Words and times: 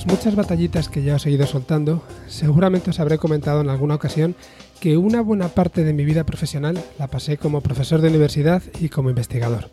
las 0.00 0.06
muchas 0.06 0.34
batallitas 0.34 0.88
que 0.88 1.02
ya 1.02 1.16
os 1.16 1.26
he 1.26 1.30
ido 1.30 1.46
soltando, 1.46 2.02
seguramente 2.26 2.88
os 2.88 3.00
habré 3.00 3.18
comentado 3.18 3.60
en 3.60 3.68
alguna 3.68 3.96
ocasión 3.96 4.34
que 4.80 4.96
una 4.96 5.20
buena 5.20 5.48
parte 5.48 5.84
de 5.84 5.92
mi 5.92 6.06
vida 6.06 6.24
profesional 6.24 6.82
la 6.98 7.08
pasé 7.08 7.36
como 7.36 7.60
profesor 7.60 8.00
de 8.00 8.08
universidad 8.08 8.62
y 8.80 8.88
como 8.88 9.10
investigador. 9.10 9.68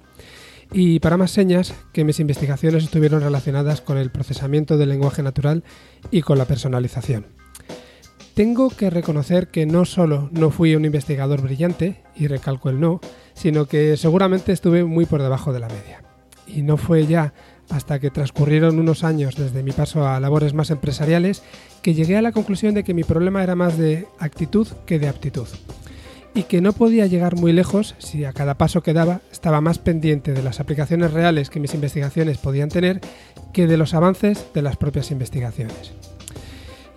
Y 0.73 0.99
para 0.99 1.15
más 1.15 1.31
señas, 1.31 1.73
que 1.93 2.03
mis 2.03 2.19
investigaciones 2.19 2.83
estuvieron 2.83 3.21
relacionadas 3.21 3.79
con 3.79 3.97
el 3.97 4.11
procesamiento 4.11 4.77
del 4.77 4.89
lenguaje 4.89 5.23
natural 5.23 5.63
y 6.11 6.23
con 6.23 6.37
la 6.37 6.43
personalización. 6.43 7.27
Tengo 8.33 8.69
que 8.69 8.89
reconocer 8.89 9.47
que 9.47 9.65
no 9.65 9.85
solo 9.85 10.27
no 10.33 10.51
fui 10.51 10.75
un 10.75 10.83
investigador 10.83 11.41
brillante, 11.41 12.03
y 12.17 12.27
recalco 12.27 12.69
el 12.69 12.81
no, 12.81 12.99
sino 13.33 13.65
que 13.65 13.95
seguramente 13.95 14.51
estuve 14.51 14.83
muy 14.83 15.05
por 15.05 15.21
debajo 15.21 15.53
de 15.53 15.61
la 15.61 15.69
media. 15.69 16.03
Y 16.47 16.63
no 16.63 16.75
fue 16.75 17.05
ya 17.05 17.33
hasta 17.69 17.99
que 17.99 18.11
transcurrieron 18.11 18.79
unos 18.79 19.03
años 19.03 19.35
desde 19.35 19.63
mi 19.63 19.71
paso 19.71 20.07
a 20.07 20.19
labores 20.19 20.53
más 20.53 20.69
empresariales 20.71 21.43
que 21.81 21.93
llegué 21.93 22.17
a 22.17 22.21
la 22.21 22.31
conclusión 22.31 22.73
de 22.73 22.83
que 22.83 22.93
mi 22.93 23.03
problema 23.03 23.43
era 23.43 23.55
más 23.55 23.77
de 23.77 24.07
actitud 24.19 24.67
que 24.85 24.99
de 24.99 25.07
aptitud. 25.07 25.47
Y 26.33 26.43
que 26.43 26.61
no 26.61 26.73
podía 26.73 27.07
llegar 27.07 27.35
muy 27.35 27.51
lejos 27.51 27.95
si 27.97 28.23
a 28.23 28.33
cada 28.33 28.57
paso 28.57 28.83
que 28.83 28.93
daba 28.93 29.21
estaba 29.31 29.59
más 29.59 29.79
pendiente 29.79 30.33
de 30.33 30.43
las 30.43 30.59
aplicaciones 30.59 31.11
reales 31.11 31.49
que 31.49 31.59
mis 31.59 31.73
investigaciones 31.73 32.37
podían 32.37 32.69
tener 32.69 33.01
que 33.53 33.65
de 33.65 33.77
los 33.77 33.93
avances 33.93 34.45
de 34.53 34.61
las 34.61 34.77
propias 34.77 35.09
investigaciones. 35.09 35.93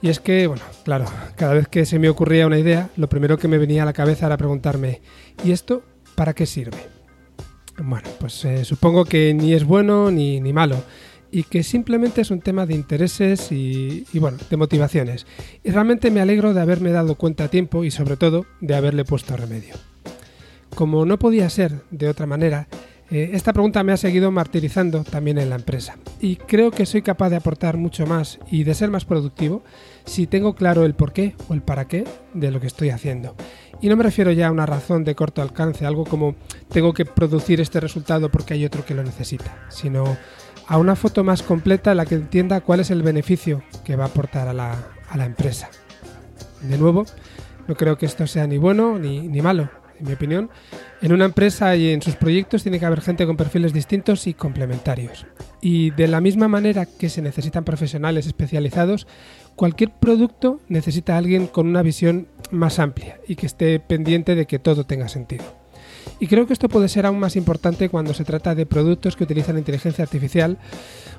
Y 0.02 0.08
es 0.08 0.20
que, 0.20 0.46
bueno, 0.46 0.62
claro, 0.84 1.06
cada 1.36 1.54
vez 1.54 1.68
que 1.68 1.84
se 1.84 1.98
me 1.98 2.08
ocurría 2.08 2.46
una 2.46 2.58
idea, 2.58 2.88
lo 2.96 3.08
primero 3.08 3.38
que 3.38 3.48
me 3.48 3.58
venía 3.58 3.82
a 3.82 3.86
la 3.86 3.92
cabeza 3.92 4.26
era 4.26 4.36
preguntarme, 4.36 5.00
¿y 5.44 5.52
esto 5.52 5.82
para 6.14 6.34
qué 6.34 6.46
sirve? 6.46 6.99
Bueno, 7.82 8.08
pues 8.18 8.44
eh, 8.44 8.64
supongo 8.64 9.04
que 9.04 9.32
ni 9.32 9.54
es 9.54 9.64
bueno 9.64 10.10
ni, 10.10 10.40
ni, 10.40 10.52
malo 10.52 10.76
y 11.32 11.44
que 11.44 11.62
simplemente 11.62 12.20
es 12.20 12.30
un 12.30 12.40
tema 12.40 12.66
de 12.66 12.74
intereses 12.74 13.50
y, 13.52 14.04
bueno, 14.14 14.38
de 14.48 14.56
motivaciones. 14.56 15.26
Y 15.64 15.70
realmente 15.70 16.10
me 16.10 16.20
alegro 16.20 16.52
de 16.52 16.60
haberme 16.60 16.90
dado 16.90 17.14
cuenta 17.14 17.44
a 17.44 17.48
tiempo 17.48 17.84
y 17.84 17.90
sobre 17.90 18.16
todo 18.16 18.46
de 18.60 18.74
haberle 18.74 19.04
puesto 19.04 19.36
remedio. 19.36 19.74
Como 20.74 21.04
no 21.04 21.18
podía 21.18 21.48
ser 21.48 21.82
de 21.90 22.08
otra 22.08 22.26
manera, 22.26 22.68
eh, 23.10 23.30
esta 23.32 23.52
pregunta 23.52 23.82
me 23.82 23.92
ha 23.92 23.96
seguido 23.96 24.30
martirizando 24.30 25.02
también 25.02 25.38
en 25.38 25.50
la 25.50 25.56
empresa 25.56 25.96
y 26.20 26.36
creo 26.36 26.70
que 26.70 26.86
soy 26.86 27.02
capaz 27.02 27.30
de 27.30 27.36
aportar 27.36 27.76
mucho 27.76 28.06
más 28.06 28.38
y 28.50 28.62
de 28.62 28.74
ser 28.74 28.88
más 28.88 29.04
productivo 29.04 29.64
si 30.04 30.28
tengo 30.28 30.54
claro 30.54 30.84
el 30.84 30.94
por 30.94 31.12
qué 31.12 31.34
o 31.48 31.54
el 31.54 31.62
para 31.62 31.88
qué 31.88 32.04
de 32.34 32.50
lo 32.52 32.60
que 32.60 32.68
estoy 32.68 32.90
haciendo. 32.90 33.34
Y 33.82 33.88
no 33.88 33.96
me 33.96 34.04
refiero 34.04 34.30
ya 34.32 34.48
a 34.48 34.52
una 34.52 34.66
razón 34.66 35.04
de 35.04 35.14
corto 35.14 35.40
alcance, 35.40 35.86
algo 35.86 36.04
como 36.04 36.34
tengo 36.68 36.92
que 36.92 37.06
producir 37.06 37.60
este 37.60 37.80
resultado 37.80 38.30
porque 38.30 38.54
hay 38.54 38.64
otro 38.64 38.84
que 38.84 38.94
lo 38.94 39.02
necesita, 39.02 39.64
sino 39.70 40.18
a 40.66 40.76
una 40.76 40.96
foto 40.96 41.24
más 41.24 41.42
completa 41.42 41.92
en 41.92 41.96
la 41.96 42.06
que 42.06 42.14
entienda 42.14 42.60
cuál 42.60 42.80
es 42.80 42.90
el 42.90 43.02
beneficio 43.02 43.62
que 43.84 43.96
va 43.96 44.04
a 44.04 44.08
aportar 44.08 44.48
a 44.48 44.52
la, 44.52 44.76
a 45.08 45.16
la 45.16 45.24
empresa. 45.24 45.70
De 46.60 46.76
nuevo, 46.76 47.06
no 47.68 47.74
creo 47.74 47.96
que 47.96 48.06
esto 48.06 48.26
sea 48.26 48.46
ni 48.46 48.58
bueno 48.58 48.98
ni, 48.98 49.28
ni 49.28 49.40
malo, 49.40 49.70
en 49.98 50.06
mi 50.06 50.12
opinión, 50.12 50.50
en 51.00 51.12
una 51.12 51.24
empresa 51.24 51.74
y 51.76 51.90
en 51.90 52.02
sus 52.02 52.16
proyectos 52.16 52.62
tiene 52.62 52.78
que 52.78 52.86
haber 52.86 53.00
gente 53.00 53.26
con 53.26 53.36
perfiles 53.36 53.72
distintos 53.72 54.26
y 54.26 54.34
complementarios. 54.34 55.26
Y 55.60 55.90
de 55.90 56.08
la 56.08 56.20
misma 56.20 56.48
manera 56.48 56.86
que 56.86 57.08
se 57.08 57.22
necesitan 57.22 57.64
profesionales 57.64 58.26
especializados, 58.26 59.06
cualquier 59.56 59.90
producto 59.90 60.60
necesita 60.68 61.14
a 61.14 61.18
alguien 61.18 61.46
con 61.46 61.66
una 61.66 61.82
visión 61.82 62.28
más 62.50 62.78
amplia 62.78 63.20
y 63.26 63.36
que 63.36 63.46
esté 63.46 63.80
pendiente 63.80 64.34
de 64.34 64.46
que 64.46 64.58
todo 64.58 64.84
tenga 64.84 65.08
sentido. 65.08 65.44
Y 66.18 66.26
creo 66.26 66.46
que 66.46 66.52
esto 66.52 66.68
puede 66.68 66.88
ser 66.88 67.06
aún 67.06 67.18
más 67.18 67.36
importante 67.36 67.88
cuando 67.88 68.14
se 68.14 68.24
trata 68.24 68.54
de 68.54 68.66
productos 68.66 69.16
que 69.16 69.24
utilizan 69.24 69.58
inteligencia 69.58 70.02
artificial 70.04 70.58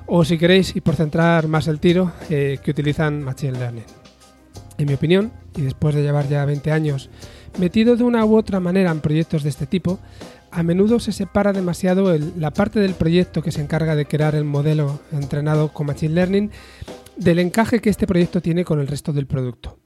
o 0.06 0.24
si 0.24 0.38
queréis, 0.38 0.74
y 0.74 0.80
por 0.80 0.96
centrar 0.96 1.48
más 1.48 1.68
el 1.68 1.80
tiro, 1.80 2.12
eh, 2.30 2.58
que 2.62 2.70
utilizan 2.72 3.22
Machine 3.22 3.58
Learning. 3.58 3.84
En 4.78 4.86
mi 4.86 4.94
opinión, 4.94 5.32
y 5.56 5.62
después 5.62 5.94
de 5.94 6.02
llevar 6.02 6.28
ya 6.28 6.44
20 6.44 6.72
años 6.72 7.10
Metido 7.58 7.96
de 7.96 8.04
una 8.04 8.24
u 8.24 8.36
otra 8.36 8.60
manera 8.60 8.90
en 8.90 9.00
proyectos 9.00 9.42
de 9.42 9.50
este 9.50 9.66
tipo, 9.66 9.98
a 10.50 10.62
menudo 10.62 11.00
se 11.00 11.12
separa 11.12 11.52
demasiado 11.52 12.16
la 12.38 12.50
parte 12.50 12.80
del 12.80 12.94
proyecto 12.94 13.42
que 13.42 13.52
se 13.52 13.60
encarga 13.60 13.94
de 13.94 14.06
crear 14.06 14.34
el 14.34 14.44
modelo 14.44 15.00
entrenado 15.12 15.68
con 15.68 15.86
Machine 15.86 16.14
Learning 16.14 16.50
del 17.16 17.38
encaje 17.38 17.80
que 17.80 17.90
este 17.90 18.06
proyecto 18.06 18.40
tiene 18.40 18.64
con 18.64 18.80
el 18.80 18.86
resto 18.86 19.12
del 19.12 19.26
producto. 19.26 19.78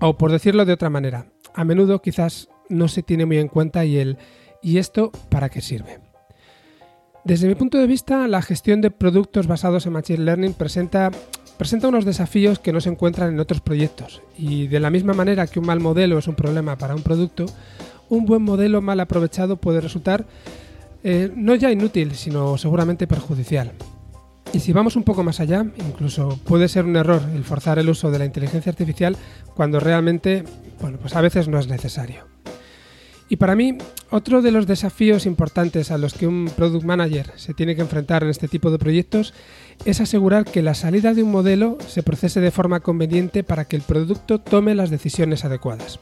O 0.00 0.16
por 0.16 0.30
decirlo 0.32 0.64
de 0.64 0.72
otra 0.72 0.90
manera, 0.90 1.26
a 1.54 1.64
menudo 1.64 2.02
quizás 2.02 2.48
no 2.68 2.88
se 2.88 3.02
tiene 3.02 3.26
muy 3.26 3.38
en 3.38 3.48
cuenta 3.48 3.84
y 3.84 3.98
el 3.98 4.18
¿y 4.62 4.78
esto 4.78 5.10
para 5.28 5.48
qué 5.48 5.60
sirve? 5.60 6.00
Desde 7.24 7.48
mi 7.48 7.54
punto 7.54 7.78
de 7.78 7.86
vista, 7.86 8.28
la 8.28 8.42
gestión 8.42 8.82
de 8.82 8.90
productos 8.90 9.46
basados 9.46 9.86
en 9.86 9.92
Machine 9.94 10.24
Learning 10.24 10.52
presenta 10.52 11.10
presenta 11.56 11.88
unos 11.88 12.04
desafíos 12.04 12.58
que 12.58 12.72
no 12.72 12.80
se 12.80 12.90
encuentran 12.90 13.32
en 13.32 13.40
otros 13.40 13.60
proyectos 13.60 14.22
y 14.36 14.66
de 14.66 14.80
la 14.80 14.90
misma 14.90 15.14
manera 15.14 15.46
que 15.46 15.60
un 15.60 15.66
mal 15.66 15.80
modelo 15.80 16.18
es 16.18 16.26
un 16.26 16.34
problema 16.34 16.76
para 16.76 16.94
un 16.94 17.02
producto, 17.02 17.46
un 18.08 18.26
buen 18.26 18.42
modelo 18.42 18.82
mal 18.82 19.00
aprovechado 19.00 19.56
puede 19.56 19.80
resultar 19.80 20.26
eh, 21.02 21.30
no 21.34 21.54
ya 21.54 21.70
inútil, 21.70 22.14
sino 22.14 22.56
seguramente 22.58 23.06
perjudicial. 23.06 23.72
Y 24.54 24.60
si 24.60 24.72
vamos 24.72 24.94
un 24.94 25.02
poco 25.02 25.24
más 25.24 25.40
allá, 25.40 25.66
incluso 25.78 26.38
puede 26.44 26.68
ser 26.68 26.84
un 26.84 26.94
error 26.94 27.20
el 27.34 27.42
forzar 27.42 27.80
el 27.80 27.90
uso 27.90 28.12
de 28.12 28.20
la 28.20 28.24
inteligencia 28.24 28.70
artificial 28.70 29.16
cuando 29.56 29.80
realmente, 29.80 30.44
bueno, 30.80 30.96
pues 30.98 31.16
a 31.16 31.20
veces 31.20 31.48
no 31.48 31.58
es 31.58 31.66
necesario. 31.66 32.22
Y 33.28 33.34
para 33.34 33.56
mí, 33.56 33.78
otro 34.10 34.42
de 34.42 34.52
los 34.52 34.68
desafíos 34.68 35.26
importantes 35.26 35.90
a 35.90 35.98
los 35.98 36.14
que 36.14 36.28
un 36.28 36.48
product 36.56 36.84
manager 36.84 37.32
se 37.34 37.52
tiene 37.52 37.74
que 37.74 37.82
enfrentar 37.82 38.22
en 38.22 38.30
este 38.30 38.46
tipo 38.46 38.70
de 38.70 38.78
proyectos 38.78 39.34
es 39.86 40.00
asegurar 40.00 40.44
que 40.44 40.62
la 40.62 40.74
salida 40.74 41.14
de 41.14 41.24
un 41.24 41.32
modelo 41.32 41.76
se 41.88 42.04
procese 42.04 42.40
de 42.40 42.52
forma 42.52 42.78
conveniente 42.78 43.42
para 43.42 43.64
que 43.64 43.74
el 43.74 43.82
producto 43.82 44.38
tome 44.38 44.76
las 44.76 44.88
decisiones 44.88 45.44
adecuadas. 45.44 45.98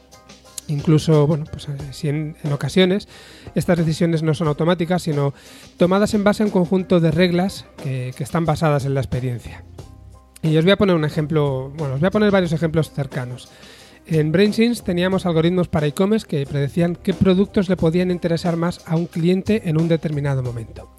Incluso, 0.67 1.27
bueno, 1.27 1.45
pues 1.51 1.67
eh, 1.67 2.35
en, 2.43 2.53
ocasiones 2.53 3.07
estas 3.53 3.77
decisiones 3.77 4.23
no 4.23 4.33
son 4.33 4.47
automáticas, 4.47 5.03
sino 5.03 5.33
tomadas 5.77 6.13
en 6.13 6.23
base 6.23 6.43
a 6.43 6.45
un 6.45 6.51
conjunto 6.51 6.99
de 6.99 7.11
reglas 7.11 7.65
que, 7.83 8.13
que 8.15 8.23
están 8.23 8.45
basadas 8.45 8.85
en 8.85 8.93
la 8.93 9.01
experiencia. 9.01 9.63
Y 10.41 10.57
os 10.57 10.63
voy 10.63 10.71
a 10.71 10.77
poner 10.77 10.95
un 10.95 11.05
ejemplo, 11.05 11.71
bueno, 11.75 11.95
os 11.95 11.99
voy 11.99 12.07
a 12.07 12.11
poner 12.11 12.31
varios 12.31 12.51
ejemplos 12.51 12.91
cercanos. 12.91 13.49
En 14.05 14.33
BrainSense 14.33 14.83
teníamos 14.83 15.25
algoritmos 15.25 15.69
para 15.69 15.87
e-commerce 15.87 16.27
que 16.27 16.45
predecían 16.45 16.95
qué 16.95 17.13
productos 17.13 17.69
le 17.69 17.77
podían 17.77 18.11
interesar 18.11 18.57
más 18.57 18.81
a 18.85 18.97
un 18.97 19.05
cliente 19.05 19.69
en 19.69 19.79
un 19.79 19.87
determinado 19.87 20.43
momento. 20.43 20.89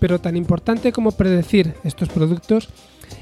Pero 0.00 0.20
tan 0.20 0.36
importante 0.36 0.90
como 0.90 1.12
predecir 1.12 1.74
estos 1.84 2.08
productos 2.08 2.70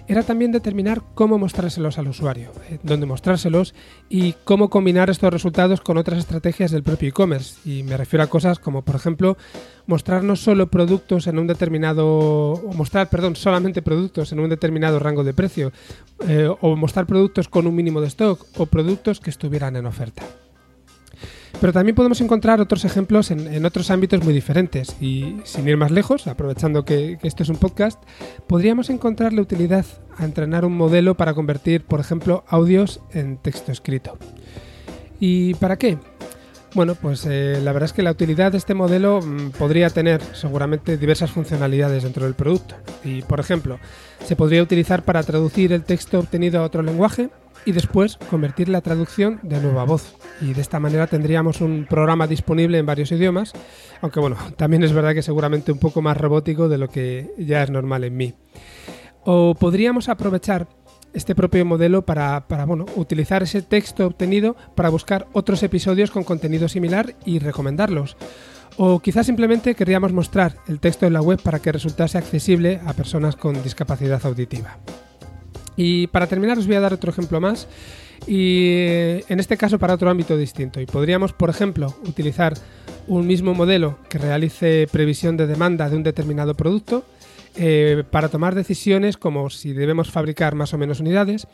era 0.09 0.23
también 0.23 0.53
determinar 0.53 1.03
cómo 1.15 1.39
mostrárselos 1.39 1.99
al 1.99 2.09
usuario, 2.09 2.53
eh, 2.71 2.79
dónde 2.83 3.07
mostrárselos 3.07 3.75
y 4.09 4.35
cómo 4.45 4.69
combinar 4.71 5.11
estos 5.11 5.33
resultados 5.33 5.81
con 5.81 5.99
otras 5.99 6.19
estrategias 6.19 6.71
del 6.71 6.83
propio 6.83 7.09
e-commerce. 7.09 7.57
Y 7.69 7.83
me 7.83 7.97
refiero 7.97 8.23
a 8.23 8.29
cosas 8.29 8.59
como, 8.59 8.83
por 8.83 8.97
ejemplo, 8.97 9.37
mostrar 9.87 10.23
no 10.25 10.37
solo 10.37 10.69
productos 10.69 11.27
en 11.27 11.39
un 11.39 11.47
determinado, 11.47 12.07
o 12.07 12.73
mostrar, 12.75 13.09
perdón, 13.09 13.37
solamente 13.37 13.83
productos 13.83 14.33
en 14.33 14.41
un 14.41 14.49
determinado 14.49 14.99
rango 14.99 15.25
de 15.25 15.35
precio, 15.35 15.73
eh, 16.29 16.49
o 16.61 16.77
mostrar 16.77 17.07
productos 17.07 17.49
con 17.49 17.67
un 17.67 17.75
mínimo 17.75 18.01
de 18.01 18.09
stock, 18.09 18.47
o 18.59 18.67
productos 18.67 19.21
que 19.21 19.31
estuvieran 19.31 19.77
en 19.77 19.87
oferta. 19.87 20.23
Pero 21.61 21.73
también 21.73 21.95
podemos 21.95 22.21
encontrar 22.21 22.61
otros 22.61 22.85
ejemplos 22.85 23.31
en, 23.31 23.65
otros 23.65 23.91
ámbitos 23.91 24.25
muy 24.25 24.35
diferentes 24.35 24.97
y 25.01 25.37
sin 25.45 25.69
ir 25.69 25.77
más 25.77 25.91
lejos, 25.91 26.27
aprovechando 26.27 26.85
que, 26.85 27.19
esto 27.23 27.43
es 27.43 27.49
un 27.49 27.57
podcast, 27.57 28.03
podríamos 28.47 28.91
encontrar 28.91 29.33
la 29.33 29.43
utilidad 29.43 29.85
a 30.17 30.25
entrenar 30.25 30.65
un 30.65 30.77
modelo 30.77 31.17
para 31.17 31.35
convertir, 31.35 31.85
por 31.85 32.01
ejemplo, 32.01 32.45
audios 32.49 33.01
en 33.13 33.37
texto 33.37 33.71
escrito. 33.71 34.19
¿Y 35.21 35.55
para 35.55 35.77
qué? 35.77 35.99
Bueno, 36.75 36.95
pues 36.95 37.27
eh, 37.27 37.61
la 37.63 37.73
verdad 37.73 37.91
es 37.91 37.93
que 37.93 38.03
la 38.03 38.11
utilidad 38.11 38.53
de 38.53 38.59
este 38.59 38.73
modelo 38.73 39.21
mm, 39.21 39.51
podría 39.51 39.91
tener 39.91 40.23
seguramente 40.33 40.97
diversas 40.97 41.31
funcionalidades 41.31 42.03
dentro 42.03 42.25
del 42.25 42.35
producto. 42.35 42.77
Y, 43.05 43.23
por 43.23 43.41
ejemplo, 43.41 43.79
se 44.25 44.37
podría 44.37 44.63
utilizar 44.63 45.05
para 45.05 45.23
traducir 45.23 45.73
el 45.73 45.85
texto 45.85 46.19
obtenido 46.19 46.61
a 46.61 46.65
otro 46.65 46.83
lenguaje 46.83 47.29
y 47.65 47.73
después 47.73 48.17
convertir 48.31 48.69
la 48.69 48.81
traducción 48.81 49.41
de 49.43 49.61
nueva 49.61 49.85
voz. 49.85 50.17
Y 50.41 50.55
de 50.55 50.61
esta 50.61 50.81
manera 50.81 51.07
tendríamos 51.07 51.61
un 51.61 51.87
programa 51.89 52.27
disponible 52.27 52.79
en 52.79 52.87
varios 52.87 53.13
idiomas, 53.13 53.53
aunque 54.01 54.21
bueno, 54.21 54.37
también 54.57 54.83
es 54.85 54.93
verdad 54.93 55.15
que 55.15 55.23
seguramente 55.23 55.73
un 55.73 55.79
poco 55.79 56.03
más 56.03 56.17
robótico 56.17 56.69
de 56.69 56.79
lo 56.79 56.89
que 56.89 57.33
ya 57.39 57.63
es 57.63 57.71
normal 57.71 58.05
en 58.05 58.17
mí. 58.17 58.35
O 59.25 59.55
podríamos 59.55 60.09
aprovechar 60.09 60.67
este 61.15 61.35
propio 61.35 61.65
modelo 61.65 62.03
para, 62.03 62.45
bueno, 62.67 62.87
utilizar 62.97 63.43
ese 63.43 63.63
texto 63.63 64.07
obtenido 64.07 64.57
para 64.75 64.89
buscar 64.89 65.27
otros 65.33 65.63
episodios 65.63 66.11
con 66.11 66.25
contenido 66.25 66.69
similar 66.69 67.15
y 67.25 67.39
recomendarlos. 67.39 68.17
O 68.79 69.01
quizás 69.01 69.27
simplemente 69.27 69.75
querríamos 69.75 70.13
mostrar 70.13 70.57
el 70.67 70.81
texto 70.81 71.07
en 71.07 71.13
la 71.13 71.21
web 71.21 71.41
para 71.43 71.59
que 71.59 71.73
resultase 71.73 72.17
accesible 72.17 72.81
a 72.87 72.95
personas 72.95 73.37
con 73.37 73.63
discapacidad 73.63 74.25
auditiva. 74.25 74.79
Y 75.77 76.07
para 76.09 76.27
terminar 76.27 76.59
os 76.59 76.67
voy 76.67 76.77
a 76.77 76.81
dar 76.81 76.93
otro 76.93 77.11
ejemplo 77.11 77.41
más 77.41 77.67
y 78.27 79.21
en 79.29 79.41
este 79.41 79.57
caso 79.57 79.79
para 79.79 79.95
otro 79.95 80.11
ámbito 80.11 80.37
distinto. 80.37 80.81
Y 80.81 80.87
podríamos, 80.87 81.33
por 81.33 81.51
ejemplo, 81.51 81.95
utilizar 82.07 82.55
un 83.07 83.27
mismo 83.27 83.55
modelo 83.55 83.99
que 84.09 84.19
realice 84.19 84.87
previsión 84.91 85.37
de 85.37 85.47
demanda 85.47 85.89
de 85.89 85.97
un 85.97 86.03
determinado 86.03 86.55
producto 86.55 87.05
eh, 87.57 88.05
para 88.11 88.29
tomar 88.29 88.55
decisiones 88.55 89.17
como 89.17 89.51
si 89.51 89.73
debemos 89.73 90.11
fabricar 90.11 90.55
más 90.55 90.73
o 90.73 90.79
menos 90.79 91.01
unidades, 91.01 91.47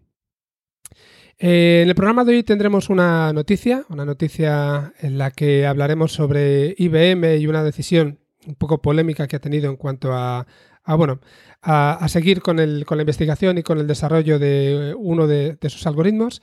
Eh, 1.42 1.80
en 1.82 1.88
el 1.88 1.94
programa 1.94 2.24
de 2.24 2.34
hoy 2.34 2.42
tendremos 2.42 2.90
una 2.90 3.32
noticia, 3.32 3.86
una 3.88 4.04
noticia 4.04 4.92
en 5.00 5.16
la 5.16 5.30
que 5.30 5.66
hablaremos 5.66 6.12
sobre 6.12 6.74
IBM 6.76 7.38
y 7.38 7.46
una 7.46 7.64
decisión 7.64 8.18
un 8.46 8.56
poco 8.56 8.82
polémica 8.82 9.26
que 9.26 9.36
ha 9.36 9.40
tenido 9.40 9.70
en 9.70 9.76
cuanto 9.76 10.12
a, 10.12 10.46
bueno, 10.86 11.20
a, 11.62 12.06
seguir 12.08 12.42
con, 12.42 12.56
con, 12.84 12.98
la 12.98 13.02
investigación 13.02 13.56
y 13.58 13.62
con 13.62 13.78
el 13.78 13.86
desarrollo 13.86 14.38
de 14.38 14.94
uno 14.98 15.26
de, 15.26 15.56
de 15.60 15.70
sus 15.70 15.86
algoritmos. 15.86 16.42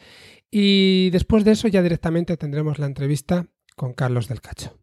Y 0.49 1.09
después 1.11 1.43
de 1.43 1.51
eso 1.51 1.67
ya 1.67 1.83
directamente 1.83 2.37
tendremos 2.37 2.79
la 2.79 2.87
entrevista 2.87 3.45
con 3.75 3.93
Carlos 3.93 4.27
del 4.27 4.41
Cacho. 4.41 4.77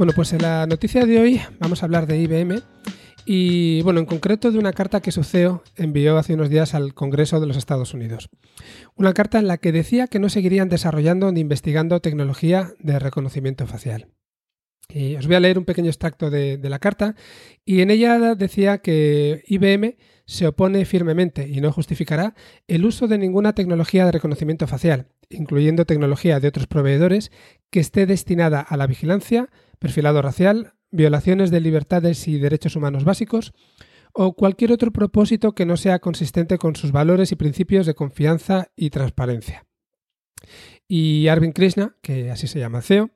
Bueno, 0.00 0.14
pues 0.14 0.32
en 0.32 0.40
la 0.40 0.66
noticia 0.66 1.04
de 1.04 1.20
hoy 1.20 1.42
vamos 1.58 1.82
a 1.82 1.84
hablar 1.84 2.06
de 2.06 2.18
IBM 2.18 2.62
y, 3.26 3.82
bueno, 3.82 4.00
en 4.00 4.06
concreto 4.06 4.50
de 4.50 4.58
una 4.58 4.72
carta 4.72 5.02
que 5.02 5.12
su 5.12 5.24
CEO 5.24 5.62
envió 5.76 6.16
hace 6.16 6.32
unos 6.32 6.48
días 6.48 6.74
al 6.74 6.94
Congreso 6.94 7.38
de 7.38 7.46
los 7.46 7.58
Estados 7.58 7.92
Unidos. 7.92 8.30
Una 8.96 9.12
carta 9.12 9.38
en 9.38 9.46
la 9.46 9.58
que 9.58 9.72
decía 9.72 10.06
que 10.06 10.18
no 10.18 10.30
seguirían 10.30 10.70
desarrollando 10.70 11.30
ni 11.32 11.40
investigando 11.40 12.00
tecnología 12.00 12.72
de 12.78 12.98
reconocimiento 12.98 13.66
facial. 13.66 14.08
Y 14.88 15.16
os 15.16 15.26
voy 15.26 15.36
a 15.36 15.40
leer 15.40 15.58
un 15.58 15.66
pequeño 15.66 15.90
extracto 15.90 16.30
de, 16.30 16.56
de 16.56 16.70
la 16.70 16.78
carta 16.78 17.14
y 17.66 17.82
en 17.82 17.90
ella 17.90 18.34
decía 18.36 18.78
que 18.78 19.42
IBM 19.48 19.98
se 20.24 20.46
opone 20.46 20.86
firmemente 20.86 21.46
y 21.46 21.60
no 21.60 21.72
justificará 21.72 22.34
el 22.68 22.86
uso 22.86 23.06
de 23.06 23.18
ninguna 23.18 23.54
tecnología 23.54 24.06
de 24.06 24.12
reconocimiento 24.12 24.66
facial, 24.66 25.08
incluyendo 25.28 25.84
tecnología 25.84 26.40
de 26.40 26.48
otros 26.48 26.66
proveedores 26.68 27.30
que 27.68 27.80
esté 27.80 28.06
destinada 28.06 28.60
a 28.60 28.78
la 28.78 28.86
vigilancia, 28.86 29.50
perfilado 29.80 30.22
racial, 30.22 30.74
violaciones 30.92 31.50
de 31.50 31.60
libertades 31.60 32.28
y 32.28 32.38
derechos 32.38 32.76
humanos 32.76 33.02
básicos, 33.02 33.52
o 34.12 34.34
cualquier 34.34 34.72
otro 34.72 34.92
propósito 34.92 35.52
que 35.52 35.66
no 35.66 35.76
sea 35.76 35.98
consistente 35.98 36.58
con 36.58 36.76
sus 36.76 36.92
valores 36.92 37.32
y 37.32 37.36
principios 37.36 37.86
de 37.86 37.94
confianza 37.94 38.68
y 38.76 38.90
transparencia. 38.90 39.66
Y 40.86 41.28
Arvind 41.28 41.54
Krishna, 41.54 41.96
que 42.02 42.30
así 42.30 42.46
se 42.46 42.58
llama 42.58 42.82
CEO, 42.82 43.10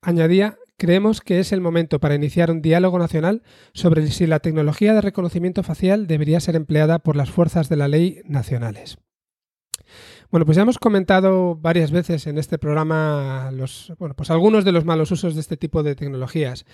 añadía, 0.00 0.56
creemos 0.76 1.20
que 1.20 1.40
es 1.40 1.52
el 1.52 1.60
momento 1.60 2.00
para 2.00 2.14
iniciar 2.14 2.50
un 2.50 2.62
diálogo 2.62 2.98
nacional 2.98 3.42
sobre 3.72 4.06
si 4.08 4.26
la 4.26 4.40
tecnología 4.40 4.94
de 4.94 5.00
reconocimiento 5.00 5.62
facial 5.62 6.06
debería 6.06 6.40
ser 6.40 6.56
empleada 6.56 6.98
por 6.98 7.16
las 7.16 7.30
fuerzas 7.30 7.68
de 7.68 7.76
la 7.76 7.88
ley 7.88 8.20
nacionales. 8.24 8.98
Bueno, 10.30 10.44
pues 10.44 10.56
ya 10.56 10.62
hemos 10.62 10.78
comentado 10.78 11.56
varias 11.56 11.90
veces 11.90 12.26
en 12.26 12.38
este 12.38 12.58
programa 12.58 13.50
los, 13.52 13.92
bueno, 13.98 14.14
pues 14.14 14.30
algunos 14.30 14.64
de 14.64 14.72
los 14.72 14.84
malos 14.84 15.10
usos 15.10 15.34
de 15.34 15.40
este 15.40 15.56
tipo 15.56 15.82
de 15.82 15.94
tecnologías. 15.94 16.64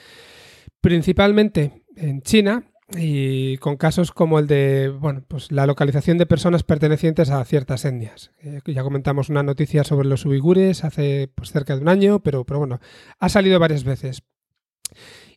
Principalmente 0.81 1.85
en 1.97 2.23
China 2.23 2.65
y 2.97 3.57
con 3.59 3.77
casos 3.77 4.13
como 4.13 4.39
el 4.39 4.47
de 4.47 4.89
bueno, 4.89 5.25
pues 5.27 5.51
la 5.51 5.67
localización 5.67 6.19
de 6.19 6.27
personas 6.27 6.63
pertenecientes 6.63 7.31
a 7.31 7.45
ciertas 7.45 7.85
etnias. 7.85 8.33
Eh, 8.43 8.61
ya 8.67 8.83
comentamos 8.83 9.29
una 9.29 9.43
noticia 9.43 9.85
sobre 9.85 10.09
los 10.09 10.25
uigures 10.25 10.85
hace 10.85 11.31
pues, 11.35 11.53
cerca 11.53 11.75
de 11.75 11.83
un 11.83 11.89
año, 11.89 12.21
pero, 12.21 12.45
pero 12.45 12.59
bueno, 12.59 12.81
ha 13.19 13.29
salido 13.29 13.59
varias 13.59 13.85
veces. 13.85 14.23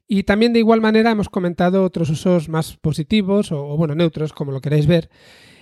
Y 0.08 0.24
también 0.24 0.54
de 0.54 0.60
igual 0.60 0.82
manera 0.82 1.12
hemos 1.12 1.30
comentado 1.30 1.84
otros 1.84 2.10
usos 2.10 2.50
más 2.50 2.78
positivos 2.78 3.52
o, 3.52 3.68
o 3.68 3.78
bueno, 3.78 3.96
neutros, 3.96 4.34
como 4.34 4.52
lo 4.52 4.62
queráis 4.62 4.86
ver, 4.86 5.10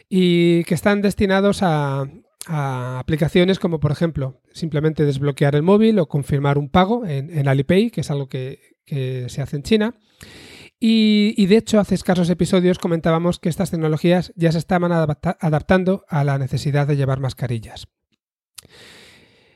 y 0.09 0.63
que 0.65 0.73
están 0.73 1.01
destinados 1.01 1.59
a, 1.61 2.05
a 2.47 2.99
aplicaciones 2.99 3.59
como 3.59 3.79
por 3.79 3.91
ejemplo 3.91 4.41
simplemente 4.51 5.05
desbloquear 5.05 5.55
el 5.55 5.63
móvil 5.63 5.99
o 5.99 6.07
confirmar 6.07 6.57
un 6.57 6.69
pago 6.69 7.05
en, 7.05 7.47
Alipay, 7.47 7.89
que 7.89 8.01
es 8.01 8.11
algo 8.11 8.27
que, 8.27 8.59
se 8.85 9.41
hace 9.41 9.55
en 9.55 9.63
China. 9.63 9.95
Y, 10.79 11.45
de 11.45 11.55
hecho, 11.55 11.79
hace 11.79 11.95
escasos 11.95 12.29
episodios 12.29 12.77
comentábamos 12.77 13.39
que 13.39 13.47
estas 13.47 13.71
tecnologías 13.71 14.33
ya 14.35 14.51
se 14.51 14.57
estaban 14.57 14.91
adaptando 14.91 16.03
a 16.09 16.25
la 16.25 16.37
necesidad 16.37 16.85
de 16.85 16.97
llevar 16.97 17.21
mascarillas. 17.21 17.87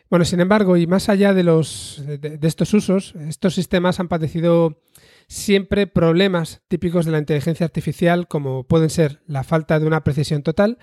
Bueno, 0.10 0.24
sin 0.24 0.40
embargo, 0.40 0.78
y 0.78 0.88
más 0.88 1.10
allá 1.10 1.34
de, 1.34 1.44
los, 1.44 2.02
de 2.06 2.40
estos 2.44 2.74
usos, 2.74 3.14
estos 3.28 3.56
sistemas 3.56 4.00
han 4.00 4.08
padecido 4.08 4.82
siempre 5.28 5.88
problemas 5.88 6.62
típicos 6.70 7.06
de 7.06 7.12
la 7.12 7.20
inteligencia 7.20 7.66
artificial 7.66 8.28
como 8.28 8.64
pueden 8.64 8.90
ser 8.90 9.22
la 9.28 9.44
falta 9.44 9.80
de 9.80 9.86
una 9.86 10.04
precisión 10.04 10.42
total 10.42 10.78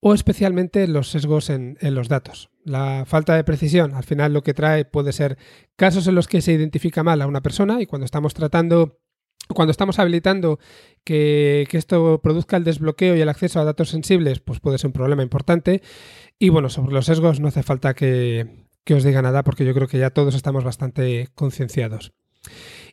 o 0.00 0.14
especialmente 0.14 0.86
los 0.88 1.10
sesgos 1.10 1.50
en, 1.50 1.76
los 1.82 2.08
datos. 2.08 2.50
La 2.64 3.04
falta 3.06 3.36
de 3.36 3.44
precisión 3.44 3.94
al 3.94 4.04
final 4.04 4.32
lo 4.32 4.42
que 4.42 4.54
trae 4.54 4.86
puede 4.86 5.12
ser 5.12 5.36
casos 5.76 6.06
en 6.06 6.14
los 6.14 6.28
que 6.28 6.40
se 6.40 6.52
identifica 6.52 7.02
mal 7.02 7.20
a 7.20 7.26
una 7.26 7.42
persona 7.42 7.80
y 7.82 7.86
cuando 7.86 8.06
estamos 8.06 8.32
tratando 8.32 8.98
cuando 9.48 9.72
estamos 9.72 9.98
habilitando 9.98 10.60
que, 11.02 11.66
esto 11.72 12.20
produzca 12.22 12.56
el 12.56 12.62
desbloqueo 12.62 13.16
y 13.16 13.20
el 13.20 13.28
acceso 13.28 13.58
a 13.58 13.64
datos 13.64 13.90
sensibles, 13.90 14.38
pues 14.38 14.60
puede 14.60 14.78
ser 14.78 14.88
un 14.88 14.92
problema 14.92 15.24
importante. 15.24 15.82
Y 16.38 16.50
bueno, 16.50 16.68
sobre 16.68 16.92
los 16.92 17.06
sesgos 17.06 17.40
no 17.40 17.48
hace 17.48 17.64
falta 17.64 17.94
que, 17.94 18.68
que 18.84 18.94
os 18.94 19.02
diga 19.02 19.22
nada 19.22 19.42
porque 19.42 19.64
yo 19.64 19.74
creo 19.74 19.88
que 19.88 19.98
ya 19.98 20.10
todos 20.10 20.36
estamos 20.36 20.62
bastante 20.62 21.30
concienciados. 21.34 22.12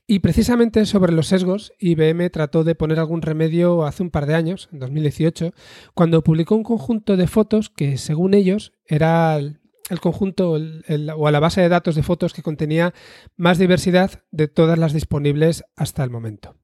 Y 0.10 0.20
precisamente 0.20 0.86
sobre 0.86 1.12
los 1.12 1.28
sesgos, 1.28 1.74
IBM 1.80 2.30
trató 2.30 2.64
de 2.64 2.76
poner 2.76 2.98
algún 2.98 3.22
remedio 3.22 3.84
hace 3.86 4.04
un 4.04 4.10
par 4.10 4.26
de 4.26 4.36
años, 4.36 4.70
en 4.72 4.80
2018, 4.80 5.52
cuando 5.94 6.24
publicó 6.24 6.56
un 6.56 6.64
conjunto 6.64 7.18
de 7.18 7.28
fotos 7.28 7.70
que, 7.70 7.98
según 7.98 8.34
ellos, 8.34 8.72
era 8.86 9.36
el, 9.36 9.60
conjunto 10.00 10.52
o 10.52 11.32
la 11.32 11.40
base 11.42 11.60
de 11.60 11.68
datos 11.68 11.96
de 11.96 12.04
fotos 12.04 12.34
que 12.34 12.42
contenía 12.42 12.94
más 13.36 13.58
diversidad 13.58 14.24
de 14.32 14.48
todas 14.48 14.80
las 14.80 14.94
disponibles 14.94 15.66
hasta 15.76 16.06
el 16.06 16.10
momento. 16.10 16.56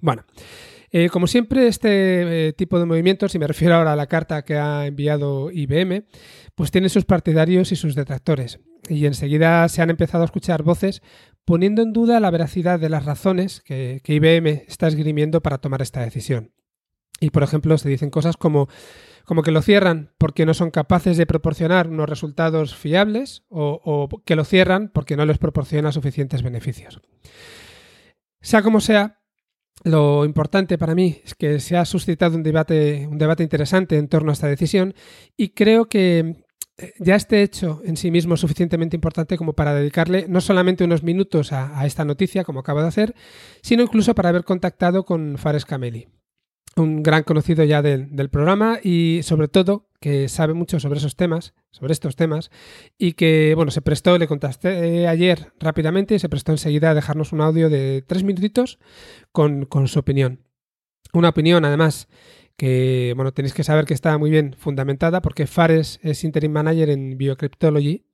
Bueno, 0.00 0.24
eh, 0.90 1.10
como 1.10 1.28
siempre, 1.28 1.68
este 1.68 2.48
eh, 2.48 2.52
tipo 2.54 2.80
de 2.80 2.86
movimientos, 2.86 3.34
y 3.36 3.38
me 3.38 3.46
refiero 3.46 3.76
ahora 3.76 3.92
a 3.92 3.96
la 3.96 4.06
carta 4.08 4.42
que 4.42 4.56
ha 4.56 4.86
enviado 4.86 5.52
IBM, 5.52 6.06
pues 6.56 6.72
tiene 6.72 6.88
sus 6.88 7.04
partidarios 7.04 7.70
y 7.70 7.76
sus 7.76 7.94
detractores. 7.94 8.58
Y 8.88 9.06
enseguida 9.06 9.68
se 9.68 9.82
han 9.82 9.90
empezado 9.90 10.22
a 10.22 10.26
escuchar 10.26 10.62
voces 10.62 11.02
poniendo 11.48 11.80
en 11.80 11.94
duda 11.94 12.20
la 12.20 12.30
veracidad 12.30 12.78
de 12.78 12.90
las 12.90 13.06
razones 13.06 13.62
que, 13.62 14.02
IBM 14.04 14.64
está 14.68 14.86
esgrimiendo 14.86 15.40
para 15.40 15.56
tomar 15.56 15.80
esta 15.80 16.02
decisión. 16.02 16.52
Y 17.20 17.30
por 17.30 17.42
ejemplo, 17.42 17.78
se 17.78 17.88
dicen 17.88 18.10
cosas 18.10 18.36
como, 18.36 18.68
como 19.24 19.42
que 19.42 19.50
lo 19.50 19.62
cierran 19.62 20.12
porque 20.18 20.44
no 20.44 20.52
son 20.52 20.70
capaces 20.70 21.16
de 21.16 21.24
proporcionar 21.24 21.88
unos 21.88 22.06
resultados 22.06 22.76
fiables 22.76 23.46
o, 23.48 23.80
o 23.82 24.22
que 24.26 24.36
lo 24.36 24.44
cierran 24.44 24.90
porque 24.92 25.16
no 25.16 25.24
les 25.24 25.38
proporciona 25.38 25.90
suficientes 25.90 26.42
beneficios. 26.42 27.00
Sea 28.42 28.60
como 28.60 28.82
sea, 28.82 29.22
lo 29.84 30.26
importante 30.26 30.76
para 30.76 30.94
mí 30.94 31.22
es 31.24 31.34
que 31.34 31.60
se 31.60 31.78
ha 31.78 31.86
suscitado 31.86 32.36
un 32.36 32.42
debate, 32.42 33.06
un 33.10 33.16
debate 33.16 33.42
interesante 33.42 33.96
en 33.96 34.08
torno 34.08 34.28
a 34.28 34.34
esta 34.34 34.48
decisión 34.48 34.92
y 35.34 35.54
creo 35.54 35.86
que 35.86 36.44
ya 36.98 37.16
este 37.16 37.42
hecho 37.42 37.82
en 37.84 37.96
sí 37.96 38.10
mismo 38.10 38.34
es 38.34 38.40
suficientemente 38.40 38.96
importante 38.96 39.36
como 39.36 39.54
para 39.54 39.74
dedicarle 39.74 40.26
no 40.28 40.40
solamente 40.40 40.84
unos 40.84 41.02
minutos 41.02 41.52
a, 41.52 41.84
esta 41.86 42.04
noticia, 42.04 42.44
como 42.44 42.60
acabo 42.60 42.80
de 42.82 42.88
hacer, 42.88 43.14
sino 43.62 43.82
incluso 43.82 44.14
para 44.14 44.28
haber 44.28 44.44
contactado 44.44 45.04
con 45.04 45.38
Fares 45.38 45.64
Kameli, 45.64 46.08
un 46.76 47.02
gran 47.02 47.24
conocido 47.24 47.64
ya 47.64 47.82
del, 47.82 48.30
programa 48.30 48.78
y 48.82 49.20
sobre 49.24 49.48
todo 49.48 49.88
que 50.00 50.28
sabe 50.28 50.54
mucho 50.54 50.78
sobre 50.78 50.98
esos 50.98 51.16
temas, 51.16 51.54
sobre 51.72 51.92
estos 51.92 52.14
temas, 52.14 52.50
y 52.96 53.14
que, 53.14 53.54
bueno, 53.56 53.72
se 53.72 53.82
prestó, 53.82 54.16
le 54.16 54.28
contacté 54.28 55.08
ayer 55.08 55.52
rápidamente 55.58 56.14
y 56.14 56.18
se 56.20 56.28
prestó 56.28 56.52
enseguida 56.52 56.90
a 56.90 56.94
dejarnos 56.94 57.32
un 57.32 57.40
audio 57.40 57.68
de 57.68 58.04
tres 58.06 58.22
minutitos 58.22 58.78
con 59.32 59.66
su 59.88 59.98
opinión. 59.98 60.44
Una 61.12 61.30
opinión, 61.30 61.64
además, 61.64 62.06
que 62.58 63.12
bueno, 63.14 63.32
tenéis 63.32 63.54
que 63.54 63.62
saber 63.62 63.86
que 63.86 63.94
está 63.94 64.18
muy 64.18 64.30
bien 64.30 64.54
fundamentada 64.58 65.22
porque 65.22 65.46
Fares 65.46 66.00
es 66.02 66.24
Interim 66.24 66.50
Manager 66.50 66.90
en 66.90 67.16
Biocryptology 67.16 68.04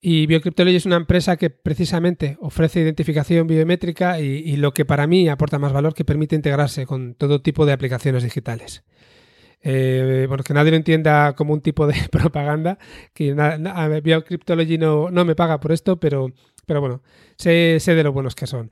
y 0.00 0.26
Biocryptology 0.26 0.76
es 0.76 0.84
una 0.86 0.96
empresa 0.96 1.36
que 1.36 1.50
precisamente 1.50 2.36
ofrece 2.40 2.80
identificación 2.80 3.46
biométrica 3.46 4.20
y, 4.20 4.56
lo 4.56 4.74
que 4.74 4.84
para 4.84 5.06
mí 5.06 5.28
aporta 5.28 5.60
más 5.60 5.72
valor 5.72 5.94
que 5.94 6.04
permite 6.04 6.34
integrarse 6.34 6.86
con 6.86 7.14
todo 7.14 7.40
tipo 7.40 7.66
de 7.66 7.72
aplicaciones 7.72 8.24
digitales. 8.24 8.84
Eh, 9.60 10.26
bueno, 10.28 10.42
que 10.44 10.54
nadie 10.54 10.72
lo 10.72 10.76
entienda 10.76 11.34
como 11.34 11.52
un 11.52 11.60
tipo 11.60 11.86
de 11.86 11.94
propaganda, 12.10 12.78
que 13.14 13.34
Biocryptology 14.02 14.76
no, 14.78 15.10
no 15.10 15.24
me 15.24 15.36
paga 15.36 15.60
por 15.60 15.70
esto, 15.70 16.00
pero, 16.00 16.32
pero 16.66 16.80
bueno, 16.80 17.02
sé, 17.36 17.78
sé 17.80 17.94
de 17.94 18.02
lo 18.02 18.12
buenos 18.12 18.34
que 18.34 18.48
son. 18.48 18.70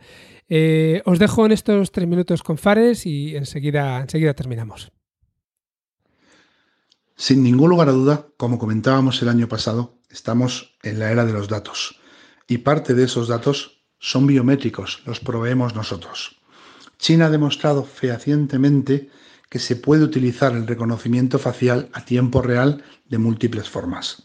Eh, 0.48 1.02
os 1.04 1.18
dejo 1.20 1.46
en 1.46 1.52
estos 1.52 1.92
tres 1.92 2.08
minutos 2.08 2.42
con 2.42 2.58
Fares 2.58 3.06
y 3.06 3.36
enseguida, 3.36 4.00
enseguida 4.00 4.34
terminamos. 4.34 4.92
Sin 7.18 7.42
ningún 7.42 7.70
lugar 7.70 7.88
a 7.88 7.92
duda, 7.92 8.28
como 8.36 8.58
comentábamos 8.58 9.22
el 9.22 9.30
año 9.30 9.48
pasado, 9.48 9.98
estamos 10.10 10.76
en 10.82 10.98
la 10.98 11.10
era 11.10 11.24
de 11.24 11.32
los 11.32 11.48
datos 11.48 11.98
y 12.46 12.58
parte 12.58 12.92
de 12.92 13.04
esos 13.04 13.26
datos 13.26 13.80
son 13.98 14.26
biométricos, 14.26 15.00
los 15.06 15.20
proveemos 15.20 15.74
nosotros. 15.74 16.36
China 16.98 17.26
ha 17.26 17.30
demostrado 17.30 17.84
fehacientemente 17.84 19.08
que 19.48 19.58
se 19.58 19.76
puede 19.76 20.04
utilizar 20.04 20.52
el 20.52 20.66
reconocimiento 20.66 21.38
facial 21.38 21.88
a 21.94 22.04
tiempo 22.04 22.42
real 22.42 22.84
de 23.08 23.16
múltiples 23.16 23.70
formas. 23.70 24.24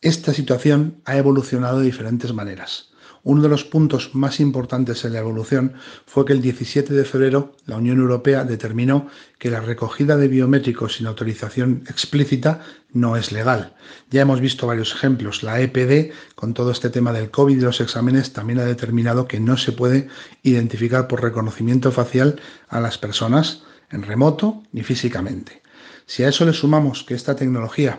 Esta 0.00 0.32
situación 0.32 1.02
ha 1.06 1.16
evolucionado 1.16 1.80
de 1.80 1.86
diferentes 1.86 2.32
maneras. 2.32 2.90
Uno 3.26 3.42
de 3.42 3.48
los 3.48 3.64
puntos 3.64 4.14
más 4.14 4.38
importantes 4.38 5.04
en 5.04 5.14
la 5.14 5.18
evolución 5.18 5.72
fue 6.06 6.24
que 6.24 6.32
el 6.32 6.40
17 6.40 6.94
de 6.94 7.04
febrero 7.04 7.56
la 7.66 7.76
Unión 7.76 7.98
Europea 7.98 8.44
determinó 8.44 9.08
que 9.40 9.50
la 9.50 9.60
recogida 9.60 10.16
de 10.16 10.28
biométricos 10.28 10.94
sin 10.94 11.08
autorización 11.08 11.82
explícita 11.88 12.60
no 12.92 13.16
es 13.16 13.32
legal. 13.32 13.74
Ya 14.12 14.22
hemos 14.22 14.38
visto 14.38 14.68
varios 14.68 14.94
ejemplos. 14.94 15.42
La 15.42 15.60
EPD, 15.60 16.12
con 16.36 16.54
todo 16.54 16.70
este 16.70 16.88
tema 16.88 17.12
del 17.12 17.32
COVID 17.32 17.56
y 17.56 17.62
los 17.62 17.80
exámenes, 17.80 18.32
también 18.32 18.60
ha 18.60 18.64
determinado 18.64 19.26
que 19.26 19.40
no 19.40 19.56
se 19.56 19.72
puede 19.72 20.06
identificar 20.44 21.08
por 21.08 21.20
reconocimiento 21.20 21.90
facial 21.90 22.40
a 22.68 22.80
las 22.80 22.96
personas 22.96 23.64
en 23.90 24.04
remoto 24.04 24.62
ni 24.70 24.84
físicamente. 24.84 25.62
Si 26.06 26.22
a 26.22 26.28
eso 26.28 26.44
le 26.44 26.52
sumamos 26.52 27.02
que 27.02 27.14
esta 27.14 27.34
tecnología 27.34 27.98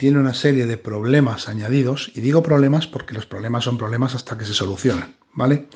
tiene 0.00 0.18
una 0.18 0.32
serie 0.32 0.64
de 0.64 0.78
problemas 0.78 1.46
añadidos, 1.46 2.10
y 2.14 2.22
digo 2.22 2.42
problemas 2.42 2.86
porque 2.86 3.12
los 3.12 3.26
problemas 3.26 3.64
son 3.64 3.76
problemas 3.76 4.14
hasta 4.14 4.38
que 4.38 4.46
se 4.46 4.54
solucionan, 4.54 5.14
¿vale? 5.34 5.68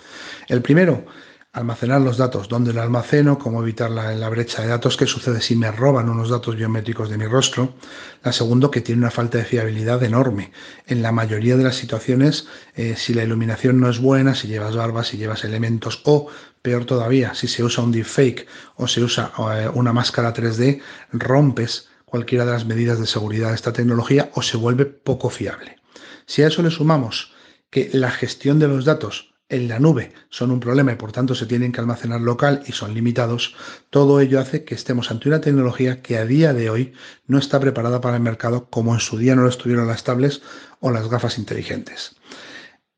El 0.48 0.62
primero, 0.62 1.04
almacenar 1.52 2.00
los 2.00 2.16
datos, 2.16 2.48
dónde 2.48 2.72
lo 2.72 2.80
almaceno, 2.80 3.38
cómo 3.38 3.60
evitar 3.60 3.90
la, 3.90 4.28
brecha 4.30 4.62
de 4.62 4.68
datos, 4.68 4.96
qué 4.96 5.04
sucede 5.04 5.42
si 5.42 5.56
me 5.56 5.70
roban 5.70 6.08
unos 6.08 6.30
datos 6.30 6.56
biométricos 6.56 7.10
de 7.10 7.18
mi 7.18 7.26
rostro. 7.26 7.74
La 8.22 8.32
segunda, 8.32 8.70
que 8.70 8.80
tiene 8.80 9.02
una 9.02 9.10
falta 9.10 9.36
de 9.36 9.44
fiabilidad 9.44 10.02
enorme. 10.02 10.52
En 10.86 11.02
la 11.02 11.12
mayoría 11.12 11.58
de 11.58 11.64
las 11.64 11.76
situaciones, 11.76 12.48
eh, 12.76 12.94
si 12.96 13.12
la 13.12 13.24
iluminación 13.24 13.78
no 13.78 13.90
es 13.90 13.98
buena, 13.98 14.34
si 14.34 14.48
llevas 14.48 14.74
barba, 14.74 15.04
si 15.04 15.18
llevas 15.18 15.44
elementos 15.44 16.00
o, 16.06 16.28
peor 16.62 16.86
todavía, 16.86 17.34
si 17.34 17.46
se 17.46 17.62
usa 17.62 17.84
un 17.84 17.92
deepfake 17.92 18.46
o 18.76 18.88
se 18.88 19.02
usa 19.02 19.32
eh, 19.52 19.68
una 19.74 19.92
máscara 19.92 20.32
3D, 20.32 20.80
rompes 21.12 21.90
cualquiera 22.14 22.44
de 22.44 22.52
las 22.52 22.64
medidas 22.64 23.00
de 23.00 23.08
seguridad 23.08 23.48
de 23.48 23.56
esta 23.56 23.72
tecnología 23.72 24.30
o 24.34 24.42
se 24.42 24.56
vuelve 24.56 24.86
poco 24.86 25.30
fiable. 25.30 25.78
Si 26.26 26.42
a 26.42 26.46
eso 26.46 26.62
le 26.62 26.70
sumamos 26.70 27.32
que 27.70 27.90
la 27.92 28.08
gestión 28.12 28.60
de 28.60 28.68
los 28.68 28.84
datos 28.84 29.34
en 29.48 29.66
la 29.66 29.80
nube 29.80 30.12
son 30.28 30.52
un 30.52 30.60
problema 30.60 30.92
y 30.92 30.94
por 30.94 31.10
tanto 31.10 31.34
se 31.34 31.46
tienen 31.46 31.72
que 31.72 31.80
almacenar 31.80 32.20
local 32.20 32.62
y 32.68 32.70
son 32.70 32.94
limitados, 32.94 33.56
todo 33.90 34.20
ello 34.20 34.38
hace 34.38 34.62
que 34.62 34.76
estemos 34.76 35.10
ante 35.10 35.28
una 35.28 35.40
tecnología 35.40 36.02
que 36.02 36.16
a 36.16 36.24
día 36.24 36.54
de 36.54 36.70
hoy 36.70 36.92
no 37.26 37.36
está 37.36 37.58
preparada 37.58 38.00
para 38.00 38.18
el 38.18 38.22
mercado 38.22 38.70
como 38.70 38.94
en 38.94 39.00
su 39.00 39.18
día 39.18 39.34
no 39.34 39.42
lo 39.42 39.48
estuvieron 39.48 39.88
las 39.88 40.04
tablets 40.04 40.40
o 40.78 40.92
las 40.92 41.10
gafas 41.10 41.36
inteligentes. 41.36 42.14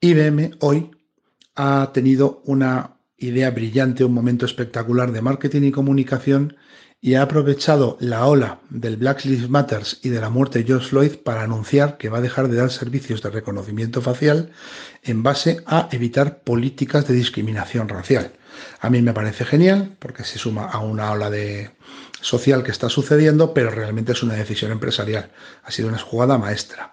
IBM 0.02 0.58
hoy 0.60 0.90
ha 1.54 1.90
tenido 1.94 2.42
una 2.44 2.98
idea 3.16 3.50
brillante, 3.50 4.04
un 4.04 4.12
momento 4.12 4.44
espectacular 4.44 5.10
de 5.10 5.22
marketing 5.22 5.62
y 5.62 5.72
comunicación 5.72 6.54
y 7.06 7.14
ha 7.14 7.22
aprovechado 7.22 7.96
la 8.00 8.26
ola 8.26 8.58
del 8.68 8.96
Black 8.96 9.26
Lives 9.26 9.48
Matter 9.48 9.84
y 10.02 10.08
de 10.08 10.20
la 10.20 10.28
muerte 10.28 10.58
de 10.58 10.64
George 10.64 10.88
Floyd 10.88 11.12
para 11.22 11.42
anunciar 11.42 11.98
que 11.98 12.08
va 12.08 12.18
a 12.18 12.20
dejar 12.20 12.48
de 12.48 12.56
dar 12.56 12.72
servicios 12.72 13.22
de 13.22 13.30
reconocimiento 13.30 14.02
facial 14.02 14.50
en 15.04 15.22
base 15.22 15.62
a 15.66 15.88
evitar 15.92 16.40
políticas 16.40 17.06
de 17.06 17.14
discriminación 17.14 17.88
racial. 17.88 18.32
A 18.80 18.90
mí 18.90 19.02
me 19.02 19.12
parece 19.12 19.44
genial 19.44 19.94
porque 20.00 20.24
se 20.24 20.40
suma 20.40 20.64
a 20.64 20.80
una 20.80 21.12
ola 21.12 21.30
de 21.30 21.70
social 22.20 22.64
que 22.64 22.72
está 22.72 22.88
sucediendo, 22.88 23.54
pero 23.54 23.70
realmente 23.70 24.10
es 24.10 24.24
una 24.24 24.34
decisión 24.34 24.72
empresarial. 24.72 25.30
Ha 25.62 25.70
sido 25.70 25.88
una 25.88 25.98
jugada 25.98 26.38
maestra. 26.38 26.92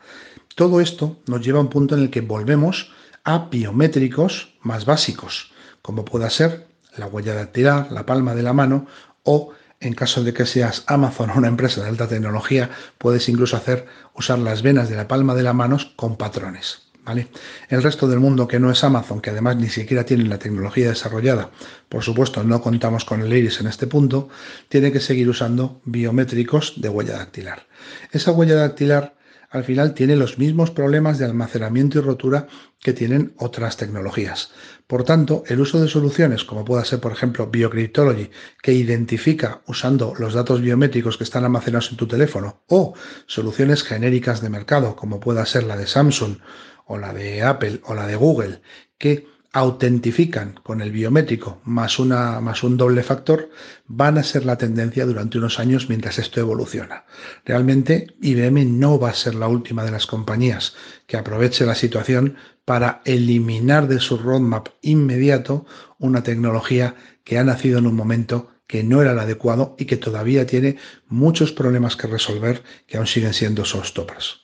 Todo 0.54 0.80
esto 0.80 1.18
nos 1.26 1.44
lleva 1.44 1.58
a 1.58 1.64
un 1.64 1.70
punto 1.70 1.96
en 1.96 2.04
el 2.04 2.12
que 2.12 2.22
volvemos 2.22 2.92
a 3.24 3.48
biométricos 3.50 4.54
más 4.62 4.86
básicos, 4.86 5.52
como 5.82 6.06
pueda 6.06 6.30
ser 6.30 6.68
la 6.98 7.08
huella 7.08 7.34
dactilar, 7.34 7.92
la 7.92 8.06
palma 8.06 8.36
de 8.36 8.44
la 8.44 8.54
mano 8.54 8.86
o 9.24 9.54
en 9.84 9.94
caso 9.94 10.24
de 10.24 10.34
que 10.34 10.46
seas 10.46 10.84
Amazon 10.88 11.30
o 11.30 11.38
una 11.38 11.50
empresa 11.50 11.82
de 11.82 11.90
alta 11.90 12.08
tecnología, 12.08 12.70
puedes 12.98 13.28
incluso 13.28 13.58
hacer 13.58 13.86
usar 14.16 14.40
las 14.40 14.62
venas 14.62 14.90
de 14.90 14.96
la 14.96 15.08
palma 15.08 15.36
de 15.36 15.44
la 15.44 15.54
mano 15.54 15.78
con 15.96 16.18
patrones. 16.18 16.84
¿Vale? 17.06 17.28
El 17.68 17.84
resto 17.84 18.08
del 18.08 18.22
mundo 18.22 18.48
que 18.48 18.62
no 18.62 18.72
es 18.72 18.82
Amazon, 18.82 19.20
que 19.20 19.32
además 19.32 19.58
ni 19.58 19.68
siquiera 19.68 20.06
tiene 20.06 20.24
la 20.24 20.40
tecnología 20.40 20.88
desarrollada, 20.88 21.52
por 21.90 22.02
supuesto 22.02 22.46
no 22.46 22.62
contamos 22.62 23.04
con 23.04 23.20
el 23.22 23.34
iris 23.34 23.60
en 23.60 23.68
este 23.68 23.88
punto, 23.88 24.30
tiene 24.70 24.90
que 24.94 25.02
seguir 25.02 25.28
usando 25.28 25.82
biométricos 25.84 26.76
de 26.78 26.88
huella 26.88 27.18
dactilar. 27.18 27.68
Esa 28.14 28.32
huella 28.32 28.56
dactilar 28.56 29.16
al 29.54 29.64
final 29.64 29.94
tiene 29.94 30.16
los 30.16 30.40
mismos 30.40 30.72
problemas 30.72 31.20
de 31.20 31.26
almacenamiento 31.26 32.00
y 32.00 32.02
rotura 32.02 32.48
que 32.80 32.92
tienen 32.92 33.36
otras 33.38 33.78
tecnologías. 33.78 34.50
Por 34.88 35.04
tanto, 35.04 35.44
el 35.46 35.62
uso 35.62 35.80
de 35.80 35.88
soluciones 35.88 36.44
como 36.44 36.66
pueda 36.66 36.84
ser, 36.84 37.00
por 37.00 37.12
ejemplo, 37.12 37.46
Biocryptology, 37.46 38.32
que 38.64 38.74
identifica 38.74 39.62
usando 39.68 40.16
los 40.18 40.34
datos 40.34 40.60
biométricos 40.60 41.18
que 41.18 41.24
están 41.24 41.44
almacenados 41.44 41.92
en 41.92 41.98
tu 41.98 42.08
teléfono, 42.08 42.64
o 42.68 42.96
soluciones 43.28 43.84
genéricas 43.84 44.42
de 44.42 44.50
mercado, 44.50 44.96
como 44.96 45.20
pueda 45.20 45.46
ser 45.46 45.66
la 45.66 45.78
de 45.78 45.86
Samsung 45.86 46.38
o 46.86 46.98
la 46.98 47.14
de 47.14 47.44
Apple 47.44 47.80
o 47.86 47.94
la 47.94 48.08
de 48.08 48.16
Google, 48.16 48.60
que 48.98 49.28
autentifican 49.54 50.60
con 50.64 50.82
el 50.82 50.92
biométrico 50.92 51.62
más, 51.64 52.00
una, 52.00 52.42
más 52.42 52.64
un 52.64 52.76
doble 52.76 53.04
factor, 53.04 53.52
van 53.86 54.18
a 54.18 54.24
ser 54.24 54.46
la 54.46 54.58
tendencia 54.58 55.06
durante 55.06 55.38
unos 55.38 55.60
años 55.60 55.90
mientras 55.90 56.18
esto 56.18 56.40
evoluciona. 56.40 57.06
Realmente 57.46 58.16
IBM 58.20 58.80
no 58.80 59.00
va 59.00 59.12
a 59.12 59.16
ser 59.16 59.36
la 59.36 59.48
última 59.48 59.86
de 59.86 59.92
las 59.92 60.08
compañías 60.08 60.74
que 61.06 61.18
aproveche 61.18 61.68
la 61.68 61.76
situación 61.76 62.36
para 62.66 63.02
eliminar 63.06 63.88
de 63.88 64.00
su 64.00 64.18
roadmap 64.18 64.70
inmediato 64.82 65.66
una 66.00 66.24
tecnología 66.24 66.96
que 67.24 67.38
ha 67.38 67.44
nacido 67.44 67.78
en 67.78 67.86
un 67.86 67.96
momento 67.96 68.50
que 68.66 68.84
no 68.84 69.04
era 69.04 69.12
el 69.12 69.20
adecuado 69.20 69.76
y 69.78 69.86
que 69.86 69.98
todavía 69.98 70.48
tiene 70.48 70.78
muchos 71.08 71.52
problemas 71.52 71.96
que 71.96 72.08
resolver 72.08 72.64
que 72.88 72.98
aún 72.98 73.06
siguen 73.06 73.34
siendo 73.34 73.64
showstoppers. 73.66 74.43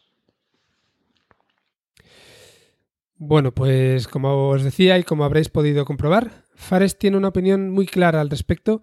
Bueno, 3.21 3.53
pues 3.53 4.07
como 4.07 4.47
os 4.47 4.63
decía 4.63 4.97
y 4.97 5.03
como 5.03 5.25
habréis 5.25 5.49
podido 5.49 5.83
comprobar, 5.83 6.45
Fares 6.55 6.97
tiene 6.97 7.17
una 7.17 7.27
opinión 7.27 7.69
muy 7.69 7.85
clara 7.85 8.21
al 8.21 8.29
respecto 8.29 8.81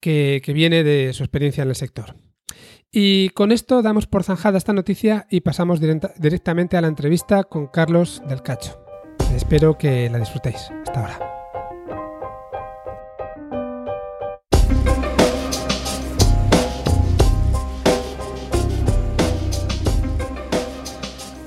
que, 0.00 0.42
viene 0.54 0.84
de 0.84 1.14
su 1.14 1.22
experiencia 1.22 1.62
en 1.62 1.70
el 1.70 1.76
sector. 1.76 2.14
Y 2.92 3.30
con 3.30 3.52
esto 3.52 3.80
damos 3.80 4.06
por 4.06 4.22
zanjada 4.22 4.58
esta 4.58 4.74
noticia 4.74 5.26
y 5.30 5.40
pasamos 5.40 5.80
directamente 5.80 6.76
a 6.76 6.82
la 6.82 6.88
entrevista 6.88 7.44
con 7.44 7.68
Carlos 7.68 8.22
del 8.28 8.42
Cacho. 8.42 8.84
Espero 9.34 9.78
que 9.78 10.10
la 10.10 10.18
disfrutéis. 10.18 10.70
Hasta 10.84 11.00
ahora. 11.00 11.39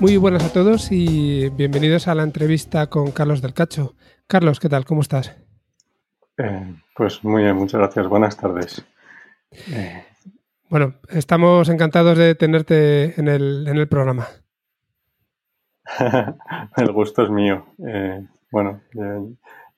Muy 0.00 0.16
buenas 0.16 0.44
a 0.44 0.52
todos 0.52 0.90
y 0.90 1.48
bienvenidos 1.50 2.08
a 2.08 2.14
la 2.14 2.24
entrevista 2.24 2.88
con 2.88 3.12
Carlos 3.12 3.40
del 3.40 3.54
Cacho. 3.54 3.94
Carlos, 4.26 4.58
¿qué 4.58 4.68
tal? 4.68 4.84
¿Cómo 4.84 5.00
estás? 5.00 5.36
Eh, 6.36 6.74
pues 6.96 7.22
muy 7.24 7.44
bien, 7.44 7.56
muchas 7.56 7.80
gracias. 7.80 8.08
Buenas 8.08 8.36
tardes. 8.36 8.84
Eh, 9.72 10.04
bueno, 10.68 10.94
estamos 11.08 11.68
encantados 11.68 12.18
de 12.18 12.34
tenerte 12.34 13.18
en 13.20 13.28
el, 13.28 13.68
en 13.68 13.76
el 13.76 13.88
programa. 13.88 14.26
el 16.76 16.92
gusto 16.92 17.22
es 17.22 17.30
mío. 17.30 17.66
Eh, 17.86 18.26
bueno, 18.50 18.80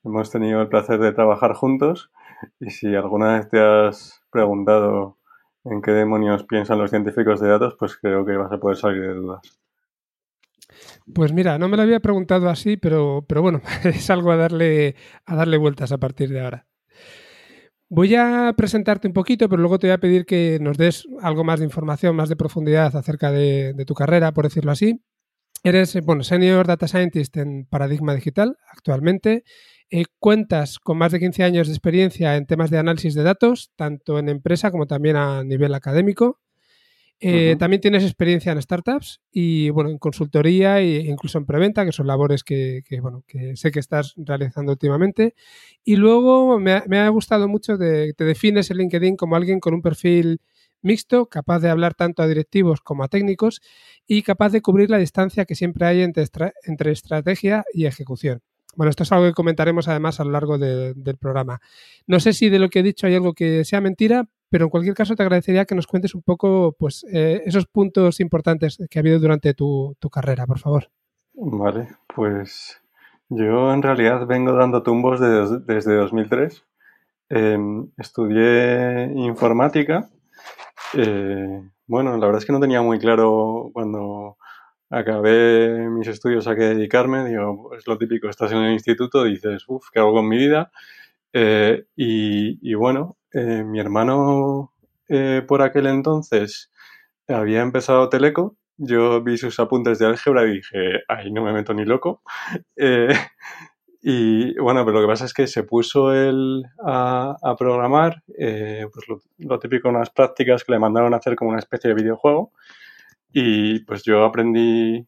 hemos 0.03 0.31
tenido 0.31 0.63
el 0.63 0.69
placer 0.69 0.99
de 0.99 1.13
trabajar 1.13 1.53
juntos 1.53 2.11
y 2.59 2.71
si 2.71 2.95
alguna 2.95 3.35
vez 3.35 3.51
te 3.51 3.61
has 3.61 4.23
preguntado 4.31 5.19
en 5.65 5.83
qué 5.83 5.91
demonios 5.91 6.45
piensan 6.45 6.79
los 6.79 6.91
científicos 6.91 7.41
de 7.41 7.49
datos, 7.49 7.77
pues 7.79 7.97
creo 7.97 8.25
que 8.25 8.37
vas 8.37 8.51
a 8.51 8.59
poder 8.59 8.77
salir 8.77 9.03
de 9.03 9.15
dudas. 9.15 9.61
Pues 11.15 11.33
mira, 11.33 11.59
no 11.59 11.69
me 11.69 11.77
lo 11.77 11.83
había 11.83 12.01
preguntado 12.01 12.49
así, 12.49 12.77
pero, 12.77 13.25
pero 13.29 13.43
bueno, 13.43 13.63
es 13.85 14.11
algo 14.11 14.33
a 14.33 14.37
darle, 14.37 14.97
a 15.25 15.37
darle 15.37 15.57
vueltas 15.57 15.93
a 15.93 15.99
partir 15.99 16.31
de 16.31 16.41
ahora. 16.41 16.67
Voy 17.89 18.17
a 18.17 18.53
presentarte 18.57 19.07
un 19.07 19.15
poquito, 19.15 19.49
pero 19.49 19.63
luego 19.63 19.79
te 19.79 19.87
voy 19.87 19.95
a 19.95 19.99
pedir 19.99 20.27
que 20.27 20.59
nos 20.61 20.77
des 20.77 21.07
algo 21.23 21.45
más 21.45 21.61
de 21.61 21.67
información, 21.67 22.17
más 22.17 22.29
de 22.29 22.35
profundidad 22.35 22.97
acerca 22.97 23.31
de, 23.31 23.75
tu 23.87 23.95
carrera, 23.95 24.33
por 24.33 24.45
decirlo 24.45 24.73
así. 24.73 25.01
Eres, 25.63 25.97
bueno, 26.05 26.25
Senior 26.25 26.67
Data 26.67 26.89
Scientist 26.89 27.37
en 27.37 27.65
Paradigma 27.65 28.15
Digital 28.15 28.57
actualmente. 28.73 29.45
Eh, 29.89 30.05
cuentas 30.19 30.81
con 30.81 30.99
más 30.99 31.13
de 31.13 31.21
15 31.21 31.45
años 31.45 31.69
de 31.69 31.75
experiencia 31.75 32.37
en 32.37 32.47
temas 32.47 32.71
de 32.71 32.79
análisis 32.79 33.15
de 33.15 33.23
datos, 33.23 33.71
tanto 33.77 34.19
en 34.19 34.29
empresa 34.29 34.73
como 34.73 34.87
también 34.87 35.15
a 35.15 35.45
nivel 35.45 35.73
académico. 35.73 36.41
Eh, 37.19 37.57
también 37.59 37.81
tienes 37.81 38.05
experiencia 38.05 38.53
en 38.53 38.61
startups 38.61 39.23
y 39.33 39.71
bueno, 39.71 39.89
en 39.89 39.97
consultoría 39.97 40.81
e 40.81 40.99
incluso 41.07 41.39
en 41.39 41.47
preventa, 41.47 41.85
que 41.85 41.93
son 41.93 42.07
labores 42.07 42.45
que, 42.45 42.83
bueno, 43.01 43.25
que 43.27 43.57
sé 43.57 43.71
que 43.71 43.81
estás 43.81 44.15
realizando 44.17 44.73
últimamente. 44.73 45.35
Y 45.83 45.97
luego 45.97 46.59
me 46.59 46.99
ha, 46.99 47.09
gustado 47.09 47.49
mucho 47.49 47.79
de 47.79 48.13
te 48.13 48.25
defines 48.25 48.71
en 48.71 48.79
LinkedIn 48.79 49.17
como 49.17 49.37
alguien 49.37 49.61
con 49.61 49.73
un 49.73 49.83
perfil 49.83 50.41
mixto, 50.83 51.27
capaz 51.27 51.61
de 51.61 51.71
hablar 51.71 51.95
tanto 51.95 52.23
a 52.23 52.29
directivos 52.29 52.81
como 52.83 53.03
a 53.03 53.09
técnicos 53.09 53.63
y 54.07 54.23
capaz 54.23 54.51
de 54.51 54.61
cubrir 54.61 54.91
la 54.91 54.99
distancia 54.99 55.47
que 55.47 55.55
siempre 55.55 55.87
hay 55.87 56.03
entre, 56.03 56.27
entre 56.65 56.93
estrategia 56.93 57.65
y 57.73 57.87
ejecución. 57.87 58.43
Bueno, 58.77 58.91
esto 58.91 59.05
es 59.05 59.13
algo 59.13 59.25
que 59.25 59.33
comentaremos 59.33 59.89
además 59.89 60.21
a 60.21 60.25
lo 60.25 60.33
largo 60.33 60.59
del 60.59 61.17
programa. 61.19 61.61
No 62.07 62.21
sé 62.21 62.35
si 62.35 62.51
de 62.51 62.59
lo 62.59 62.69
que 62.69 62.81
he 62.81 62.83
dicho 62.83 63.07
hay 63.07 63.15
algo 63.15 63.33
que 63.33 63.65
sea 63.65 63.81
mentira, 63.81 64.29
pero 64.51 64.65
en 64.65 64.71
cualquier 64.71 64.95
caso 64.95 65.15
te 65.15 65.23
agradecería 65.23 65.65
que 65.65 65.75
nos 65.75 65.87
cuentes 65.87 66.15
un 66.15 66.23
poco 66.23 66.75
pues, 66.79 67.05
eh, 67.13 67.43
esos 67.45 67.67
puntos 67.67 68.21
importantes 68.21 68.79
que 68.91 68.99
ha 68.99 69.01
habido 69.01 69.19
durante 69.19 69.55
tu, 69.55 69.97
carrera, 70.11 70.47
por 70.47 70.59
favor. 70.59 70.89
Vale, 71.35 71.89
pues 72.15 72.81
yo 73.29 73.73
en 73.73 73.83
realidad 73.83 74.27
vengo 74.27 74.53
dando 74.53 74.83
tumbos 74.83 75.21
desde 75.21 75.95
2003. 75.95 76.65
Em, 77.29 77.91
estudié 77.99 79.11
informática. 79.15 80.09
Eh, 80.95 81.63
bueno, 81.87 82.17
la 82.17 82.27
verdad 82.27 82.41
es 82.41 82.47
que 82.47 82.53
no 82.53 82.61
tenía 82.61 82.83
muy 82.83 82.99
claro 82.99 83.71
cuando 83.73 84.37
acabé 84.91 85.89
mis 85.91 86.09
estudios 86.09 86.47
a 86.47 86.55
qué 86.55 86.63
dedicarme. 86.63 87.29
Digo, 87.29 87.75
es 87.77 87.87
lo 87.87 87.99
típico, 87.99 88.29
estás 88.29 88.53
en 88.53 88.59
el 88.59 88.73
instituto, 88.73 89.25
dices, 89.25 89.65
uff, 89.69 89.89
¿qué 89.93 89.99
hago 89.99 90.13
con 90.13 90.29
mi 90.29 90.37
vida? 90.37 90.71
Eh, 91.33 91.85
y, 91.97 92.75
bueno, 92.75 93.17
eh, 93.37 93.65
mi 93.65 93.79
hermano 93.79 94.73
eh, 95.09 95.43
por 95.47 95.61
aquel 95.61 95.87
entonces 95.87 96.73
había 97.29 97.61
empezado 97.61 98.09
Teleco. 98.09 98.57
Yo 98.79 99.23
vi 99.23 99.37
sus 99.37 99.61
apuntes 99.61 99.99
de 99.99 100.07
álgebra 100.07 100.45
y 100.45 100.55
dije, 100.55 101.03
ahí 101.09 101.31
no 101.31 101.45
me 101.45 101.53
meto 101.53 101.75
ni 101.75 101.85
loco. 101.85 102.23
y 104.03 104.59
bueno, 104.59 104.85
pero 104.85 104.93
lo 104.97 105.01
que 105.03 105.13
pasa 105.13 105.27
es 105.27 105.35
que 105.35 105.47
se 105.47 105.65
puso 105.65 106.15
él 106.15 106.65
a, 106.85 107.37
programar, 107.59 108.23
pues 108.27 109.07
lo, 109.39 109.59
típico, 109.59 109.89
unas 109.89 110.11
prácticas 110.11 110.65
que 110.65 110.73
le 110.73 110.79
mandaron 110.79 111.15
a 111.15 111.19
hacer 111.19 111.37
como 111.37 111.51
una 111.51 111.59
especie 111.59 111.89
de 111.89 111.95
videojuego. 111.95 112.53
Y 113.33 113.81
pues 113.81 114.03
yo 114.05 114.25
aprendí 114.25 115.07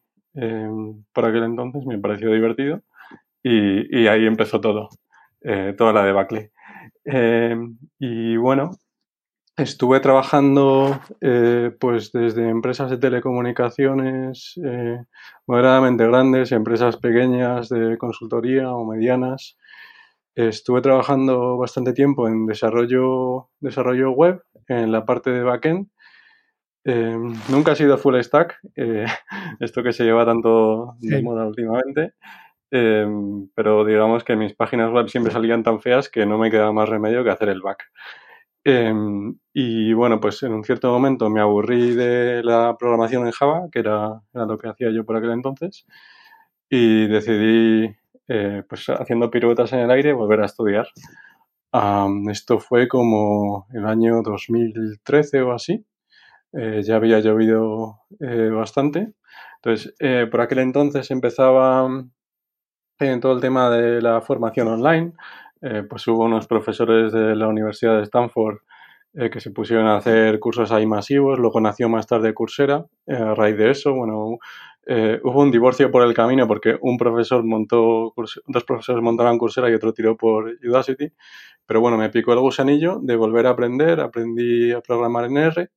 por 1.12 1.24
aquel 1.24 1.44
entonces, 1.44 1.84
me 1.86 1.98
pareció 1.98 2.32
divertido. 2.32 2.82
y 3.42 4.06
ahí 4.06 4.26
empezó 4.26 4.60
todo. 4.60 4.88
Eh, 5.42 5.74
toda 5.76 5.92
la 5.92 6.04
debacle. 6.04 6.50
Eh, 7.10 7.56
y 7.98 8.36
bueno, 8.36 8.72
estuve 9.56 10.00
trabajando 10.00 11.00
eh, 11.22 11.74
pues 11.80 12.12
desde 12.12 12.50
empresas 12.50 12.90
de 12.90 12.98
telecomunicaciones 12.98 14.60
moderadamente 15.46 16.06
grandes, 16.06 16.52
empresas 16.52 16.98
pequeñas 16.98 17.70
de 17.70 17.96
consultoría 17.96 18.72
o 18.72 18.84
medianas. 18.84 19.56
Estuve 20.34 20.82
trabajando 20.82 21.56
bastante 21.56 21.94
tiempo 21.94 22.28
en 22.28 22.46
desarrollo, 22.46 23.48
desarrollo 23.60 24.12
web, 24.12 24.42
en 24.68 24.92
la 24.92 25.04
parte 25.06 25.30
de 25.30 25.42
backend. 25.42 25.88
nunca 27.48 27.72
he 27.72 27.76
sido 27.76 27.96
full 27.96 28.20
stack, 28.20 28.60
esto 29.60 29.82
que 29.82 29.92
se 29.92 30.04
lleva 30.04 30.26
tanto 30.26 30.94
de 31.00 31.22
moda 31.22 31.46
últimamente. 31.46 32.12
Em, 32.70 33.48
pero 33.54 33.84
digamos 33.84 34.24
que 34.24 34.36
mis 34.36 34.54
páginas 34.54 34.92
web 34.92 35.08
siempre 35.08 35.32
salían 35.32 35.62
tan 35.62 35.80
feas 35.80 36.08
que 36.10 36.26
no 36.26 36.38
me 36.38 36.50
quedaba 36.50 36.72
más 36.72 36.88
remedio 36.88 37.24
que 37.24 37.30
hacer 37.30 37.48
el 37.48 37.62
back. 37.62 37.84
Em, 38.64 39.38
y 39.54 39.92
bueno, 39.94 40.20
pues 40.20 40.42
en 40.42 40.52
un 40.52 40.64
cierto 40.64 40.90
momento 40.90 41.30
me 41.30 41.40
aburrí 41.40 41.94
de 41.94 42.42
la 42.42 42.76
programación 42.78 43.26
en 43.26 43.32
Java, 43.32 43.68
que 43.72 43.78
era, 43.78 44.20
lo 44.34 44.58
que 44.58 44.68
hacía 44.68 44.90
yo 44.90 45.04
por 45.04 45.16
aquel 45.16 45.30
entonces, 45.30 45.86
y 46.70 47.06
decidí, 47.08 47.96
eh, 48.28 48.62
pues 48.68 48.86
haciendo 48.90 49.30
piruetas 49.30 49.72
en 49.72 49.80
el 49.80 49.90
aire, 49.90 50.12
volver 50.12 50.42
a 50.42 50.46
estudiar. 50.46 50.88
esto 52.30 52.58
fue 52.60 52.88
como 52.88 53.66
el 53.72 53.86
año 53.86 54.22
2013 54.22 55.42
o 55.42 55.52
así. 55.52 55.84
Eh, 56.52 56.82
ya 56.84 56.96
había 56.96 57.20
llovido 57.20 58.00
eh, 58.20 58.50
bastante. 58.50 59.14
Entonces, 59.62 59.94
por 60.30 60.40
aquel 60.40 60.60
entonces 60.60 61.10
empezaba 61.10 61.88
en 63.06 63.20
todo 63.20 63.32
el 63.32 63.40
tema 63.40 63.70
de 63.70 64.02
la 64.02 64.20
formación 64.20 64.68
online, 64.68 65.12
eh, 65.62 65.84
pues 65.88 66.06
hubo 66.08 66.24
unos 66.24 66.46
profesores 66.46 67.12
de 67.12 67.36
la 67.36 67.48
Universidad 67.48 67.96
de 67.96 68.02
Stanford 68.02 68.58
eh, 69.14 69.30
que 69.30 69.40
se 69.40 69.50
pusieron 69.50 69.86
a 69.86 69.96
hacer 69.96 70.38
cursos 70.38 70.70
ahí 70.72 70.86
masivos, 70.86 71.38
luego 71.38 71.60
nació 71.60 71.88
más 71.88 72.06
tarde 72.06 72.34
Coursera, 72.34 72.86
eh, 73.06 73.14
a 73.14 73.34
raíz 73.34 73.56
de 73.56 73.70
eso, 73.70 73.94
bueno, 73.94 74.38
hubo 75.22 75.42
un 75.42 75.50
divorcio 75.50 75.90
por 75.90 76.02
el 76.02 76.14
camino 76.14 76.48
porque 76.48 76.78
un 76.80 76.96
profesor 76.96 77.44
montó, 77.44 78.14
dos 78.46 78.64
profesores 78.64 79.02
montaron 79.02 79.38
Coursera 79.38 79.70
y 79.70 79.74
otro 79.74 79.92
tiró 79.92 80.16
por 80.16 80.56
Udacity, 80.66 81.12
pero 81.66 81.80
bueno, 81.80 81.98
me 81.98 82.08
picó 82.10 82.32
el 82.32 82.40
gusanillo 82.40 82.98
de 83.02 83.16
volver 83.16 83.46
a 83.46 83.50
aprender, 83.50 84.00
aprendí 84.00 84.72
a 84.72 84.80
programar 84.80 85.26
en 85.26 85.36
R, 85.36 85.70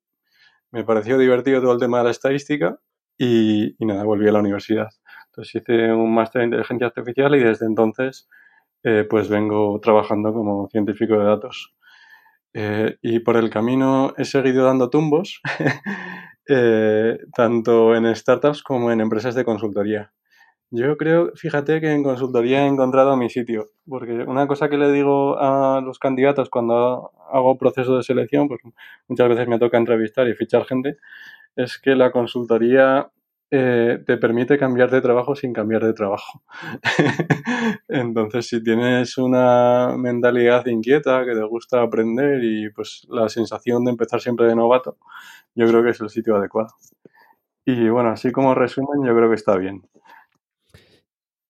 me 0.72 0.84
pareció 0.86 1.18
divertido 1.18 1.62
todo 1.62 1.74
el 1.74 1.80
tema 1.80 2.00
de 2.00 2.06
la 2.06 2.12
estadística 2.12 2.80
y 3.18 3.76
nada, 3.80 4.04
volví 4.04 4.28
a 4.28 4.32
la 4.32 4.40
universidad. 4.40 4.90
Entonces 5.32 5.62
hice 5.62 5.94
un 5.94 6.14
máster 6.14 6.42
en 6.42 6.50
inteligencia 6.50 6.88
artificial 6.88 7.36
y 7.36 7.40
desde 7.40 7.66
entonces 7.66 8.28
eh, 8.84 9.06
pues 9.10 9.30
vengo 9.30 9.80
trabajando 9.82 10.34
como 10.34 10.68
científico 10.70 11.18
de 11.18 11.26
datos. 11.26 11.74
Eh, 12.54 12.98
y 13.02 13.20
por 13.20 13.38
el 13.38 13.50
camino 13.50 14.14
he 14.18 14.26
seguido 14.26 14.66
dando 14.66 14.90
tumbos, 14.90 15.42
eh, 16.50 17.18
tanto 17.34 17.96
en 17.96 18.14
startups 18.14 18.62
como 18.62 18.92
en 18.92 19.00
empresas 19.00 19.36
de 19.36 19.46
consultoría. 19.46 20.12
Yo 20.72 20.98
creo, 20.98 21.32
fíjate 21.36 21.82
que 21.82 21.92
en 21.92 22.04
consultoría 22.04 22.64
he 22.64 22.68
encontrado 22.68 23.18
mi 23.18 23.30
sitio, 23.30 23.68
porque 23.88 24.14
una 24.24 24.48
cosa 24.48 24.70
que 24.70 24.78
le 24.78 24.92
digo 24.92 25.38
a 25.40 25.82
los 25.82 26.00
candidatos 26.00 26.50
cuando 26.50 27.12
hago 27.32 27.58
proceso 27.58 27.98
de 27.98 28.04
selección, 28.04 28.48
pues 28.48 28.62
muchas 29.08 29.30
veces 29.30 29.48
me 29.48 29.60
toca 29.60 29.78
entrevistar 29.78 30.28
y 30.30 30.34
fichar 30.34 30.66
gente, 30.66 30.98
es 31.56 31.78
que 31.78 31.96
la 31.96 32.12
consultoría 32.12 33.12
eh, 33.54 34.02
te 34.08 34.16
permite 34.16 34.58
cambiar 34.58 34.90
de 34.90 35.02
trabajo 35.02 35.36
sin 35.36 35.52
cambiar 35.52 35.84
de 35.84 35.92
trabajo. 35.92 36.42
Entonces, 37.90 38.48
si 38.48 38.64
tienes 38.64 39.18
una 39.18 39.98
mentalidad 39.98 40.66
inquieta, 40.68 41.26
que 41.26 41.34
te 41.34 41.44
gusta 41.44 41.82
aprender 41.82 42.42
y 42.42 42.70
pues 42.70 43.06
la 43.10 43.28
sensación 43.28 43.84
de 43.84 43.92
empezar 43.92 44.22
siempre 44.22 44.48
de 44.48 44.56
novato, 44.56 44.98
yo 45.54 45.68
creo 45.68 45.84
que 45.84 45.90
es 45.90 46.00
el 46.00 46.10
sitio 46.10 46.38
adecuado. 46.38 46.70
Y 47.66 47.90
bueno, 47.90 48.12
así 48.12 48.32
como 48.32 48.56
resumen, 48.56 49.06
yo 49.06 49.14
creo 49.14 49.28
que 49.28 49.36
está 49.36 49.58
bien. 49.58 49.82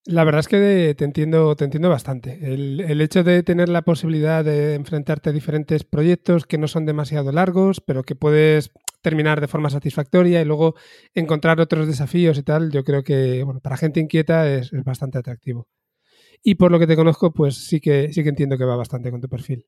La 0.05 0.23
verdad 0.23 0.39
es 0.39 0.47
que 0.47 0.95
te 0.97 1.05
entiendo, 1.05 1.55
te 1.55 1.65
entiendo 1.65 1.89
bastante. 1.89 2.39
El, 2.41 2.81
el, 2.81 2.99
hecho 3.01 3.23
de 3.23 3.43
tener 3.43 3.69
la 3.69 3.83
posibilidad 3.83 4.43
de 4.43 4.73
enfrentarte 4.73 5.29
a 5.29 5.33
diferentes 5.33 5.83
proyectos 5.83 6.47
que 6.47 6.57
no 6.57 6.67
son 6.67 6.87
demasiado 6.87 7.31
largos, 7.31 7.79
pero 7.79 8.01
que 8.01 8.15
puedes 8.15 8.71
terminar 9.01 9.41
de 9.41 9.47
forma 9.47 9.69
satisfactoria 9.69 10.41
y 10.41 10.45
luego 10.45 10.75
encontrar 11.13 11.59
otros 11.59 11.87
desafíos 11.87 12.37
y 12.37 12.43
tal, 12.43 12.71
yo 12.71 12.83
creo 12.83 13.03
que 13.03 13.43
bueno, 13.43 13.59
para 13.59 13.77
gente 13.77 13.99
inquieta 13.99 14.49
es, 14.51 14.71
bastante 14.83 15.17
atractivo. 15.17 15.67
Y 16.43 16.55
por 16.55 16.71
lo 16.71 16.79
que 16.79 16.87
te 16.87 16.95
conozco, 16.95 17.33
pues 17.33 17.67
sí 17.67 17.79
que, 17.81 18.13
sí 18.13 18.23
que 18.23 18.29
entiendo 18.29 18.57
que 18.57 18.65
va 18.65 18.75
bastante 18.75 19.11
con 19.11 19.21
tu 19.21 19.29
perfil. 19.29 19.65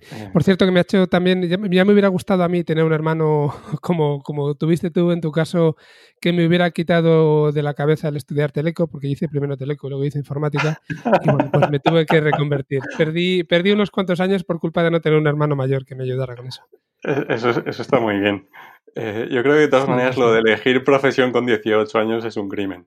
Eh. 0.00 0.30
Por 0.32 0.44
cierto, 0.44 0.64
que 0.64 0.70
me 0.70 0.78
ha 0.78 0.82
hecho 0.82 1.06
también, 1.08 1.42
ya, 1.48 1.58
me 1.84 1.92
hubiera 1.92 2.08
gustado 2.08 2.44
a 2.44 2.48
mí 2.48 2.62
tener 2.64 2.84
un 2.84 2.92
hermano 2.92 3.52
como, 3.82 4.22
como 4.22 4.54
tuviste 4.54 4.90
tú 4.90 5.10
en 5.10 5.20
tu 5.20 5.32
caso, 5.32 5.76
que 6.20 6.32
me 6.32 6.46
hubiera 6.46 6.70
quitado 6.70 7.52
de 7.52 7.62
la 7.62 7.74
cabeza 7.74 8.08
el 8.08 8.16
estudiar 8.16 8.52
teleco, 8.52 8.86
porque 8.86 9.08
hice 9.08 9.28
primero 9.28 9.56
teleco, 9.56 9.88
luego 9.88 10.04
hice 10.04 10.18
informática, 10.18 10.80
y 10.88 11.30
bueno, 11.30 11.50
pues 11.52 11.70
me 11.70 11.80
tuve 11.80 12.06
que 12.06 12.20
reconvertir. 12.20 12.80
Perdí, 12.96 13.44
perdí 13.44 13.72
unos 13.72 13.90
cuantos 13.90 14.20
años 14.20 14.44
por 14.44 14.60
culpa 14.60 14.82
de 14.82 14.90
no 14.90 15.00
tener 15.00 15.18
un 15.18 15.26
hermano 15.26 15.56
mayor 15.56 15.84
que 15.84 15.94
me 15.94 16.04
ayudara 16.04 16.36
con 16.36 16.46
eso. 16.46 16.62
Eh, 17.04 17.26
eso, 17.28 17.50
eso 17.50 17.82
está 17.82 18.00
muy 18.00 18.18
bien. 18.18 18.48
Eh, 18.94 19.28
yo 19.30 19.42
creo 19.42 19.54
que 19.54 19.60
de 19.60 19.68
todas 19.68 19.88
maneras 19.88 20.16
lo 20.16 20.32
de 20.32 20.40
elegir 20.40 20.84
profesión 20.84 21.32
con 21.32 21.46
18 21.46 21.98
años 21.98 22.24
es 22.24 22.36
un 22.36 22.48
crimen. 22.48 22.86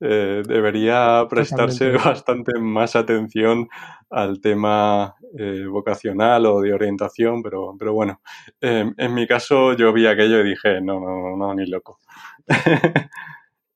Eh, 0.00 0.42
debería 0.46 1.26
prestarse 1.28 1.90
bastante 1.92 2.58
más 2.58 2.96
atención 2.96 3.68
al 4.10 4.40
tema 4.40 5.14
eh, 5.38 5.64
vocacional 5.66 6.46
o 6.46 6.60
de 6.60 6.72
orientación, 6.72 7.42
pero, 7.42 7.74
pero 7.78 7.92
bueno, 7.92 8.20
em, 8.60 8.94
en 8.96 9.14
mi 9.14 9.26
caso 9.26 9.74
yo 9.74 9.92
vi 9.92 10.06
aquello 10.06 10.40
y 10.40 10.50
dije, 10.50 10.80
no, 10.80 11.00
no, 11.00 11.20
no, 11.20 11.36
no 11.36 11.54
ni 11.54 11.66
loco. 11.66 11.98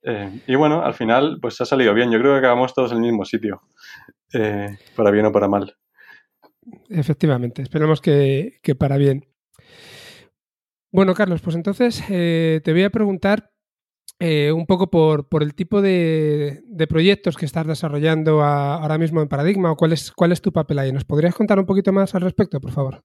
Em, 0.00 0.40
y 0.46 0.54
bueno, 0.54 0.84
al 0.84 0.94
final 0.94 1.38
pues 1.42 1.60
ha 1.60 1.66
salido 1.66 1.92
bien. 1.92 2.10
Yo 2.10 2.20
creo 2.20 2.32
que 2.32 2.38
acabamos 2.38 2.72
todos 2.72 2.92
en 2.92 2.98
el 2.98 3.02
mismo 3.02 3.24
sitio, 3.24 3.62
para 4.94 5.10
bien 5.10 5.26
o 5.26 5.32
para 5.32 5.48
mal. 5.48 5.74
Efectivamente, 6.88 7.62
esperemos 7.62 8.00
que, 8.00 8.58
que 8.62 8.76
para 8.76 8.96
bien. 8.96 9.27
Bueno, 10.98 11.14
Carlos, 11.14 11.40
pues 11.40 11.54
entonces 11.54 12.02
eh, 12.10 12.60
te 12.64 12.72
voy 12.72 12.82
a 12.82 12.90
preguntar 12.90 13.52
eh, 14.18 14.50
un 14.50 14.66
poco 14.66 14.90
por, 14.90 15.28
el 15.40 15.54
tipo 15.54 15.80
de, 15.80 16.64
proyectos 16.88 17.36
que 17.36 17.46
estás 17.46 17.68
desarrollando 17.68 18.42
ahora 18.42 18.98
mismo 18.98 19.22
en 19.22 19.28
Paradigma 19.28 19.70
o 19.70 19.76
cuál 19.76 19.92
es, 19.92 20.10
cuál 20.10 20.32
es 20.32 20.42
tu 20.42 20.52
papel 20.52 20.80
ahí. 20.80 20.90
¿Nos 20.90 21.04
podrías 21.04 21.36
contar 21.36 21.60
un 21.60 21.66
poquito 21.66 21.92
más 21.92 22.16
al 22.16 22.22
respecto, 22.22 22.60
por 22.60 22.72
favor? 22.72 23.04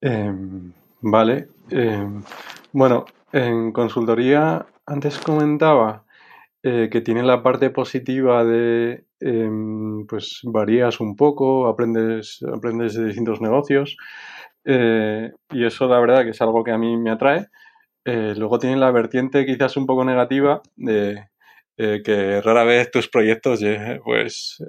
Em, 0.00 0.72
vale. 1.00 1.50
Em, 1.70 2.24
bueno, 2.72 3.04
en 3.32 3.70
consultoría 3.70 4.66
antes 4.84 5.16
comentaba 5.18 6.02
eh, 6.64 6.88
que 6.90 7.02
tiene 7.02 7.22
la 7.22 7.40
parte 7.40 7.70
positiva 7.70 8.44
de 8.44 9.04
em, 9.20 10.08
pues 10.08 10.40
varías 10.42 10.98
un 10.98 11.14
poco, 11.14 11.68
aprendes, 11.68 12.40
aprendes 12.52 12.94
de 12.94 13.04
distintos 13.04 13.40
negocios. 13.40 13.96
Eh, 14.64 15.32
y 15.50 15.64
eso 15.64 15.88
la 15.88 15.98
verdad 16.00 16.24
que 16.24 16.30
es 16.30 16.42
algo 16.42 16.64
que 16.64 16.72
a 16.72 16.78
mí 16.78 16.96
me 16.96 17.10
atrae. 17.10 17.46
Eh, 18.04 18.34
luego 18.36 18.58
tiene 18.58 18.76
la 18.76 18.90
vertiente 18.90 19.46
quizás 19.46 19.76
un 19.76 19.86
poco 19.86 20.04
negativa 20.04 20.62
de 20.76 21.28
eh, 21.76 22.02
que 22.04 22.40
rara 22.40 22.64
vez 22.64 22.90
tus 22.90 23.08
proyectos 23.08 23.60
pues, 24.04 24.62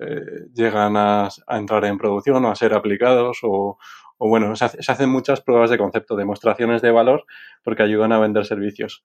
llegan 0.54 0.96
a, 0.98 1.30
entrar 1.50 1.86
en 1.86 1.98
producción 1.98 2.44
o 2.46 2.52
a 2.52 2.56
ser 2.56 2.74
aplicados 2.74 3.40
o, 3.44 3.78
bueno, 4.20 4.56
se, 4.56 4.66
hacen 4.66 5.10
muchas 5.10 5.42
pruebas 5.42 5.70
de 5.70 5.78
concepto, 5.78 6.16
demostraciones 6.16 6.82
de 6.82 6.92
valor 6.92 7.26
porque 7.64 7.84
ayudan 7.84 8.12
a 8.12 8.20
vender 8.20 8.46
servicios. 8.46 9.04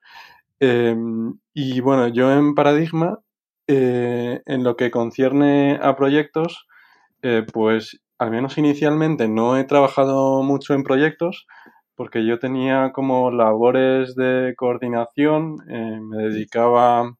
Em, 0.60 1.38
y 1.54 1.80
bueno, 1.80 2.08
yo 2.08 2.32
en 2.32 2.54
Paradigma, 2.54 3.20
en 3.66 4.62
lo 4.62 4.76
que 4.76 4.90
concierne 4.90 5.78
a 5.82 5.96
proyectos, 5.96 6.66
pues 7.52 8.00
al 8.18 8.30
menos 8.30 8.58
inicialmente 8.58 9.28
no 9.28 9.56
he 9.56 9.64
trabajado 9.64 10.42
mucho 10.42 10.74
en 10.74 10.82
proyectos 10.82 11.46
porque 11.96 12.26
yo 12.26 12.38
tenía 12.38 12.92
como 12.92 13.30
labores 13.30 14.14
de 14.14 14.54
coordinación, 14.56 15.56
eh, 15.68 15.98
me 16.00 16.24
dedicaba 16.24 17.16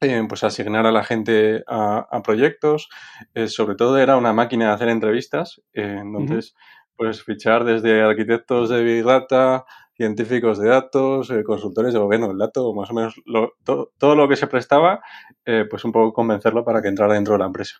eh, 0.00 0.24
pues 0.26 0.42
a 0.42 0.48
asignar 0.48 0.86
a 0.86 0.92
la 0.92 1.04
gente 1.04 1.62
a, 1.68 2.22
proyectos, 2.24 2.88
eh, 3.34 3.46
sobre 3.46 3.76
todo 3.76 3.98
era 3.98 4.16
una 4.16 4.32
máquina 4.32 4.68
de 4.68 4.72
hacer 4.72 4.88
entrevistas, 4.88 5.60
entonces 5.74 6.54
pues 6.96 7.22
fichar 7.22 7.64
desde 7.64 8.02
arquitectos 8.02 8.70
de 8.70 8.82
Big 8.82 9.04
Data, 9.04 9.64
científicos 9.94 10.58
de 10.58 10.68
datos, 10.68 11.30
consultores 11.44 11.92
de 11.92 11.98
gobierno 11.98 12.28
del 12.28 12.38
dato, 12.38 12.72
más 12.74 12.90
o 12.90 12.94
menos 12.94 13.14
todo 13.64 14.16
lo 14.16 14.28
que 14.28 14.36
se 14.36 14.46
prestaba, 14.46 15.02
pues 15.44 15.84
un 15.84 15.92
poco 15.92 16.12
convencerlo 16.12 16.64
para 16.64 16.80
que 16.80 16.88
entrara 16.88 17.14
dentro 17.14 17.34
de 17.34 17.38
la 17.38 17.46
empresa. 17.46 17.78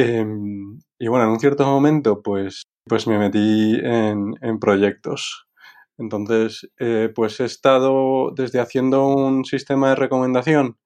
Em, 0.00 0.78
y 1.00 1.08
bueno, 1.08 1.24
en 1.24 1.30
un 1.32 1.40
cierto 1.40 1.66
momento, 1.66 2.22
pues, 2.22 2.62
pues 2.84 3.08
me 3.08 3.18
metí 3.18 3.76
en, 3.82 4.60
proyectos. 4.60 5.48
Entonces, 5.98 6.70
eh, 6.78 7.10
pues 7.12 7.40
he 7.40 7.44
estado 7.46 8.30
desde 8.30 8.60
haciendo 8.60 9.08
un 9.08 9.44
sistema 9.44 9.88
de 9.90 9.96
recomendación 9.96 10.78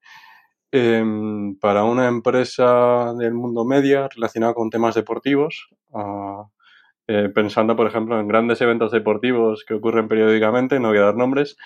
em, 0.73 1.59
para 1.59 1.85
una 1.85 2.09
empresa 2.09 3.13
del 3.19 3.35
mundo 3.35 3.67
media 3.67 4.09
relacionada 4.15 4.55
con 4.55 4.71
temas 4.71 4.95
deportivos, 4.95 5.69
eh, 7.09 7.29
pensando, 7.35 7.77
por 7.77 7.87
ejemplo, 7.87 8.19
en 8.19 8.29
grandes 8.29 8.63
eventos 8.63 8.93
deportivos 8.93 9.65
que 9.69 9.75
ocurren 9.75 10.09
periódicamente, 10.09 10.81
no 10.81 10.89
voy 10.89 10.99
a 10.99 11.03
dar 11.03 11.17
nombres, 11.17 11.59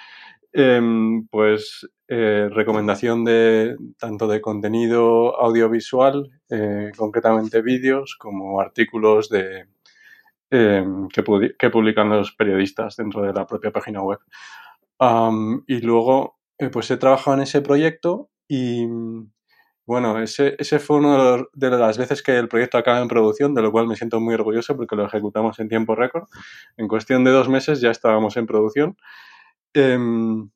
Em, 0.52 1.26
pues 1.28 1.86
eh, 2.08 2.48
recomendación 2.52 3.24
de 3.24 3.76
tanto 3.98 4.28
de 4.28 4.40
contenido 4.40 5.36
audiovisual, 5.40 6.30
eh, 6.50 6.92
concretamente 6.96 7.62
vídeos, 7.62 8.16
como 8.18 8.60
artículos 8.60 9.28
de, 9.28 9.66
em, 10.50 11.08
que, 11.08 11.22
publican 11.70 12.08
los 12.10 12.32
periodistos 12.32 12.96
dentro 12.96 13.22
de 13.22 13.32
la 13.32 13.46
propia 13.46 13.72
página 13.72 14.02
web. 14.02 14.18
y 15.66 15.80
luego, 15.82 16.38
eh, 16.58 16.68
pues 16.70 16.90
he 16.90 16.96
trabajado 16.96 17.36
en 17.36 17.42
ese 17.42 17.60
proyecto 17.60 18.30
y, 18.48 18.86
bueno, 19.86 20.20
ese, 20.20 20.56
ese 20.58 20.78
fue 20.78 20.96
una 20.98 21.44
de, 21.54 21.70
las 21.70 21.98
veces 21.98 22.22
que 22.22 22.36
el 22.36 22.48
proyecto 22.48 22.78
acaba 22.78 23.00
en 23.00 23.08
producción, 23.08 23.54
de 23.54 23.62
lo 23.62 23.72
cual 23.72 23.86
me 23.86 23.96
siento 23.96 24.20
muy 24.20 24.34
orgulloso 24.34 24.76
porque 24.76 24.96
lo 24.96 25.06
ejecutamos 25.06 25.58
en 25.60 25.68
tiempo 25.68 25.94
récord. 25.94 26.24
En 26.76 26.88
cuestión 26.88 27.24
de 27.24 27.30
dos 27.30 27.48
meses 27.48 27.80
ya 27.80 27.90
estábamos 27.90 28.36
en 28.36 28.46
producción. 28.46 28.96
Em, 29.76 30.48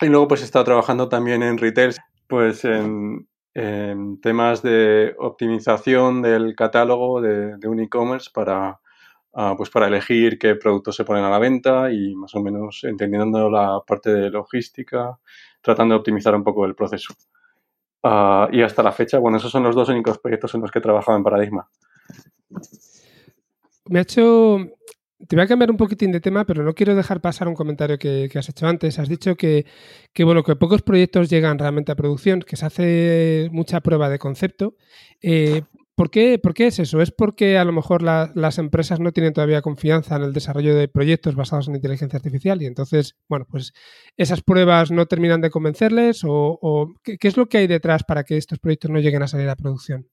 y 0.00 0.06
luego 0.06 0.26
pues 0.26 0.40
he 0.40 0.44
estado 0.44 0.64
trabajando 0.64 1.10
también 1.10 1.42
en 1.42 1.58
retail, 1.58 1.94
pues 2.26 2.64
en, 2.64 3.28
temas 4.22 4.62
de 4.62 5.14
optimización 5.18 6.22
del 6.22 6.54
catálogo 6.54 7.20
de, 7.20 7.58
un 7.66 7.80
e-commerce 7.80 8.30
para, 8.32 8.80
ah, 9.34 9.54
pues 9.56 9.68
para 9.68 9.88
elegir 9.88 10.38
qué 10.38 10.54
productos 10.54 10.96
se 10.96 11.04
ponen 11.04 11.24
a 11.24 11.30
la 11.30 11.38
venta 11.38 11.92
y 11.92 12.14
más 12.14 12.34
o 12.36 12.40
menos 12.40 12.84
entendiendo 12.84 13.50
la 13.50 13.80
parte 13.86 14.14
de 14.14 14.30
logística, 14.30 15.18
tratando 15.60 15.94
de 15.94 15.98
optimizar 15.98 16.34
un 16.34 16.44
poco 16.44 16.64
el 16.64 16.74
proceso. 16.74 17.14
Ah, 18.02 18.48
y 18.50 18.62
hasta 18.62 18.82
la 18.82 18.92
fecha, 18.92 19.18
bueno, 19.18 19.36
esos 19.36 19.50
son 19.50 19.64
los 19.64 19.74
dos 19.74 19.90
únicos 19.90 20.18
proyectos 20.18 20.54
en 20.54 20.62
los 20.62 20.70
que 20.70 20.78
he 20.78 20.82
trabajado 20.82 21.18
en 21.18 21.24
Paradigma. 21.24 21.68
Me 23.90 23.98
ha 23.98 24.02
hecho 24.02 24.58
te 25.26 25.34
voy 25.34 25.44
a 25.44 25.48
cambiar 25.48 25.70
un 25.70 25.76
poquitín 25.76 26.12
de 26.12 26.20
tema, 26.20 26.44
pero 26.44 26.62
no 26.62 26.74
quiero 26.74 26.94
dejar 26.94 27.20
pasar 27.20 27.48
un 27.48 27.54
comentario 27.54 27.98
que, 27.98 28.30
has 28.34 28.48
hecho 28.48 28.66
antes. 28.66 28.98
Has 28.98 29.08
dicho 29.08 29.36
que, 29.36 29.64
bueno, 30.20 30.44
que 30.44 30.54
pocos 30.54 30.82
proyectos 30.82 31.28
llegan 31.28 31.58
realmente 31.58 31.90
a 31.90 31.96
producción, 31.96 32.40
que 32.40 32.56
se 32.56 32.66
hace 32.66 33.48
mucha 33.50 33.80
prueba 33.80 34.08
de 34.08 34.18
concepto. 34.18 34.76
Eh, 35.20 35.62
¿por, 35.96 36.10
qué, 36.10 36.40
es 36.58 36.78
eso? 36.78 37.02
¿Es 37.02 37.10
porque 37.10 37.58
a 37.58 37.64
lo 37.64 37.72
mejor 37.72 38.02
las 38.02 38.58
empresas 38.58 39.00
no 39.00 39.10
tienen 39.10 39.32
todavía 39.32 39.60
confianza 39.60 40.14
en 40.14 40.22
el 40.22 40.32
desarrollo 40.32 40.76
de 40.76 40.86
proyectos 40.86 41.34
basados 41.34 41.66
en 41.66 41.74
inteligencia 41.74 42.16
artificial 42.16 42.62
y 42.62 42.66
entonces, 42.66 43.16
bueno, 43.28 43.44
pues 43.50 43.72
esas 44.16 44.40
pruebas 44.42 44.92
no 44.92 45.06
terminan 45.06 45.40
de 45.40 45.50
convencerles? 45.50 46.22
¿O, 46.24 46.94
¿qué, 47.02 47.18
es 47.20 47.36
lo 47.36 47.46
que 47.46 47.58
hay 47.58 47.66
detrás 47.66 48.04
para 48.04 48.22
que 48.22 48.36
estos 48.36 48.60
proyectos 48.60 48.92
no 48.92 49.00
lleguen 49.00 49.24
a 49.24 49.28
salir 49.28 49.48
a 49.48 49.56
producción? 49.56 50.08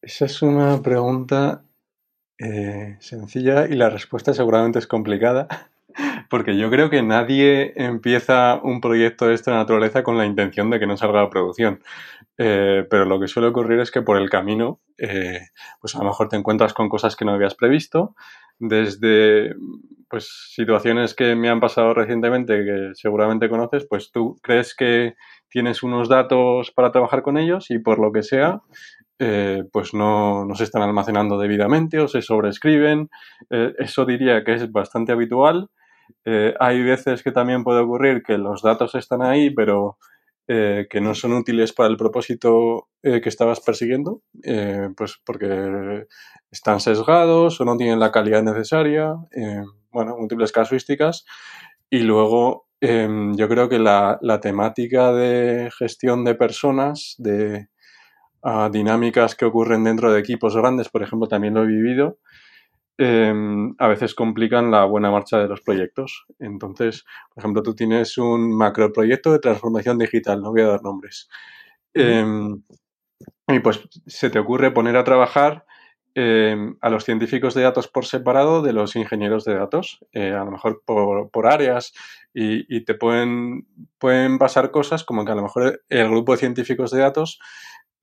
Esa 0.00 0.24
es 0.24 0.40
una 0.40 0.80
pregunta 0.80 1.66
eh, 2.38 2.96
sencilla 3.00 3.66
y 3.66 3.74
la 3.74 3.90
respuesta 3.90 4.34
seguramente 4.34 4.78
es 4.78 4.86
complicada, 4.86 5.48
porque 6.30 6.56
yo 6.56 6.70
creo 6.70 6.90
que 6.90 7.02
nadie 7.02 7.72
empieza 7.76 8.60
un 8.62 8.80
proyecto 8.80 9.26
de 9.26 9.34
esta 9.34 9.54
naturaleza 9.54 10.02
con 10.02 10.18
la 10.18 10.26
intención 10.26 10.70
de 10.70 10.78
que 10.78 10.86
no 10.86 10.96
salga 10.96 11.22
a 11.22 11.30
producción. 11.30 11.80
Eh, 12.38 12.86
pero 12.90 13.06
lo 13.06 13.18
que 13.18 13.28
suele 13.28 13.48
ocurrir 13.48 13.80
es 13.80 13.90
que 13.90 14.02
por 14.02 14.18
el 14.18 14.28
camino, 14.28 14.80
eh, 14.98 15.40
pues 15.80 15.94
a 15.94 15.98
lo 15.98 16.04
mejor 16.04 16.28
te 16.28 16.36
encuentras 16.36 16.74
con 16.74 16.88
cosas 16.88 17.16
que 17.16 17.24
no 17.24 17.32
habías 17.32 17.54
previsto, 17.54 18.14
desde 18.58 19.54
pues 20.08 20.52
situaciones 20.54 21.14
que 21.14 21.34
me 21.34 21.48
han 21.48 21.60
pasado 21.60 21.92
recientemente 21.94 22.64
que 22.64 22.90
seguramente 22.94 23.48
conoces, 23.48 23.86
pues 23.88 24.12
tú 24.12 24.38
crees 24.42 24.74
que 24.74 25.16
tienes 25.48 25.82
unos 25.82 26.08
datos 26.08 26.70
para 26.70 26.92
trabajar 26.92 27.22
con 27.22 27.38
ellos 27.38 27.70
y 27.70 27.78
por 27.78 27.98
lo 27.98 28.12
que 28.12 28.22
sea, 28.22 28.60
eh, 29.18 29.64
pues 29.72 29.94
no, 29.94 30.46
se 30.54 30.64
están 30.64 30.82
almacenando 30.82 31.38
debidamente 31.38 31.98
o 32.00 32.08
se 32.08 32.22
sobrescriben. 32.22 33.08
Eh, 33.50 33.72
eso 33.78 34.04
diría 34.04 34.44
que 34.44 34.54
es 34.54 34.70
bastante 34.70 35.12
habitual. 35.12 35.70
Eh, 36.24 36.54
hay 36.60 36.82
veces 36.82 37.22
que 37.22 37.32
también 37.32 37.64
puede 37.64 37.80
ocurrir 37.80 38.22
que 38.22 38.36
los 38.38 38.62
datos 38.62 38.94
están 38.94 39.22
ahí, 39.22 39.50
pero 39.50 39.98
que 40.48 41.00
no 41.00 41.12
son 41.16 41.32
útiles 41.32 41.72
para 41.72 41.88
el 41.88 41.96
propósito 41.96 42.86
que 43.02 43.28
estabas 43.28 43.58
persiguiendo, 43.58 44.22
pues 44.96 45.20
porque 45.24 46.06
están 46.52 46.78
sesgados 46.78 47.60
o 47.60 47.64
no 47.64 47.76
tienen 47.76 47.98
la 47.98 48.12
calidad 48.12 48.44
necesaria. 48.44 49.16
bueno, 49.90 50.16
múltiples 50.16 50.52
casuísticas. 50.52 51.24
Y 51.90 52.02
luego 52.02 52.68
yo 52.80 53.48
creo 53.48 53.68
que 53.68 53.80
la, 53.80 54.20
la 54.22 54.38
temática 54.38 55.12
de 55.12 55.68
gestión 55.76 56.24
de 56.24 56.36
personas, 56.36 57.16
de 57.18 57.66
dinámicas 58.70 59.34
que 59.34 59.44
ocurren 59.44 59.84
dentro 59.84 60.12
de 60.12 60.20
equipos 60.20 60.56
grandes, 60.56 60.88
por 60.88 61.02
ejemplo, 61.02 61.26
también 61.26 61.54
lo 61.54 61.64
he 61.64 61.66
vivido, 61.66 62.18
em, 62.98 63.74
a 63.78 63.88
veces 63.88 64.14
complican 64.14 64.70
la 64.70 64.84
buena 64.84 65.10
marcha 65.10 65.38
de 65.38 65.48
los 65.48 65.60
proyectos. 65.60 66.26
Entonces, 66.38 67.04
por 67.34 67.42
ejemplo, 67.42 67.62
tú 67.62 67.74
tienes 67.74 68.16
un 68.18 68.56
macroproyecto 68.56 69.32
de 69.32 69.40
transformación 69.40 69.98
digital, 69.98 70.40
no 70.40 70.52
voy 70.52 70.62
a 70.62 70.68
dar 70.68 70.82
nombres. 70.82 71.28
Em, 71.92 72.62
y 73.48 73.58
pues 73.60 73.88
se 74.06 74.30
te 74.30 74.38
ocurre 74.38 74.70
poner 74.70 74.96
a 74.96 75.04
trabajar 75.04 75.64
em, 76.18 76.76
a 76.80 76.88
los 76.88 77.04
científicos 77.04 77.52
de 77.52 77.62
datos 77.62 77.88
por 77.88 78.06
separado 78.06 78.62
de 78.62 78.72
los 78.72 78.96
ingenieros 78.96 79.44
de 79.44 79.54
datos, 79.54 79.98
eh, 80.12 80.32
a 80.32 80.44
lo 80.44 80.50
mejor 80.50 80.82
por, 80.86 81.46
áreas, 81.46 81.92
y, 82.32 82.84
te 82.84 82.94
pueden, 82.94 83.66
pueden 83.98 84.38
pasar 84.38 84.70
cosas 84.70 85.04
como 85.04 85.26
que 85.26 85.32
a 85.32 85.34
lo 85.34 85.42
mejor 85.42 85.84
el 85.90 86.08
grupo 86.08 86.32
de 86.32 86.38
científicos 86.38 86.90
de 86.90 87.00
datos 87.00 87.38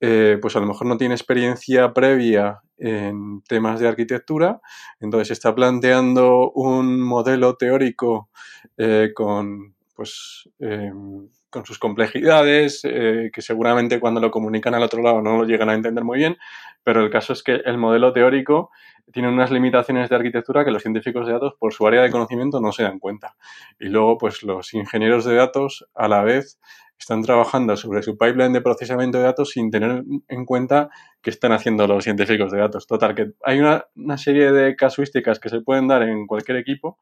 eh, 0.06 0.36
pues 0.38 0.54
a 0.54 0.60
lo 0.60 0.66
mejor 0.66 0.86
no 0.86 0.98
tiene 0.98 1.14
experiencia 1.14 1.94
previa 1.94 2.60
en 2.76 3.40
temas 3.48 3.80
de 3.80 3.88
arquitectura, 3.88 4.60
entonces 5.00 5.30
está 5.30 5.54
planteando 5.54 6.50
un 6.50 7.00
modelo 7.00 7.56
teórico 7.56 8.28
eh, 8.76 9.12
con, 9.14 9.74
pues, 9.94 10.50
em, 10.58 11.30
con 11.48 11.64
sus 11.64 11.78
complejidades, 11.78 12.82
eh, 12.84 13.30
que 13.32 13.40
seguramente 13.40 13.98
cuando 13.98 14.20
lo 14.20 14.30
comunican 14.30 14.74
al 14.74 14.82
otro 14.82 15.00
lado 15.00 15.22
no 15.22 15.38
lo 15.38 15.44
llegan 15.44 15.70
a 15.70 15.74
entender 15.74 16.04
muy 16.04 16.18
bien, 16.18 16.36
pero 16.82 17.02
el 17.02 17.08
caso 17.08 17.32
es 17.32 17.42
que 17.42 17.62
el 17.64 17.78
modelo 17.78 18.12
teórico 18.12 18.70
tiene 19.10 19.28
unas 19.30 19.50
limitaciones 19.50 20.10
de 20.10 20.16
arquitectura 20.16 20.66
que 20.66 20.70
los 20.70 20.82
científicos 20.82 21.26
de 21.26 21.32
datos, 21.32 21.54
por 21.58 21.72
su 21.72 21.86
área 21.86 22.02
de 22.02 22.10
conocimiento, 22.10 22.60
no 22.60 22.72
se 22.72 22.82
dan 22.82 22.98
cuenta. 22.98 23.36
Y 23.78 23.86
luego, 23.86 24.18
pues 24.18 24.42
los 24.42 24.74
ingenieros 24.74 25.24
de 25.24 25.34
datos, 25.34 25.86
a 25.94 26.08
la 26.08 26.22
vez, 26.22 26.58
están 26.98 27.22
trabajando 27.22 27.76
sobre 27.76 28.02
su 28.02 28.16
pipeline 28.16 28.52
de 28.52 28.60
procesamiento 28.60 29.18
de 29.18 29.24
datos 29.24 29.50
sin 29.50 29.70
tener 29.70 30.04
en 30.28 30.44
cuenta 30.44 30.90
qué 31.22 31.30
están 31.30 31.52
haciendo 31.52 31.86
los 31.86 32.04
científicos 32.04 32.52
de 32.52 32.58
datos. 32.58 32.86
Total, 32.86 33.14
que 33.14 33.32
hay 33.42 33.60
una, 33.60 33.84
serie 34.16 34.52
de 34.52 34.76
casuísticas 34.76 35.38
que 35.38 35.48
se 35.48 35.60
pueden 35.60 35.88
dar 35.88 36.02
en 36.02 36.26
cualquier 36.26 36.58
equipo, 36.58 36.98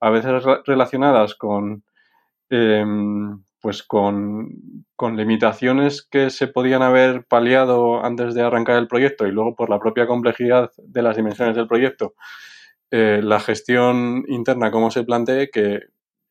a 0.00 0.10
veces 0.10 0.42
relacionadas 0.66 1.34
con, 1.34 1.84
em, 2.50 3.42
pues 3.60 3.82
con, 3.82 4.48
limitaciones 5.16 6.06
que 6.10 6.30
se 6.30 6.48
podían 6.48 6.82
haber 6.82 7.24
paliado 7.26 8.04
antes 8.04 8.34
de 8.34 8.42
arrancar 8.42 8.76
el 8.76 8.88
proyecto 8.88 9.26
y 9.26 9.32
luego 9.32 9.54
por 9.54 9.70
la 9.70 9.78
propia 9.78 10.06
complejidad 10.06 10.70
de 10.78 11.02
las 11.02 11.16
dimensiones 11.16 11.56
del 11.56 11.68
proyecto, 11.68 12.14
eh, 12.90 13.20
la 13.22 13.40
gestión 13.40 14.24
interna, 14.28 14.70
como 14.70 14.90
se 14.90 15.04
plantee, 15.04 15.50
que 15.50 15.80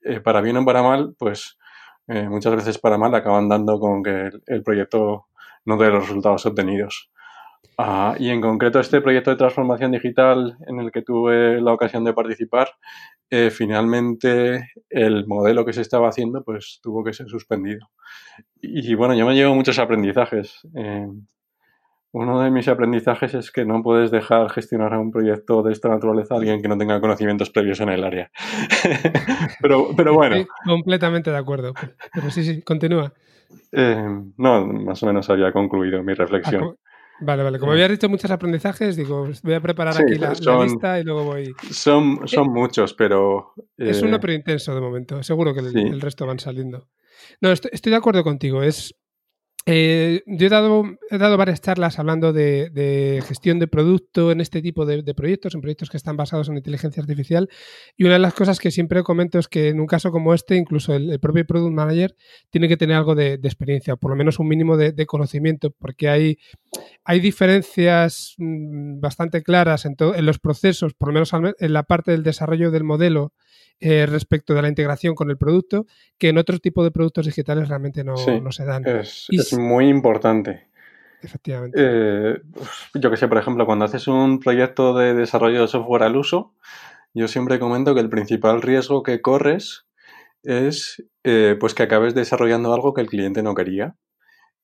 eh, 0.02 0.20
para 0.22 0.42
bien 0.42 0.58
o 0.58 0.66
para 0.66 0.84
mal, 0.84 1.16
pues 1.18 1.58
eh, 2.08 2.30
muchas 2.30 2.56
veces 2.56 2.78
para 2.78 2.98
mal 2.98 3.14
acaban 3.16 3.50
dando 3.50 3.80
con 3.80 4.04
que 4.04 4.32
el, 4.46 4.64
proyecto 4.64 5.28
no 5.66 5.78
dé 5.78 5.90
los 5.90 6.08
resultados 6.08 6.46
obtenidos. 6.46 7.10
Ah, 7.78 8.16
y 8.18 8.30
en 8.30 8.42
concreto 8.42 8.80
este 8.80 9.02
proyecto 9.02 9.32
de 9.32 9.36
transformación 9.36 9.92
digital 9.92 10.58
en 10.68 10.80
el 10.80 10.92
que 10.92 11.02
tuve 11.02 11.60
la 11.60 11.74
ocasión 11.74 12.06
de 12.06 12.14
participar, 12.14 12.70
eh, 13.30 13.50
finalmente 13.52 14.72
el 14.90 15.28
modelo 15.28 15.66
que 15.66 15.74
se 15.74 15.82
estaba 15.82 16.08
haciendo 16.08 16.44
pues 16.44 16.80
tuvo 16.82 17.04
que 17.04 17.14
ser 17.14 17.28
suspendido. 17.28 17.90
Y, 18.62 18.96
bueno, 18.96 19.14
yo 19.14 19.26
me 19.26 19.36
llevo 19.36 19.56
muchos 19.56 19.80
aprendizajes. 19.80 20.62
Eh, 20.76 21.08
uno 22.16 22.40
de 22.40 22.50
mis 22.50 22.66
aprendizajes 22.70 23.34
es 23.34 23.52
que 23.52 23.66
no 23.66 23.84
puedes 23.84 24.10
dejar 24.10 24.50
gestionar 24.50 24.94
a 24.94 25.00
un 25.00 25.12
proyecto 25.12 25.62
de 25.64 25.74
esta 25.74 25.90
naturaleza 25.90 26.34
a 26.34 26.38
alguien 26.38 26.62
que 26.62 26.70
no 26.70 26.78
tenga 26.78 27.02
conocimientos 27.02 27.50
previos 27.50 27.82
en 27.82 27.90
el 27.90 28.06
área. 28.06 28.32
pero, 29.62 29.90
pero 29.98 30.14
bueno. 30.14 30.38
Estoy 30.38 30.48
completamente 30.66 31.30
de 31.30 31.36
acuerdo. 31.36 31.74
Pero 32.14 32.32
sí, 32.32 32.46
sí, 32.46 32.62
continúa. 32.62 33.14
Eh, 33.74 34.08
no, 34.38 34.66
más 34.66 35.04
o 35.04 35.08
menos 35.08 35.30
había 35.30 35.52
concluido 35.52 36.02
mi 36.04 36.14
reflexión. 36.14 36.64
Ah, 36.64 36.74
vale, 37.20 37.44
vale. 37.44 37.60
Como 37.60 37.74
habías 37.74 37.90
dicho 37.90 38.08
muchos 38.08 38.32
aprendizajes, 38.32 38.96
digo, 38.96 39.28
voy 39.44 39.54
a 39.54 39.60
preparar 39.60 40.02
aquí 40.02 40.16
la, 40.16 40.32
lista 40.64 40.98
y 40.98 41.04
luego 41.04 41.26
voy. 41.26 41.54
Son, 41.70 42.22
eh, 42.24 42.28
son 42.28 42.48
muchos, 42.54 42.94
pero. 42.94 43.54
Es 43.76 44.02
uno, 44.02 44.16
eh, 44.16 44.20
pero 44.22 44.32
intenso 44.32 44.74
de 44.74 44.80
momento. 44.80 45.22
Seguro 45.22 45.54
que 45.54 45.60
el, 45.60 46.00
resto 46.00 46.26
van 46.26 46.40
saliendo. 46.40 46.88
No, 47.42 47.52
estoy 47.52 47.90
de 47.92 47.98
acuerdo 47.98 48.24
contigo. 48.24 48.64
Es 48.64 48.96
eh, 49.68 50.22
yo 50.28 50.46
he 50.46 50.50
dado, 50.50 50.84
he 51.10 51.18
dado 51.18 51.38
varias 51.38 51.60
charlas 51.60 51.98
hablando 51.98 52.34
de, 52.34 53.24
gestión 53.28 53.58
de 53.58 53.68
producto 53.68 54.32
en 54.32 54.40
este 54.40 54.62
tipo 54.62 54.86
de, 54.86 55.02
proyectos, 55.16 55.56
en 55.56 55.62
proyectos 55.62 55.90
que 55.90 55.98
están 55.98 56.16
basados 56.16 56.50
en 56.50 56.58
inteligencia 56.58 57.02
artificial. 57.02 57.50
Y 57.98 58.04
una 58.04 58.14
de 58.14 58.20
las 58.20 58.36
cosas 58.36 58.60
que 58.60 58.70
siempre 58.70 59.02
comento 59.02 59.40
es 59.40 59.48
que 59.48 59.70
en 59.70 59.80
un 59.80 59.88
caso 59.88 60.12
como 60.12 60.36
este, 60.36 60.56
incluso 60.56 60.94
el, 60.94 61.20
propio 61.20 61.48
product 61.48 61.74
manager 61.74 62.16
tiene 62.52 62.68
que 62.68 62.78
tener 62.78 62.96
algo 62.96 63.16
de, 63.16 63.34
experiencia, 63.34 63.96
o 63.96 63.98
por 63.98 64.12
lo 64.12 64.18
menos 64.18 64.38
un 64.38 64.48
mínimo 64.48 64.78
de, 64.78 65.06
conocimiento, 65.08 65.72
porque 65.72 66.10
hay, 66.10 66.38
hay 67.04 67.20
diferencias 67.20 68.36
mm, 68.38 69.00
bastante 69.00 69.44
claras 69.44 69.86
en, 69.86 69.96
en 70.00 70.26
los 70.26 70.40
procesos, 70.40 70.94
por 70.94 71.10
lo 71.10 71.14
menos 71.14 71.32
en 71.34 71.74
la 71.74 71.84
parte 71.84 72.12
del 72.12 72.24
desarrollo 72.24 72.72
del 72.72 72.84
modelo 72.84 73.34
eh, 73.82 74.06
respecto 74.06 74.54
de 74.54 74.62
la 74.62 74.70
integración 74.70 75.16
con 75.16 75.30
el 75.30 75.38
producto, 75.38 75.86
que 76.18 76.30
en 76.30 76.38
otro 76.38 76.60
tipo 76.60 76.84
de 76.84 76.92
productos 76.92 77.26
digitales 77.26 77.68
realmente 77.68 78.06
no, 78.06 78.16
se 78.16 78.66
dan. 78.66 78.86
Es, 78.86 79.28
muy 79.58 79.90
importante. 79.90 80.70
Efectivamente. 81.22 81.78
Eh, 81.82 82.42
yo 82.94 83.12
que 83.12 83.18
sé, 83.18 83.28
por 83.28 83.38
ejemplo, 83.38 83.66
cuando 83.66 83.84
haces 83.84 84.08
un 84.08 84.40
proyecto 84.40 84.96
de 84.96 85.14
desarrollo 85.14 85.62
de 85.62 85.68
software 85.68 86.04
al 86.04 86.16
uso, 86.16 86.54
yo 87.14 87.28
siempre 87.28 87.60
comento 87.60 87.94
que 87.94 88.02
el 88.02 88.10
principal 88.10 88.62
riesgo 88.62 89.04
que 89.04 89.22
corres 89.22 89.86
es 90.44 91.04
eh, 91.24 91.58
pues 91.60 91.74
que 91.74 91.84
acabes 91.84 92.16
desarrollando 92.16 92.74
algo 92.74 92.94
que 92.94 93.02
el 93.02 93.08
cliente 93.08 93.44
no 93.44 93.56
quería 93.56 93.96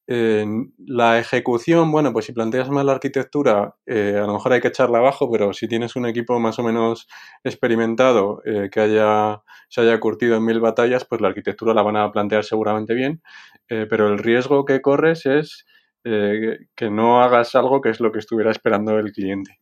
la 0.08 1.20
ejecución, 1.20 1.92
bueno, 1.92 2.12
pues 2.12 2.26
si 2.26 2.34
planteas 2.34 2.70
mal 2.70 2.86
la 2.86 2.94
arquitectura, 2.94 3.76
eh, 3.86 4.16
a 4.18 4.26
lo 4.28 4.34
mejor 4.34 4.54
hay 4.54 4.62
que 4.62 4.68
echarla 4.68 4.98
abajo, 4.98 5.32
pero 5.32 5.54
si 5.54 5.68
tienes 5.68 5.96
un 5.96 6.06
equipo 6.06 6.40
más 6.40 6.60
o 6.60 6.64
menos 6.64 7.08
experimentado 7.44 8.42
eh, 8.46 8.70
que 8.72 8.80
haya, 8.82 9.42
se 9.70 9.82
haya 9.82 10.00
curtido 10.00 10.38
en 10.38 10.46
mil 10.46 10.60
batallas, 10.60 11.06
pues 11.06 11.22
la 11.22 11.30
arquitectura 11.30 11.74
la 11.74 11.84
van 11.84 11.98
a 11.98 12.12
plantear 12.12 12.44
seguramente 12.44 12.94
bien, 12.94 13.22
eh, 13.70 13.86
pero 13.90 14.08
el 14.10 14.18
riesgo 14.20 14.66
que 14.66 14.82
corres 14.82 15.26
es 15.26 15.66
que 16.04 16.90
no 16.90 17.22
hagas 17.22 17.54
algo 17.54 17.80
que 17.80 17.90
es 17.90 18.00
lo 18.00 18.12
que 18.12 18.18
estuviera 18.18 18.50
esperando 18.50 18.98
el 18.98 19.12
cliente. 19.12 19.60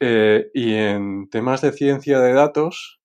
y 0.00 0.74
en 0.74 1.28
temas 1.28 1.60
de 1.60 1.72
ciencia 1.72 2.20
de 2.20 2.32
datos, 2.32 2.97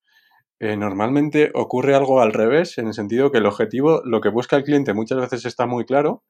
normalmente 0.78 1.52
ocurre 1.54 1.96
algo 1.96 2.22
al 2.22 2.32
revés, 2.32 2.78
en 2.78 2.88
el 2.88 2.94
sentido 2.94 3.32
que 3.32 3.40
el 3.40 3.46
objetivo, 3.46 4.02
lo 4.06 4.22
que 4.22 4.30
busca 4.30 4.56
el 4.56 4.64
cliente 4.64 4.94
muchas 4.94 5.20
veces 5.20 5.46
está 5.46 5.66
muy 5.66 5.86
claro, 5.86 6.24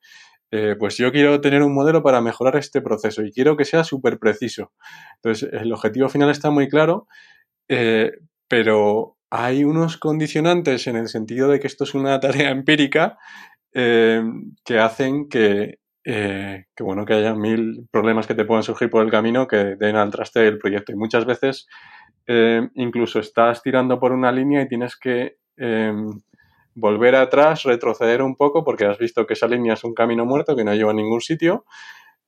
eh, 0.55 0.75
pues 0.77 0.97
yo 0.97 1.11
quiero 1.11 1.41
tener 1.41 1.63
un 1.63 1.73
modelo 1.73 2.03
para 2.03 2.21
mejorar 2.21 2.57
este 2.57 2.79
proceso 2.79 3.23
y 3.23 3.31
quiero 3.31 3.57
que 3.57 3.65
sea 3.65 3.83
súper 3.83 4.19
preciso. 4.19 4.71
Entonces, 5.15 5.49
el 5.51 5.73
objetivo 5.73 6.09
final 6.09 6.29
está 6.29 6.51
muy 6.51 6.69
claro, 6.69 7.07
eh, 7.67 8.11
pero 8.47 9.17
hay 9.31 9.63
unos 9.63 9.97
condicionantes 9.97 10.85
en 10.85 10.95
el 10.95 11.07
sentido 11.07 11.49
de 11.49 11.59
que 11.59 11.65
esto 11.65 11.85
es 11.85 11.95
una 11.95 12.19
tarea 12.19 12.51
empírica 12.51 13.17
eh, 13.73 14.21
que 14.63 14.77
hacen 14.77 15.27
que, 15.27 15.79
bueno, 16.79 17.05
que 17.05 17.13
haya 17.15 17.33
mil 17.33 17.87
problemas 17.89 18.27
que 18.27 18.35
te 18.35 18.45
puedan 18.45 18.61
surgir 18.61 18.91
por 18.91 19.03
el 19.03 19.09
camino 19.09 19.47
que 19.47 19.75
den 19.79 19.95
al 19.95 20.11
traste 20.11 20.47
el 20.47 20.59
proyecto. 20.59 20.91
Y 20.91 20.97
muchas 20.97 21.25
veces 21.25 21.65
incluso 22.27 23.19
estás 23.19 23.61
tirando 23.61 23.99
por 23.99 24.11
una 24.11 24.31
línea 24.31 24.61
y 24.61 24.67
tienes 24.67 24.95
que 24.95 25.37
volver 26.75 27.15
atrás, 27.15 27.63
retroceder 27.63 28.21
un 28.21 28.35
poco 28.35 28.63
porque 28.63 28.85
has 28.85 28.97
visto 28.97 29.25
que 29.25 29.33
esa 29.33 29.47
línea 29.47 29.73
es 29.73 29.83
un 29.83 29.93
camino 29.93 30.25
muerto 30.25 30.55
que 30.55 30.63
no 30.63 30.73
lleva 30.73 30.91
a 30.91 30.95
ningún 30.95 31.21
sitio 31.21 31.65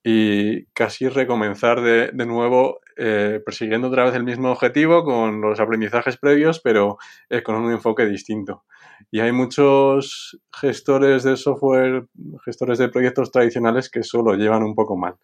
y 0.03 0.65
casi 0.67 1.09
recomenzar 1.09 1.81
de, 1.81 2.11
nuevo 2.27 2.79
eh, 2.95 3.41
persiguiendo 3.43 3.87
otra 3.87 4.03
vez 4.03 4.13
el 4.13 4.23
mismo 4.23 4.51
objetivo 4.51 5.03
con 5.03 5.41
los 5.41 5.59
aprendizajes 5.59 6.17
previos, 6.17 6.59
pero 6.59 6.97
eh, 7.27 7.41
con 7.41 7.55
un 7.55 7.71
enfoque 7.71 8.05
distinto. 8.05 8.65
Y 9.09 9.19
hay 9.19 9.31
muchos 9.31 10.39
gestores 10.53 11.23
de 11.23 11.35
software, 11.37 12.05
gestores 12.45 12.77
de 12.77 12.89
proyectos 12.89 13.31
tradicionales 13.31 13.89
que 13.89 14.03
solo 14.03 14.35
llevan 14.35 14.61
un 14.61 14.75
poco 14.75 14.95
mal. 14.95 15.15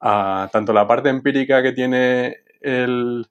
Ah, 0.00 0.48
tanto 0.50 0.72
la 0.72 0.86
parte 0.86 1.10
empírica 1.10 1.62
que 1.62 1.72
tiene 1.72 2.38
el, 2.62 3.26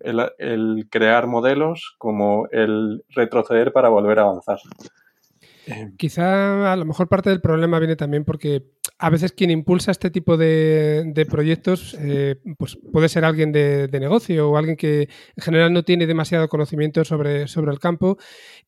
el, 0.00 0.88
crear 0.90 1.26
modelos 1.26 1.94
como 1.98 2.46
el 2.50 3.04
retroceder 3.10 3.72
para 3.72 3.88
volver 3.88 4.18
a 4.18 4.22
avanzar. 4.22 4.58
Quizá 5.96 6.72
a 6.72 6.76
lo 6.76 6.84
mejor 6.84 7.08
parte 7.08 7.30
del 7.30 7.40
problema 7.40 7.78
viene 7.78 7.96
también 7.96 8.24
porque 8.24 8.64
a 8.98 9.10
veces 9.10 9.32
quien 9.32 9.50
impulsa 9.50 9.90
este 9.90 10.10
tipo 10.10 10.36
de, 10.36 11.26
proyectos 11.30 11.96
eh, 11.98 12.36
pues 12.58 12.78
puede 12.92 13.08
ser 13.08 13.24
alguien 13.24 13.50
de, 13.52 13.88
negocio 13.92 14.50
o 14.50 14.56
alguien 14.56 14.76
que 14.76 15.08
en 15.36 15.42
general 15.42 15.72
no 15.72 15.84
tiene 15.84 16.06
demasiado 16.06 16.48
conocimiento 16.48 17.04
sobre, 17.04 17.48
sobre 17.48 17.72
el 17.72 17.78
campo 17.78 18.18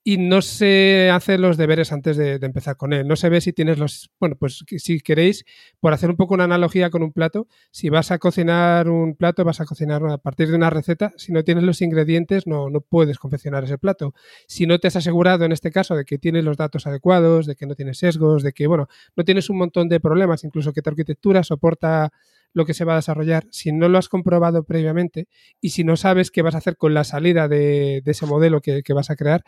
y 0.04 0.16
no 0.18 0.42
se 0.42 1.10
hace 1.12 1.38
los 1.38 1.56
deberes 1.56 1.92
antes 1.92 2.16
de, 2.16 2.34
empezar 2.42 2.76
con 2.76 2.92
él. 2.92 3.06
No 3.06 3.16
se 3.16 3.28
ve 3.28 3.40
si 3.40 3.52
tienes 3.52 3.78
los... 3.78 4.10
Bueno, 4.18 4.36
pues 4.36 4.64
si 4.76 5.00
queréis, 5.00 5.44
por 5.80 5.92
hacer 5.92 6.10
un 6.10 6.16
poco 6.16 6.34
una 6.34 6.44
analogía 6.44 6.90
con 6.90 7.02
un 7.02 7.12
plato, 7.12 7.46
si 7.70 7.88
vas 7.88 8.10
a 8.10 8.18
cocinar 8.18 8.88
un 8.88 9.14
plato, 9.16 9.44
vas 9.44 9.60
a 9.60 9.64
cocinar 9.64 10.04
a 10.06 10.18
partir 10.18 10.48
de 10.48 10.56
una 10.56 10.70
receta, 10.70 11.12
si 11.16 11.32
no 11.32 11.44
tienes 11.44 11.64
los 11.64 11.80
ingredientes 11.82 12.46
no, 12.46 12.70
no 12.70 12.80
puedes 12.80 13.18
confeccionar 13.18 13.64
ese 13.64 13.78
plato. 13.78 14.14
Si 14.46 14.66
no 14.66 14.78
te 14.78 14.88
has 14.88 14.96
asegurado 14.96 15.44
en 15.44 15.52
este 15.52 15.70
caso 15.70 15.94
de 15.94 16.04
que 16.04 16.18
tienes 16.18 16.44
los 16.44 16.56
datos 16.56 16.81
adecuados, 16.86 17.46
de 17.46 17.56
que 17.56 17.66
no 17.66 17.74
tienes 17.74 17.98
sesgos, 17.98 18.42
de 18.42 18.52
que, 18.52 18.66
bueno, 18.66 18.88
no 19.16 19.24
tienes 19.24 19.50
un 19.50 19.58
montón 19.58 19.88
de 19.88 20.00
problemas, 20.00 20.44
incluso 20.44 20.72
que 20.72 20.82
tu 20.82 20.90
arquitectura 20.90 21.42
soporta 21.42 22.12
lo 22.54 22.66
que 22.66 22.74
se 22.74 22.84
va 22.84 22.94
a 22.94 22.96
desarrollar, 22.96 23.44
si 23.50 23.72
no 23.72 23.88
lo 23.88 23.98
has 23.98 24.08
comprobado 24.08 24.64
previamente 24.64 25.26
y 25.60 25.70
si 25.70 25.84
no 25.84 25.96
sabes 25.96 26.30
qué 26.30 26.42
vas 26.42 26.54
a 26.54 26.58
hacer 26.58 26.76
con 26.76 26.94
la 26.94 27.04
salida 27.04 27.48
de, 27.48 28.02
ese 28.04 28.26
modelo 28.26 28.60
que, 28.60 28.82
vas 28.92 29.10
a 29.10 29.16
crear, 29.16 29.42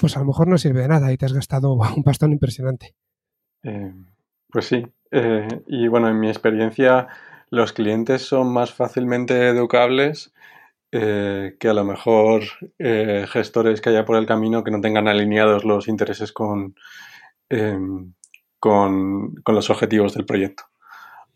pues 0.00 0.16
a 0.16 0.20
lo 0.20 0.26
mejor 0.26 0.48
no 0.48 0.58
sirve 0.58 0.82
de 0.82 0.88
nada 0.88 1.12
y 1.12 1.16
te 1.16 1.26
has 1.26 1.32
gastado 1.32 1.72
un 1.96 2.02
pastón 2.02 2.32
impresionante. 2.32 2.94
Eh, 3.62 3.92
pues 4.50 4.66
sí. 4.66 4.84
Eh, 5.10 5.46
y 5.66 5.88
bueno, 5.88 6.08
en 6.08 6.18
mi 6.18 6.28
experiencia, 6.28 7.08
los 7.50 7.72
clientes 7.72 8.22
son 8.22 8.52
más 8.52 8.72
fácilmente 8.72 9.48
educables 9.48 10.32
eh, 10.92 11.56
que 11.58 11.68
a 11.68 11.74
lo 11.74 11.84
mejor 11.84 12.42
gestores 12.78 13.80
que 13.80 13.90
haya 13.90 14.04
por 14.04 14.16
el 14.16 14.26
camino 14.26 14.62
que 14.62 14.70
no 14.70 14.80
tengan 14.80 15.08
alineados 15.08 15.64
los 15.64 15.88
intereses 15.88 16.32
con, 16.32 16.74
em, 17.48 18.12
con, 18.62 19.34
los 19.44 19.70
objetivos 19.70 20.14
del 20.14 20.24
proyecto. 20.24 20.62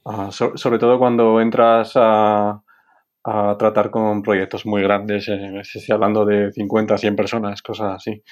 Ah, 0.04 0.30
sobre 0.30 0.78
todo 0.78 0.96
cuando 0.96 1.40
entras 1.40 1.92
a, 1.96 2.62
tratar 3.58 3.90
con 3.90 4.22
proyectos 4.22 4.64
muy 4.64 4.82
grandes, 4.82 5.28
eh, 5.28 5.60
estoy 5.60 5.92
hablando 5.92 6.24
de 6.24 6.52
50, 6.52 6.96
100 6.96 7.16
personas, 7.16 7.60
cosas 7.60 7.96
así, 7.96 8.22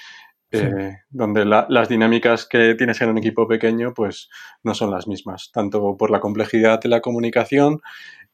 eh, 0.51 0.99
donde 1.09 1.43
las 1.43 1.89
dinámicas 1.89 2.47
que 2.47 2.75
tienes 2.75 3.01
en 3.01 3.09
un 3.09 3.17
equipo 3.17 3.45
pequeño 3.45 3.93
pues 3.93 4.29
no 4.63 4.73
son 4.73 4.91
las 4.91 5.05
mismas, 5.05 5.51
tanto 5.51 5.97
por 5.97 6.11
la 6.11 6.21
complejidad 6.21 6.79
de 6.79 6.87
la 6.87 7.01
comunicación 7.01 7.81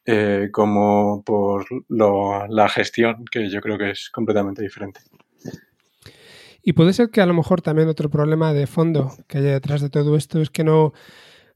eh, 0.05 0.49
como 0.51 1.23
por 1.23 1.65
la 1.87 2.69
gestión, 2.69 3.25
que 3.31 3.49
yo 3.49 3.61
creo 3.61 3.77
que 3.77 3.91
es 3.91 4.09
completamente 4.09 4.61
diferente. 4.61 5.01
Y 6.63 6.73
puede 6.73 6.93
ser 6.93 7.09
que 7.09 7.21
a 7.21 7.25
lo 7.25 7.33
mejor 7.33 7.61
también 7.61 7.87
otro 7.87 8.09
problema 8.09 8.53
de 8.53 8.67
fondo 8.67 9.11
que 9.27 9.39
haya 9.39 9.53
detrás 9.53 9.81
de 9.81 9.89
todo 9.89 10.15
esto 10.15 10.41
es 10.41 10.49
que 10.51 10.63
no, 10.63 10.93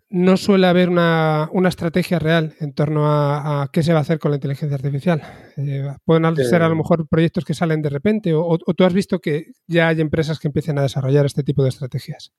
no 0.09 0.37
suele 0.37 0.67
haber 0.67 0.89
una, 0.89 1.49
estrategia 1.67 2.19
real 2.19 2.53
en 2.59 2.73
torno 2.73 3.03
a, 3.07 3.69
qué 3.71 3.83
se 3.83 3.93
va 3.93 3.99
a 3.99 4.01
hacer 4.01 4.19
con 4.19 4.31
la 4.31 4.37
inteligencia 4.37 4.75
artificial. 4.75 5.21
Eh, 5.57 5.93
pueden 6.05 6.35
ser 6.37 6.61
a 6.61 6.67
lo 6.67 6.75
eh. 6.75 6.77
mejor 6.77 7.07
proyectos 7.07 7.45
que 7.45 7.53
salen 7.53 7.81
de 7.81 7.89
repente 7.89 8.33
o, 8.33 8.57
tú 8.57 8.83
has 8.83 8.93
visto 8.93 9.19
que 9.19 9.51
ya 9.67 9.89
hay 9.89 10.01
empresas 10.01 10.39
que 10.39 10.47
empiecen 10.47 10.77
a 10.79 10.83
desarrollar 10.83 11.25
este 11.25 11.43
tipo 11.43 11.63
de 11.63 11.69
estrategias. 11.69 12.33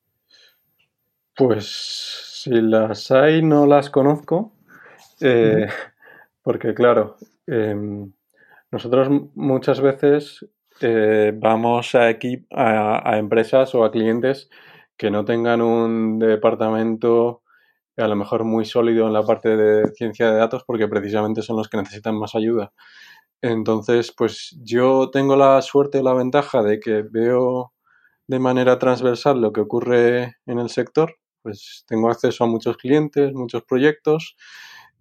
Pues 1.37 1.66
si 1.66 2.51
las 2.51 3.11
hay 3.11 3.42
no 3.42 3.66
las 3.66 3.90
conozco 3.90 4.53
eh, 5.21 5.66
porque 6.47 6.75
claro, 6.75 7.17
em, 7.49 8.13
nosotros 8.71 9.09
muchas 9.35 9.81
veces 9.81 10.47
eh, 10.81 11.33
vamos 11.35 11.97
a, 11.97 12.17
a, 12.53 13.19
empresas 13.19 13.75
o 13.75 13.85
a 13.85 13.91
clientes 13.91 14.49
que 14.97 15.11
no 15.11 15.25
tengan 15.25 15.61
un 15.61 16.21
departamento 16.21 17.43
a 17.97 18.07
lo 18.07 18.15
mejor 18.15 18.45
muy 18.45 18.65
sólido 18.65 19.09
en 19.09 19.13
la 19.13 19.25
parte 19.25 19.57
de 19.57 19.93
ciencia 19.95 20.31
de 20.31 20.39
datos 20.39 20.63
porque 20.65 20.87
precisamente 20.87 21.43
son 21.43 21.57
los 21.57 21.69
que 21.69 21.79
necesitan 21.79 22.17
más 22.17 22.37
ayuda. 22.37 22.73
Entonces, 23.43 24.15
pues 24.17 24.57
yo 24.63 25.11
tengo 25.11 25.35
la 25.35 25.61
suerte 25.63 25.99
o 25.99 26.05
la 26.05 26.15
ventaja 26.15 26.63
de 26.63 26.79
que 26.79 27.03
veo 27.03 27.73
de 28.29 28.39
manera 28.39 28.79
transversal 28.79 29.41
lo 29.41 29.53
que 29.53 29.63
ocurre 29.63 30.37
en 30.47 30.61
el 30.61 30.71
sector, 30.71 31.17
pues 31.43 31.85
tengo 31.89 32.09
acceso 32.09 32.45
a 32.45 32.47
muchos 32.47 32.77
clientes, 32.77 33.33
muchos 33.33 33.65
proyectos, 33.65 34.37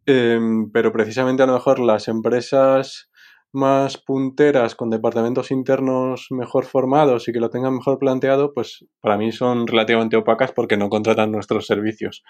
em, 0.05 0.71
pero 0.71 0.91
precisamente 0.91 1.43
a 1.43 1.45
lo 1.47 1.53
mejor 1.53 1.79
las 1.79 2.07
empresas 2.07 3.09
más 3.55 3.97
punteras 3.97 4.75
con 4.75 4.89
departamentos 4.89 5.49
internos 5.49 6.27
mejor 6.29 6.65
formados 6.65 7.27
y 7.27 7.31
que 7.31 7.39
lo 7.39 7.49
tengan 7.49 7.75
mejor 7.75 7.97
planteado, 7.97 8.53
pues 8.53 8.85
para 8.99 9.17
mí 9.17 9.31
son 9.31 9.65
relativamente 9.65 10.17
opacas 10.17 10.51
porque 10.51 10.75
no 10.75 10.89
contratan 10.89 11.31
nuestros 11.31 11.65
servicios. 11.65 12.23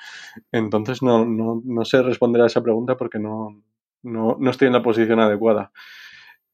Entonces 0.51 1.01
no, 1.01 1.25
sé 1.83 2.03
responder 2.03 2.43
a 2.43 2.45
esa 2.45 2.61
pregunta 2.61 2.95
porque 2.95 3.17
no, 3.19 3.63
estoy 4.49 4.67
en 4.67 4.73
la 4.73 4.83
posición 4.83 5.19
adecuada. 5.19 5.71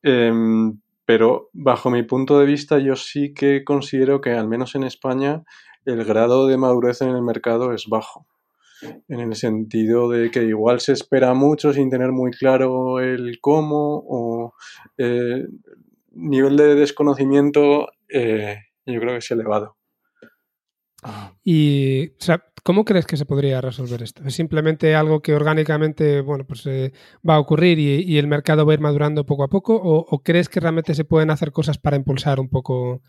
Em, 0.03 0.79
pero 1.05 1.49
bajo 1.51 1.89
mi 1.89 2.03
punto 2.03 2.39
de 2.39 2.45
vista 2.45 2.79
yo 2.79 2.95
sí 2.95 3.33
que 3.33 3.65
considero 3.65 4.21
que 4.21 4.31
al 4.31 4.47
menos 4.47 4.75
en 4.75 4.83
España 4.83 5.43
el 5.85 6.05
grado 6.05 6.47
de 6.47 6.57
madurez 6.57 7.01
en 7.01 7.09
el 7.09 7.21
mercado 7.21 7.73
es 7.73 7.87
bajo 7.87 8.25
en 9.07 9.19
el 9.19 9.35
sentido 9.35 10.09
de 10.09 10.31
que 10.31 10.43
igual 10.43 10.79
se 10.79 10.93
espera 10.93 11.33
mucho 11.33 11.73
sin 11.73 11.89
tener 11.89 12.11
muy 12.11 12.31
claro 12.31 12.99
el 12.99 13.39
cómo 13.39 14.03
o 14.07 14.53
eh, 14.97 15.45
nivel 16.11 16.57
de 16.57 16.75
desconocimiento 16.75 17.87
eh, 18.09 18.57
yo 18.85 18.99
creo 18.99 19.13
que 19.13 19.17
es 19.19 19.31
elevado. 19.31 19.77
Y, 21.43 22.11
¿cómo 22.63 22.85
crees 22.85 23.07
que 23.07 23.17
se 23.17 23.25
podría 23.25 23.59
resolver 23.59 24.03
esto? 24.03 24.23
¿Es 24.23 24.35
simplemente 24.35 24.93
algo 24.93 25.21
que 25.21 25.33
orgánicamente, 25.33 26.21
bueno, 26.21 26.45
pues 26.45 26.65
eh, 26.67 26.93
va 27.27 27.35
a 27.35 27.39
ocurrir 27.39 27.79
y, 27.79 28.17
el 28.19 28.27
mercado 28.27 28.65
va 28.65 28.73
a 28.73 28.75
ir 28.75 28.81
madurando 28.81 29.25
poco 29.25 29.43
a 29.43 29.49
poco? 29.49 29.79
¿O, 29.81 30.21
crees 30.21 30.47
que 30.47 30.59
realmente 30.59 30.93
se 30.93 31.05
pueden 31.05 31.31
hacer 31.31 31.51
cosas 31.51 31.79
para 31.79 31.97
impulsar 31.97 32.39
un 32.39 32.49
poco 32.49 33.01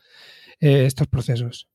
estos 0.59 1.07
procesos? 1.09 1.69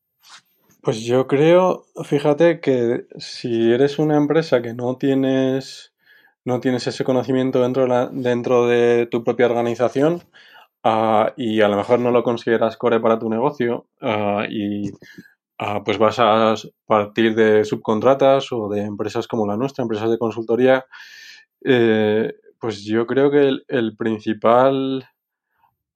Pues 0.88 1.04
yo 1.04 1.28
creo, 1.28 1.84
fíjate 2.06 2.62
que 2.62 3.08
si 3.18 3.74
eres 3.74 4.00
una 4.00 4.16
empresa 4.16 4.62
que 4.62 4.74
no 4.74 4.96
tienes, 4.96 5.94
no 6.46 6.62
tienes 6.62 6.88
ese 6.88 7.04
conocimiento 7.04 7.62
dentro 7.62 7.84
de, 7.84 7.90
la, 7.90 8.08
dentro 8.08 8.68
de 8.68 9.06
tu 9.12 9.22
propia 9.22 9.48
organización 9.48 10.24
ah, 10.86 11.34
y 11.36 11.60
a 11.60 11.68
lo 11.68 11.76
mejor 11.76 12.00
no 12.00 12.12
lo 12.12 12.24
consideras 12.24 12.78
core 12.78 13.02
para 13.02 13.20
tu 13.20 13.30
negocio 13.30 13.88
ah, 14.00 14.46
y 14.50 14.92
ah, 15.58 15.84
pues 15.84 15.98
vas 15.98 16.20
a 16.20 16.56
partir 16.86 17.36
de 17.36 17.66
subcontratas 17.66 18.54
o 18.54 18.70
de 18.70 18.84
empresas 18.84 19.28
como 19.28 19.46
la 19.46 19.58
nuestra, 19.58 19.82
empresas 19.82 20.10
de 20.10 20.18
consultoría, 20.18 20.86
eh, 21.66 22.34
pues 22.62 22.86
yo 22.86 23.06
creo 23.06 23.30
que 23.30 23.52
el 23.68 23.98
principal, 23.98 25.06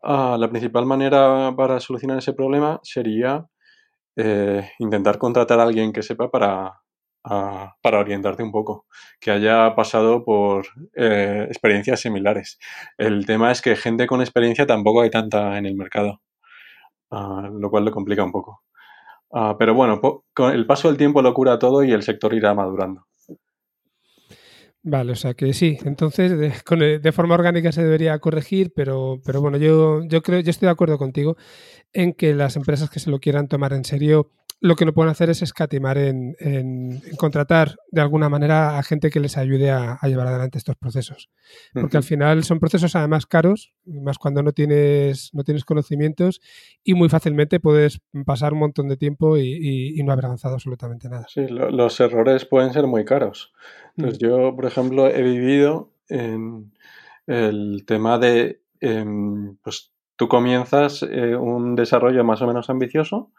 la 0.03 0.49
principal 0.49 0.85
manera 0.85 1.53
para 1.55 1.79
solucionar 1.79 2.17
ese 2.17 2.33
problema 2.33 2.81
sería 2.83 3.47
eh, 4.15 4.71
intentar 4.79 5.17
contratar 5.17 5.59
a 5.59 5.63
alguien 5.63 5.93
que 5.93 6.03
sepa 6.03 6.29
para, 6.29 6.81
para 7.23 7.99
orientarte 7.99 8.43
un 8.43 8.51
poco, 8.51 8.85
que 9.19 9.31
haya 9.31 9.75
pasado 9.75 10.23
por 10.23 10.65
eh, 10.95 11.45
experiencias 11.47 11.99
similares. 12.01 12.59
El 12.97 13.25
tema 13.25 13.51
es 13.51 13.61
que 13.61 13.75
gente 13.75 14.07
con 14.07 14.21
experiencia 14.21 14.65
tampoco 14.65 15.01
hay 15.01 15.09
tanta 15.09 15.57
en 15.57 15.65
el 15.65 15.75
mercado, 15.75 16.21
ah, 17.11 17.49
lo 17.51 17.69
cual 17.69 17.85
lo 17.85 17.91
complica 17.91 18.23
un 18.23 18.31
poco. 18.31 18.63
Ah, 19.33 19.55
pero 19.57 19.73
bueno, 19.73 20.01
con 20.33 20.53
el 20.53 20.65
paso 20.67 20.87
del 20.89 20.97
tiempo 20.97 21.21
lo 21.21 21.33
cura 21.33 21.59
todo 21.59 21.83
y 21.83 21.91
el 21.93 22.03
sector 22.03 22.33
irá 22.33 22.53
madurando. 22.53 23.05
Vale, 24.83 25.11
o 25.11 25.15
sea 25.15 25.35
que 25.35 25.53
sí, 25.53 25.77
entonces 25.85 26.31
de, 26.31 26.49
de, 26.99 27.11
forma 27.11 27.35
orgánica 27.35 27.71
se 27.71 27.83
debería 27.83 28.17
corregir, 28.17 28.73
pero, 28.75 29.21
pero 29.23 29.39
bueno, 29.39 29.57
yo, 29.57 30.03
yo 30.05 30.23
creo, 30.23 30.39
yo 30.39 30.49
estoy 30.49 30.65
de 30.65 30.71
acuerdo 30.71 30.97
contigo 30.97 31.37
en 31.93 32.13
que 32.13 32.33
las 32.33 32.55
empresas 32.55 32.89
que 32.89 32.99
se 32.99 33.11
lo 33.11 33.19
quieran 33.19 33.47
tomar 33.47 33.73
en 33.73 33.85
serio 33.85 34.31
lo 34.63 34.75
que 34.75 34.85
no 34.85 34.93
pueden 34.93 35.09
hacer 35.09 35.31
es 35.31 35.41
escatimar 35.41 35.97
en, 35.97 37.01
contratar 37.17 37.77
de 37.89 38.01
alguna 38.01 38.29
manera 38.29 38.77
a 38.77 38.83
gente 38.83 39.09
que 39.09 39.19
les 39.19 39.35
ayude 39.35 39.71
a, 39.71 39.97
llevar 40.03 40.27
adelante 40.27 40.59
estos 40.59 40.75
procesos. 40.75 41.31
Porque 41.73 41.97
al 41.97 42.03
final 42.03 42.43
son 42.43 42.59
procesos 42.59 42.95
además 42.95 43.25
caros, 43.25 43.73
más 43.85 44.19
cuando 44.19 44.43
no 44.43 44.51
tienes, 44.51 45.31
no 45.33 45.43
tienes 45.43 45.65
conocimientos 45.65 46.41
y 46.83 46.93
muy 46.93 47.09
fácilmente 47.09 47.59
puedes 47.59 48.01
pasar 48.23 48.53
un 48.53 48.59
montón 48.59 48.87
de 48.87 48.97
tiempo 48.97 49.35
y, 49.35 49.99
no 50.03 50.11
haber 50.11 50.25
avanzado 50.25 50.55
absolutamente 50.55 51.09
nada. 51.09 51.25
Sí, 51.27 51.47
los 51.47 51.99
errores 51.99 52.45
pueden 52.45 52.71
ser 52.71 52.85
muy 52.85 53.03
caros. 53.03 53.53
Entonces 53.97 54.21
mm. 54.21 54.25
yo, 54.25 54.55
por 54.55 54.65
ejemplo, 54.65 55.07
he 55.07 55.23
vivido 55.23 55.91
en 56.07 56.71
el 57.25 57.83
tema 57.87 58.19
de 58.19 58.61
em, 58.79 59.57
pues, 59.57 59.90
tú 60.21 60.27
comienzas 60.27 61.01
eh, 61.01 61.35
un 61.35 61.75
desarrollo 61.75 62.23
más 62.23 62.43
o 62.43 62.45
menos 62.45 62.69
ambicioso, 62.69 63.31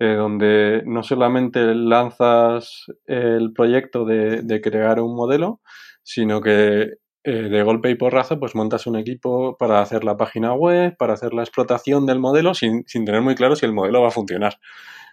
eh, 0.00 0.14
donde 0.14 0.82
no 0.84 1.04
solamente 1.04 1.72
lanzas 1.72 2.86
el 3.06 3.52
proyecto 3.52 4.04
de, 4.04 4.60
crear 4.60 4.98
un 4.98 5.14
modelo, 5.14 5.60
sino 6.02 6.40
que 6.40 6.94
eh, 7.22 7.30
de 7.30 7.62
golpe 7.62 7.90
y 7.90 7.94
porrazo 7.94 8.40
pues 8.40 8.56
montas 8.56 8.88
un 8.88 8.96
equipo 8.96 9.56
para 9.56 9.80
hacer 9.80 10.02
la 10.02 10.16
página 10.16 10.52
web, 10.52 10.96
para 10.96 11.12
hacer 11.12 11.32
la 11.32 11.42
explotación 11.42 12.06
del 12.06 12.18
modelo 12.18 12.54
sin, 12.54 12.84
tener 12.84 13.22
muy 13.22 13.36
claro 13.36 13.54
si 13.54 13.64
el 13.64 13.72
modelo 13.72 14.02
va 14.02 14.08
a 14.08 14.10
funcionar. 14.10 14.58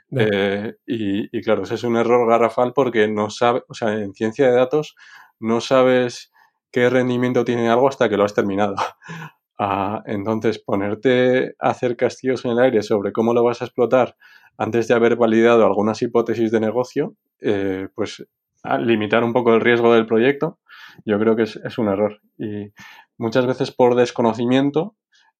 y, 0.09 1.37
y, 1.37 1.41
claro, 1.43 1.61
ese 1.61 1.75
es 1.75 1.83
un 1.83 1.95
error 1.95 2.27
garrafal 2.27 2.73
porque 2.73 3.07
no 3.07 3.29
sabe, 3.29 3.61
o 3.67 3.75
sea, 3.75 3.93
en 3.93 4.15
ciencia 4.15 4.47
de 4.47 4.55
datos 4.55 4.95
no 5.39 5.61
sabes 5.61 6.31
qué 6.71 6.89
rendimiento 6.89 7.45
tiene 7.45 7.69
algo 7.69 7.87
hasta 7.87 8.09
que 8.09 8.17
lo 8.17 8.23
has 8.23 8.33
terminado. 8.33 8.73
Entonces, 10.05 10.59
ponerte 10.59 11.55
a 11.59 11.69
hacer 11.69 11.95
castillos 11.95 12.45
en 12.45 12.51
el 12.51 12.59
aire 12.59 12.81
sobre 12.81 13.11
cómo 13.11 13.33
lo 13.33 13.43
vas 13.43 13.61
a 13.61 13.65
explotar 13.65 14.15
antes 14.57 14.87
de 14.87 14.93
haber 14.93 15.15
validado 15.15 15.65
algunas 15.65 16.01
hipótesis 16.01 16.51
de 16.51 16.59
negocio, 16.59 17.15
eh, 17.41 17.87
pues 17.95 18.25
limitar 18.79 19.23
un 19.23 19.33
poco 19.33 19.53
el 19.53 19.61
riesgo 19.61 19.93
del 19.93 20.05
proyecto, 20.05 20.59
yo 21.05 21.19
creo 21.19 21.35
que 21.35 21.43
es, 21.43 21.77
un 21.77 21.89
error. 21.89 22.21
Y 22.37 22.71
muchas 23.17 23.45
veces 23.45 23.71
por 23.71 23.95
desconocimiento 23.95 24.95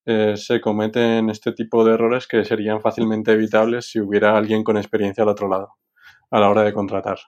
eh, 0.05 0.36
se 0.36 0.59
cometen 0.59 1.30
este 1.30 1.53
tipo 1.53 1.86
de 1.86 1.93
errores 1.93 2.28
que 2.28 2.43
serían 2.43 2.82
fácilmente 2.82 3.32
evitables 3.32 3.89
si 3.89 4.01
hubiera 4.01 4.36
alguien 4.36 4.63
con 4.63 4.78
experiencia 4.78 5.24
al 5.24 5.30
otro 5.30 5.47
lado 5.47 5.76
a 6.32 6.39
la 6.39 6.49
hora 6.49 6.63
de 6.63 6.74
contratar. 6.74 7.19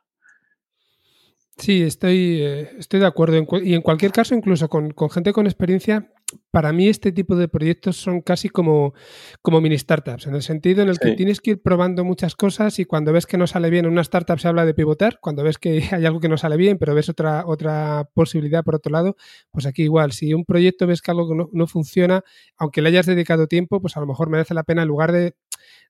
Sí, 1.58 1.84
estoy, 1.84 2.42
eh, 2.42 2.70
estoy 2.78 3.00
de 3.00 3.06
acuerdo. 3.06 3.38
y 3.64 3.74
en 3.74 3.82
cualquier 3.82 4.12
caso, 4.12 4.36
incluso 4.36 4.68
con, 4.70 4.94
gente 5.10 5.32
con 5.32 5.46
experiencia, 5.46 6.12
para 6.52 6.74
mí 6.74 6.88
este 6.90 7.12
tipo 7.14 7.36
de 7.36 7.48
proyectos 7.48 7.96
son 7.98 8.22
casi 8.22 8.50
como, 8.50 8.94
como 9.42 9.62
mini 9.62 9.78
startups, 9.78 10.28
en 10.28 10.36
el 10.36 10.42
sentido 10.42 10.82
en 10.82 10.90
el 10.90 11.00
que 11.00 11.12
tienes 11.12 11.40
que 11.40 11.52
ir 11.52 11.62
probando 11.62 12.04
muchas 12.04 12.36
cosas 12.36 12.80
y 12.80 12.86
cuando 12.86 13.14
ves 13.14 13.26
que 13.26 13.38
no 13.38 13.48
sale 13.48 13.70
bien, 13.70 13.86
en 13.86 13.92
una 13.92 14.02
startup 14.02 14.40
se 14.40 14.48
habla 14.48 14.66
de 14.66 14.74
pivotar, 14.74 15.20
cuando 15.22 15.44
ves 15.44 15.58
que 15.58 15.84
hay 15.92 16.06
algo 16.06 16.20
que 16.20 16.28
no 16.28 16.38
sale 16.38 16.58
bien, 16.58 16.78
pero 16.78 16.94
ves 16.94 17.10
otra, 17.10 17.46
otra 17.46 18.10
posibilidad 18.14 18.64
por 18.64 18.76
otro 18.76 18.92
lado, 18.92 19.16
pues 19.52 19.66
aquí 19.66 19.84
igual, 19.84 20.12
si 20.12 20.34
un 20.34 20.44
proyecto 20.46 20.88
ves 20.88 21.02
que 21.02 21.12
algo 21.12 21.34
no, 21.36 21.50
no 21.54 21.68
funciona, 21.68 22.24
aunque 22.58 22.82
le 22.82 22.90
hayas 22.90 23.06
dedicado 23.06 23.48
tiempo, 23.48 23.80
pues 23.82 23.96
a 23.96 24.00
lo 24.02 24.08
mejor 24.08 24.30
merece 24.30 24.54
la 24.54 24.64
pena 24.64 24.82
en 24.82 24.88
lugar 24.88 25.12
de 25.12 25.36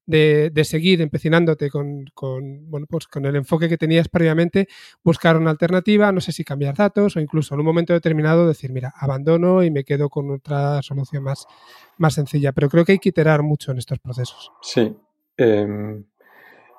de, 0.06 0.64
seguir 0.64 1.02
empecinándote 1.02 1.70
con, 1.70 2.06
bueno, 2.70 2.86
pues 2.90 3.08
con 3.08 3.26
el 3.26 3.36
enfoque 3.36 3.70
que 3.70 3.78
tenías 3.78 4.08
previamente, 4.08 4.68
buscar 5.04 5.38
una 5.38 5.52
alternativa, 5.52 6.12
no 6.12 6.22
sé 6.22 6.32
si 6.32 6.44
cambiar 6.44 6.76
datos 6.76 7.16
o 7.16 7.20
incluso 7.20 7.54
en 7.54 7.60
un 7.62 7.66
momento 7.66 7.94
determinado 7.94 8.48
decir, 8.48 8.72
mira, 8.72 8.94
abandono 8.96 9.64
y 9.64 9.72
me 9.72 9.84
quedo 9.84 10.10
con 10.10 10.32
otra 10.32 10.82
solución 10.82 11.24
más, 11.24 11.48
más 11.98 12.14
sencilla. 12.14 12.52
Pero 12.52 12.70
creo 12.70 12.86
que 12.86 12.94
hay 12.94 13.00
que 13.00 13.10
iterar 13.10 13.44
mucho 13.44 13.72
en 13.72 13.80
estos 13.80 14.00
procesos. 14.00 14.52
Sí. 14.62 14.96
Em, 15.38 16.06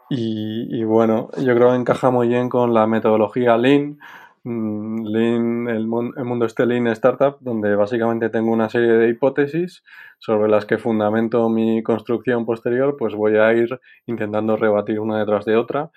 y, 0.09 0.81
y, 0.81 0.85
bueno, 0.85 1.31
yo 1.37 1.55
creo 1.55 1.71
que 1.71 1.77
encaja 1.77 2.11
muy 2.11 2.29
bien 2.29 2.49
con 2.49 2.73
la 2.73 2.87
metodología 2.87 3.57
Lean 3.57 3.99
Lean, 4.47 5.67
el, 5.67 5.89
mundo 5.89 6.47
este 6.47 6.67
Lean 6.67 6.87
Startup, 6.87 7.37
donde 7.41 7.75
básicamente 7.75 8.31
tengo 8.31 8.53
una 8.53 8.69
serie 8.69 8.93
de 8.93 9.09
hipótesis 9.09 9.83
sobre 10.21 10.49
las 10.49 10.65
que 10.65 10.79
fundamento 10.79 11.49
mi 11.49 11.83
construcción 11.83 12.47
posterior, 12.47 12.97
pues 12.97 13.15
voy 13.17 13.39
a 13.39 13.53
ir 13.55 13.81
intentando 14.07 14.57
rebatir 14.57 15.01
una 15.01 15.19
detrás 15.19 15.45
de 15.47 15.57
otra. 15.57 15.91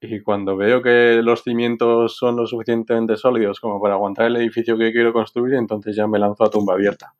Y 0.00 0.20
cuando 0.22 0.56
veo 0.56 0.80
que 0.80 1.20
los 1.22 1.42
cimientos 1.42 2.16
son 2.16 2.36
lo 2.36 2.46
suficientemente 2.46 3.18
sólidos 3.18 3.60
como 3.60 3.78
para 3.82 3.94
aguantar 3.94 4.26
el 4.28 4.36
edificio 4.36 4.78
que 4.78 4.92
quiero 4.92 5.12
construir, 5.12 5.56
entonces 5.56 5.94
ya 5.94 6.06
me 6.06 6.18
lanzo 6.18 6.44
a 6.44 6.50
tumba 6.50 6.72
abierta. 6.72 7.12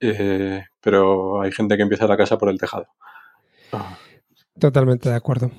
Eh, 0.00 0.64
pero 0.80 1.42
hay 1.42 1.52
gente 1.52 1.76
que 1.76 1.82
empieza 1.82 2.06
la 2.06 2.16
casa 2.16 2.38
por 2.38 2.48
el 2.48 2.58
tejado. 2.58 2.86
Totalmente 4.58 5.10
de 5.10 5.16
acuerdo. 5.16 5.50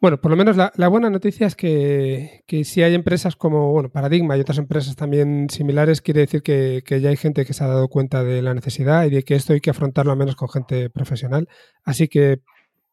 Bueno, 0.00 0.20
por 0.20 0.30
lo 0.30 0.36
menos 0.36 0.56
la, 0.56 0.88
buena 0.88 1.10
noticia 1.10 1.46
es 1.46 1.56
que, 1.56 2.44
si 2.64 2.82
hay 2.82 2.94
empresas 2.94 3.34
como 3.34 3.72
bueno, 3.72 3.90
Paradigma 3.90 4.36
y 4.36 4.40
otras 4.40 4.58
empresas 4.58 4.94
también 4.94 5.48
similares, 5.50 6.00
quiere 6.00 6.20
decir 6.20 6.42
que, 6.42 6.82
ya 7.00 7.08
hay 7.08 7.16
gente 7.16 7.44
que 7.44 7.52
se 7.52 7.64
ha 7.64 7.68
dado 7.68 7.88
cuenta 7.88 8.22
de 8.22 8.42
la 8.42 8.54
necesidad 8.54 9.04
y 9.04 9.10
de 9.10 9.22
que 9.22 9.34
esto 9.34 9.54
hay 9.54 9.60
que 9.60 9.70
afrontarlo 9.70 10.12
al 10.12 10.18
menos 10.18 10.36
con 10.36 10.48
gente 10.48 10.90
profesional. 10.90 11.48
Así 11.82 12.08
que 12.08 12.40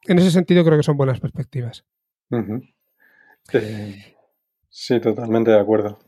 en 0.06 0.20
ese 0.20 0.32
sentido 0.32 0.64
creo 0.64 0.78
que 0.78 0.84
son 0.84 0.98
buenas 0.98 1.20
perspectivas. 1.20 1.86
sí, 4.70 5.00
totalmente 5.00 5.52
de 5.52 5.60
acuerdo. 5.60 6.00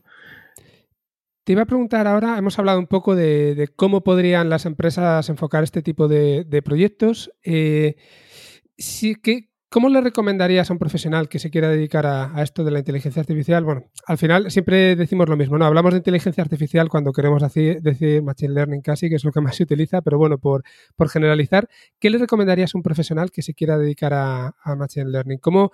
Te 1.44 1.52
iba 1.52 1.62
a 1.62 1.66
preguntar 1.66 2.06
ahora, 2.06 2.36
hemos 2.36 2.58
hablado 2.58 2.78
un 2.78 2.86
poco 2.86 3.16
de, 3.16 3.70
cómo 3.76 4.02
podrían 4.02 4.50
las 4.50 4.66
empresas 4.66 5.28
enfocar 5.30 5.64
este 5.64 5.80
tipo 5.80 6.06
de, 6.08 6.62
proyectos. 6.64 7.32
Eh, 7.42 7.96
sí, 8.76 9.14
¿qué, 9.14 9.47
¿Cómo 9.70 9.90
le 9.90 10.00
recomendarías 10.00 10.70
a 10.70 10.72
un 10.72 10.78
profesional 10.78 11.28
que 11.28 11.38
se 11.38 11.50
quiera 11.50 11.68
dedicar 11.68 12.06
a, 12.06 12.32
esto 12.42 12.64
de 12.64 12.70
la 12.70 12.78
inteligencia 12.78 13.20
artificial? 13.20 13.64
Bueno, 13.64 13.84
al 14.06 14.16
final 14.16 14.50
siempre 14.50 14.96
decimos 14.96 15.28
lo 15.28 15.36
mismo, 15.36 15.58
¿no? 15.58 15.66
Hablamos 15.66 15.92
de 15.92 15.98
inteligencia 15.98 16.42
artificial 16.42 16.88
cuando 16.88 17.12
queremos 17.12 17.42
decir, 17.42 18.22
machine 18.22 18.54
learning 18.54 18.80
casi, 18.80 19.10
que 19.10 19.16
es 19.16 19.24
lo 19.24 19.30
que 19.30 19.42
más 19.42 19.56
se 19.56 19.64
utiliza, 19.64 20.00
pero 20.00 20.16
bueno, 20.16 20.38
por, 20.38 20.62
generalizar, 21.10 21.68
¿qué 21.98 22.08
le 22.08 22.16
recomendarías 22.16 22.74
a 22.74 22.78
un 22.78 22.82
profesional 22.82 23.30
que 23.30 23.42
se 23.42 23.52
quiera 23.52 23.76
dedicar 23.76 24.14
a, 24.14 24.54
machine 24.74 25.10
learning? 25.10 25.38
¿Cómo, 25.38 25.70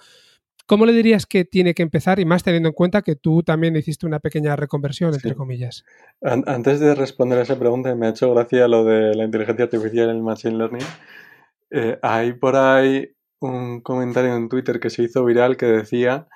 ¿Cómo 0.66 0.86
le 0.86 0.92
dirías 0.92 1.24
que 1.24 1.44
tiene 1.44 1.72
que 1.72 1.84
empezar? 1.84 2.18
Y 2.18 2.24
más 2.24 2.42
teniendo 2.42 2.70
en 2.70 2.74
cuenta 2.74 3.02
que 3.02 3.14
tú 3.14 3.44
también 3.44 3.76
hiciste 3.76 4.06
una 4.06 4.18
pequeña 4.18 4.56
reconversión, 4.56 5.14
entre 5.14 5.36
comillas. 5.36 5.84
Antes 6.20 6.80
de 6.80 6.96
responder 6.96 7.38
a 7.38 7.42
esa 7.42 7.60
pregunta, 7.60 7.94
me 7.94 8.08
ha 8.08 8.10
hecho 8.10 8.34
gracia 8.34 8.66
lo 8.66 8.84
de 8.84 9.14
la 9.14 9.22
inteligencia 9.22 9.66
artificial 9.66 10.10
en 10.10 10.16
el 10.16 10.22
machine 10.22 10.58
learning. 10.58 10.86
Eh, 11.70 11.98
hay 12.02 12.32
por 12.32 12.56
ahí 12.56 13.13
un 13.50 13.80
comentario 13.80 14.34
en 14.34 14.48
Twitter 14.48 14.80
que 14.80 14.90
se 14.90 15.02
hizo 15.02 15.24
viral 15.24 15.56
que 15.56 15.66
decía, 15.66 16.28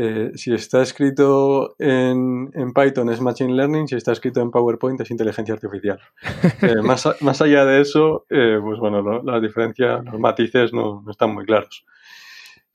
eh, 0.00 0.30
si 0.36 0.54
está 0.54 0.80
escrito 0.80 1.74
en, 1.80 2.52
Python 2.72 3.10
es 3.10 3.20
Machine 3.20 3.52
Learning, 3.52 3.88
si 3.88 3.96
está 3.96 4.12
escrito 4.12 4.40
en 4.40 4.52
PowerPoint 4.52 5.00
es 5.00 5.10
inteligencia 5.10 5.54
artificial. 5.54 5.98
Eh, 6.62 6.82
más, 6.82 7.06
allá 7.42 7.64
de 7.64 7.80
eso, 7.80 8.24
eh, 8.30 8.58
pues 8.62 8.78
bueno, 8.78 9.22
las 9.24 9.42
diferencias, 9.42 10.04
los 10.04 10.20
matices 10.20 10.72
no, 10.72 11.04
están 11.10 11.34
muy 11.34 11.44
claros. 11.44 11.84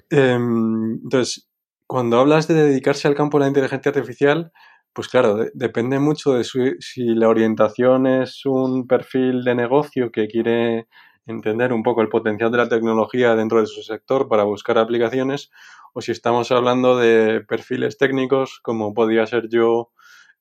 Em, 0.09 0.99
entonces, 1.03 1.49
cuando 1.88 2.20
hablas 2.20 2.49
de 2.49 2.55
dedicarse 2.55 3.07
al 3.07 3.16
campo 3.16 3.38
de 3.38 3.43
la 3.43 3.47
inteligencia 3.47 3.91
artificial, 3.91 4.51
pues 4.91 5.07
claro, 5.07 5.45
depende 5.53 5.99
mucho 5.99 6.34
de 6.34 6.43
si 6.43 7.16
la 7.16 7.30
orientación 7.30 8.05
es 8.05 8.45
un 8.45 8.86
perfil 8.86 9.45
de 9.45 9.55
negocio 9.55 10.11
que 10.11 10.28
quiere 10.28 10.88
entender 11.26 11.74
un 11.74 11.84
poco 11.84 12.01
el 12.01 12.09
potencial 12.09 12.51
de 12.51 12.57
la 12.57 12.69
tecnología 12.69 13.36
dentro 13.36 13.59
de 13.61 13.67
su 13.67 13.82
sector 13.82 14.28
para 14.28 14.43
buscar 14.43 14.78
aplicaciones 14.78 15.51
o 15.93 16.01
si 16.01 16.11
estamos 16.11 16.51
hablando 16.51 16.97
de 16.97 17.41
perfiles 17.41 17.97
técnicos 17.97 18.59
como 18.61 18.93
podía 18.93 19.26
ser 19.26 19.47
yo 19.49 19.91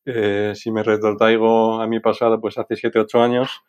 eh, 0.05 0.53
si 0.57 0.72
me 0.72 0.83
retrotraigo 0.83 1.80
a 1.80 1.87
mi 1.87 2.01
pasado 2.01 2.41
pues 2.41 2.59
hace 2.59 2.76
7, 2.76 2.99
8 2.99 3.22
años 3.22 3.62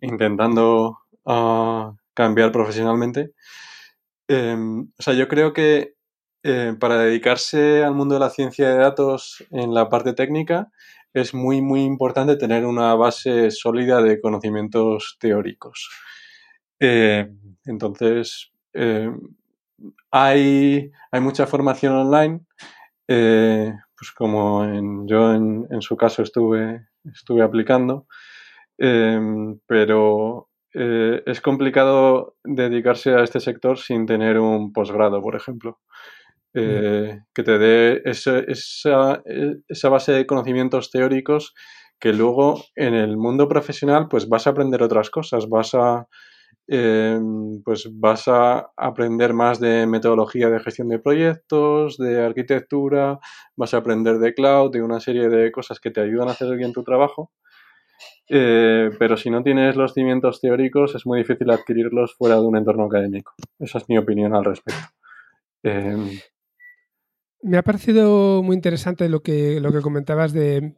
intentando 0.00 0.98
ah, 1.26 1.92
cambiar 2.14 2.52
profesionalmente. 2.52 3.32
Em, 4.28 4.90
o 4.98 5.02
sea, 5.02 5.14
yo 5.14 5.28
creo 5.28 5.52
que 5.52 5.94
eh, 6.42 6.74
para 6.78 6.98
dedicarse 6.98 7.84
al 7.84 7.94
mundo 7.94 8.14
de 8.14 8.20
la 8.20 8.30
ciencia 8.30 8.68
de 8.70 8.76
datos 8.76 9.44
en 9.50 9.74
la 9.74 9.88
parte 9.88 10.12
técnica 10.14 10.70
es 11.12 11.34
muy, 11.34 11.62
muy 11.62 11.82
importante 11.82 12.36
tener 12.36 12.64
una 12.66 12.94
base 12.94 13.50
sólida 13.50 14.02
de 14.02 14.20
conocimientos 14.20 15.16
teóricos. 15.20 15.90
Eh, 16.80 17.28
entonces, 17.66 18.52
eh, 18.72 19.10
hay, 20.10 20.90
hay, 21.10 21.20
mucha 21.20 21.46
formación 21.46 21.94
online, 21.94 22.40
eh, 23.08 23.72
pues 23.96 24.12
como 24.12 24.64
yo 25.06 25.34
en, 25.34 25.80
su 25.80 25.96
caso 25.96 26.22
estuve, 26.22 26.86
estuve 27.04 27.42
aplicando, 27.42 28.06
pero 28.76 30.48
es 30.72 31.40
complicado 31.40 32.36
dedicarse 32.42 33.14
a 33.14 33.22
este 33.22 33.38
sector 33.38 33.78
sin 33.78 34.06
tener 34.06 34.38
un 34.38 34.72
posgrado, 34.72 35.22
por 35.22 35.36
ejemplo. 35.36 35.78
Que 36.52 37.22
te 37.32 37.58
dé 37.58 38.02
esa, 38.04 38.38
esa, 38.38 39.88
base 39.88 40.12
de 40.12 40.26
conocimientos 40.26 40.90
teóricos 40.90 41.52
que 41.98 42.12
luego 42.12 42.62
en 42.76 42.94
el 42.94 43.16
mundo 43.16 43.48
profesional 43.48 44.08
pues 44.08 44.28
vas 44.28 44.46
a 44.46 44.50
aprender 44.50 44.82
otras 44.82 45.10
cosas, 45.10 45.48
vas 45.48 45.74
a, 45.74 46.06
Em, 46.66 47.62
pues 47.62 47.88
vas 47.92 48.26
a 48.26 48.70
aprender 48.76 49.34
más 49.34 49.60
de 49.60 49.86
metodología 49.86 50.48
de 50.48 50.60
gestión 50.60 50.88
de 50.88 50.98
proyectos, 50.98 51.98
de 51.98 52.24
arquitectura, 52.24 53.18
vas 53.54 53.74
a 53.74 53.78
aprender 53.78 54.18
de 54.18 54.32
cloud, 54.32 54.70
de 54.72 54.82
una 54.82 54.98
serie 54.98 55.28
de 55.28 55.52
cosas 55.52 55.78
que 55.78 55.90
te 55.90 56.00
ayudan 56.00 56.28
a 56.28 56.32
hacer 56.32 56.56
bien 56.56 56.72
tu 56.72 56.82
trabajo. 56.82 57.32
Eh, 58.30 58.90
pero 58.98 59.18
si 59.18 59.28
no 59.28 59.42
tienes 59.42 59.76
los 59.76 59.92
cimientos 59.92 60.40
teóricos, 60.40 60.94
es 60.94 61.04
muy 61.04 61.18
difícil 61.18 61.50
adquirirlos 61.50 62.14
fuera 62.16 62.36
de 62.36 62.42
un 62.42 62.56
entorno 62.56 62.84
académico. 62.84 63.32
Esa 63.58 63.78
es 63.78 63.88
mi 63.88 63.98
opinión 63.98 64.34
al 64.34 64.44
respecto. 64.44 64.88
Em, 65.62 66.18
Me 67.42 67.58
ha 67.58 67.62
parecido 67.62 68.42
muy 68.42 68.56
interesante 68.56 69.08
lo 69.10 69.20
que, 69.20 69.60
lo 69.60 69.70
que 69.70 69.82
comentabas 69.82 70.32
de 70.32 70.76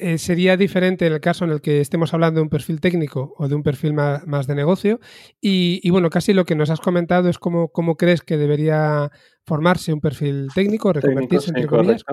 eh, 0.00 0.16
sería 0.18 0.56
diferente 0.56 1.08
en 1.08 1.12
el 1.12 1.20
caso 1.20 1.44
en 1.44 1.50
el 1.50 1.60
que 1.60 1.80
estemos 1.80 2.14
hablando 2.14 2.38
de 2.38 2.44
un 2.44 2.48
perfil 2.48 2.80
técnico 2.80 3.34
o 3.36 3.48
de 3.48 3.56
un 3.56 3.64
perfil 3.64 3.94
más, 3.94 4.46
de 4.46 4.54
negocio. 4.54 5.00
Y, 5.40 5.90
bueno, 5.90 6.08
casi 6.08 6.32
lo 6.32 6.44
que 6.44 6.54
nos 6.54 6.70
has 6.70 6.80
comentado 6.80 7.28
es 7.28 7.38
cómo, 7.38 7.70
cómo 7.70 7.96
crees 7.96 8.22
que 8.22 8.36
debería 8.36 9.10
formarse 9.44 9.92
un 9.92 10.00
perfil 10.00 10.50
técnico, 10.54 10.92
reconvertirse 10.92 11.50
entre 11.50 11.66
comillas. 11.66 12.04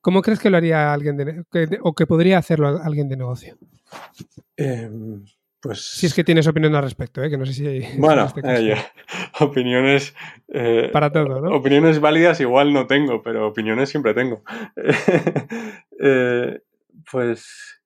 ¿Cómo 0.00 0.22
crees 0.22 0.40
que 0.40 0.48
lo 0.48 0.56
haría 0.56 0.94
alguien 0.94 1.18
de, 1.18 1.44
o 1.82 1.94
que 1.94 2.06
podría 2.06 2.38
hacerlo 2.38 2.80
alguien 2.82 3.10
de 3.10 3.18
negocio? 3.18 3.58
Em, 4.56 5.22
pues... 5.60 5.82
Si 5.82 6.06
es 6.06 6.14
que 6.14 6.24
tienes 6.24 6.46
opinión 6.46 6.74
al 6.74 6.84
respecto, 6.84 7.22
¿eh? 7.22 7.28
que 7.28 7.36
no 7.36 7.44
sé 7.44 7.52
si... 7.52 7.98
Bueno, 7.98 8.24
este 8.24 8.40
eh, 8.42 8.76
opiniones... 9.40 10.14
Para 10.94 11.12
todo, 11.12 11.42
¿no? 11.42 11.54
Opiniones 11.54 12.00
válidas 12.00 12.40
igual 12.40 12.72
no 12.72 12.86
tengo, 12.86 13.22
pero 13.22 13.46
opiniones 13.48 13.90
siempre 13.90 14.14
tengo. 14.14 14.42
Pues 17.10 17.80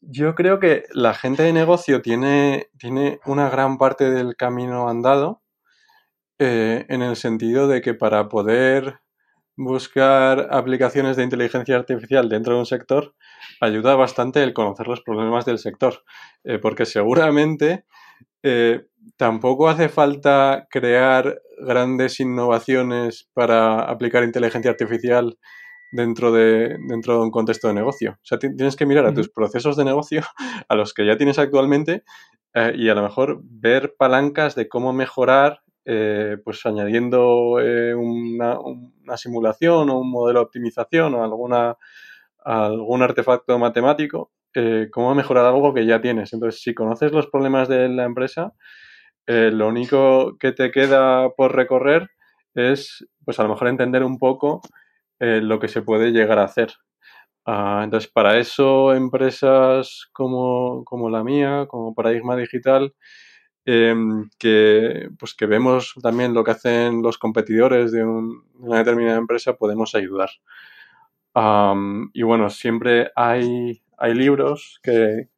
yo 0.00 0.34
creo 0.34 0.60
que 0.60 0.84
la 0.92 1.14
gente 1.14 1.42
de 1.42 1.52
negocio 1.52 2.02
tiene, 2.02 2.68
tiene 2.78 3.20
una 3.26 3.48
gran 3.50 3.78
parte 3.78 4.10
del 4.10 4.36
camino 4.36 4.88
andado 4.88 5.42
eh, 6.38 6.84
en 6.88 7.02
el 7.02 7.16
sentido 7.16 7.68
de 7.68 7.80
que 7.80 7.94
para 7.94 8.28
poder 8.28 9.00
buscar 9.56 10.48
aplicaciones 10.50 11.16
de 11.16 11.22
inteligencia 11.22 11.76
artificial 11.76 12.28
dentro 12.28 12.54
de 12.54 12.60
un 12.60 12.66
sector 12.66 13.14
ayuda 13.60 13.94
bastante 13.94 14.42
el 14.42 14.52
conocer 14.52 14.88
los 14.88 15.00
problemas 15.02 15.44
del 15.44 15.58
sector, 15.58 16.02
eh, 16.42 16.58
porque 16.58 16.86
seguramente 16.86 17.84
eh, 18.42 18.86
tampoco 19.16 19.68
hace 19.68 19.88
falta 19.88 20.66
crear 20.70 21.40
grandes 21.58 22.20
innovaciones 22.20 23.28
para 23.32 23.80
aplicar 23.80 24.24
inteligencia 24.24 24.72
artificial 24.72 25.38
dentro 25.94 26.32
de, 26.32 26.76
dentro 26.88 27.14
de 27.14 27.20
un 27.20 27.30
contexto 27.30 27.68
de 27.68 27.74
negocio. 27.74 28.12
O 28.12 28.24
sea, 28.24 28.38
tienes 28.38 28.74
que 28.74 28.84
mirar 28.84 29.06
a 29.06 29.14
tus 29.14 29.30
procesos 29.30 29.76
de 29.76 29.84
negocio, 29.84 30.22
a 30.68 30.74
los 30.74 30.92
que 30.92 31.06
ya 31.06 31.16
tienes 31.16 31.38
actualmente, 31.38 32.02
eh, 32.52 32.72
y 32.76 32.88
a 32.88 32.94
lo 32.94 33.02
mejor 33.02 33.40
ver 33.44 33.94
palancas 33.96 34.56
de 34.56 34.68
cómo 34.68 34.92
mejorar, 34.92 35.60
eh, 35.84 36.36
pues 36.44 36.66
añadiendo 36.66 37.60
eh, 37.60 37.94
una, 37.94 38.58
una, 38.58 39.16
simulación 39.16 39.88
o 39.90 40.00
un 40.00 40.10
modelo 40.10 40.40
de 40.40 40.46
optimización 40.46 41.14
o 41.14 41.22
alguna, 41.22 41.76
algún 42.44 43.02
artefacto 43.02 43.58
matemático, 43.58 44.32
cómo 44.92 45.14
mejorar 45.16 45.46
algo 45.46 45.74
que 45.74 45.84
ya 45.84 46.00
tienes. 46.00 46.32
Entonces, 46.32 46.60
si 46.60 46.74
conoces 46.74 47.10
los 47.12 47.26
problemas 47.26 47.68
de 47.68 47.88
la 47.88 48.04
empresa, 48.04 48.52
lo 49.26 49.66
único 49.66 50.38
que 50.38 50.52
te 50.52 50.70
queda 50.70 51.30
por 51.30 51.56
recorrer 51.56 52.08
es, 52.54 53.04
pues 53.24 53.40
a 53.40 53.42
lo 53.42 53.48
mejor 53.48 53.66
entender 53.66 54.04
un 54.04 54.18
poco 54.18 54.60
lo 55.18 55.58
que 55.58 55.68
se 55.68 55.82
puede 55.82 56.12
llegar 56.12 56.38
a 56.38 56.44
hacer. 56.44 56.72
Ah, 57.46 57.82
entonces, 57.84 58.10
para 58.10 58.38
eso, 58.38 58.94
empresas 58.94 60.08
como, 60.12 60.82
como, 60.84 61.10
la 61.10 61.22
mía, 61.22 61.66
como 61.68 61.94
Paradigma 61.94 62.36
Digital, 62.36 62.94
em, 63.66 64.30
que, 64.38 65.08
pues 65.18 65.34
que 65.34 65.46
vemos 65.46 65.94
también 66.02 66.34
lo 66.34 66.44
que 66.44 66.52
hacen 66.52 67.02
los 67.02 67.18
competidores 67.18 67.92
de, 67.92 68.04
una 68.04 68.78
determinada 68.78 69.18
empresa, 69.18 69.56
podemos 69.56 69.94
ayudar. 69.94 70.30
y 72.14 72.22
bueno, 72.22 72.50
siempre 72.50 73.10
hay, 73.16 73.82
hay 73.98 74.14
libros 74.14 74.80
que, 74.82 75.28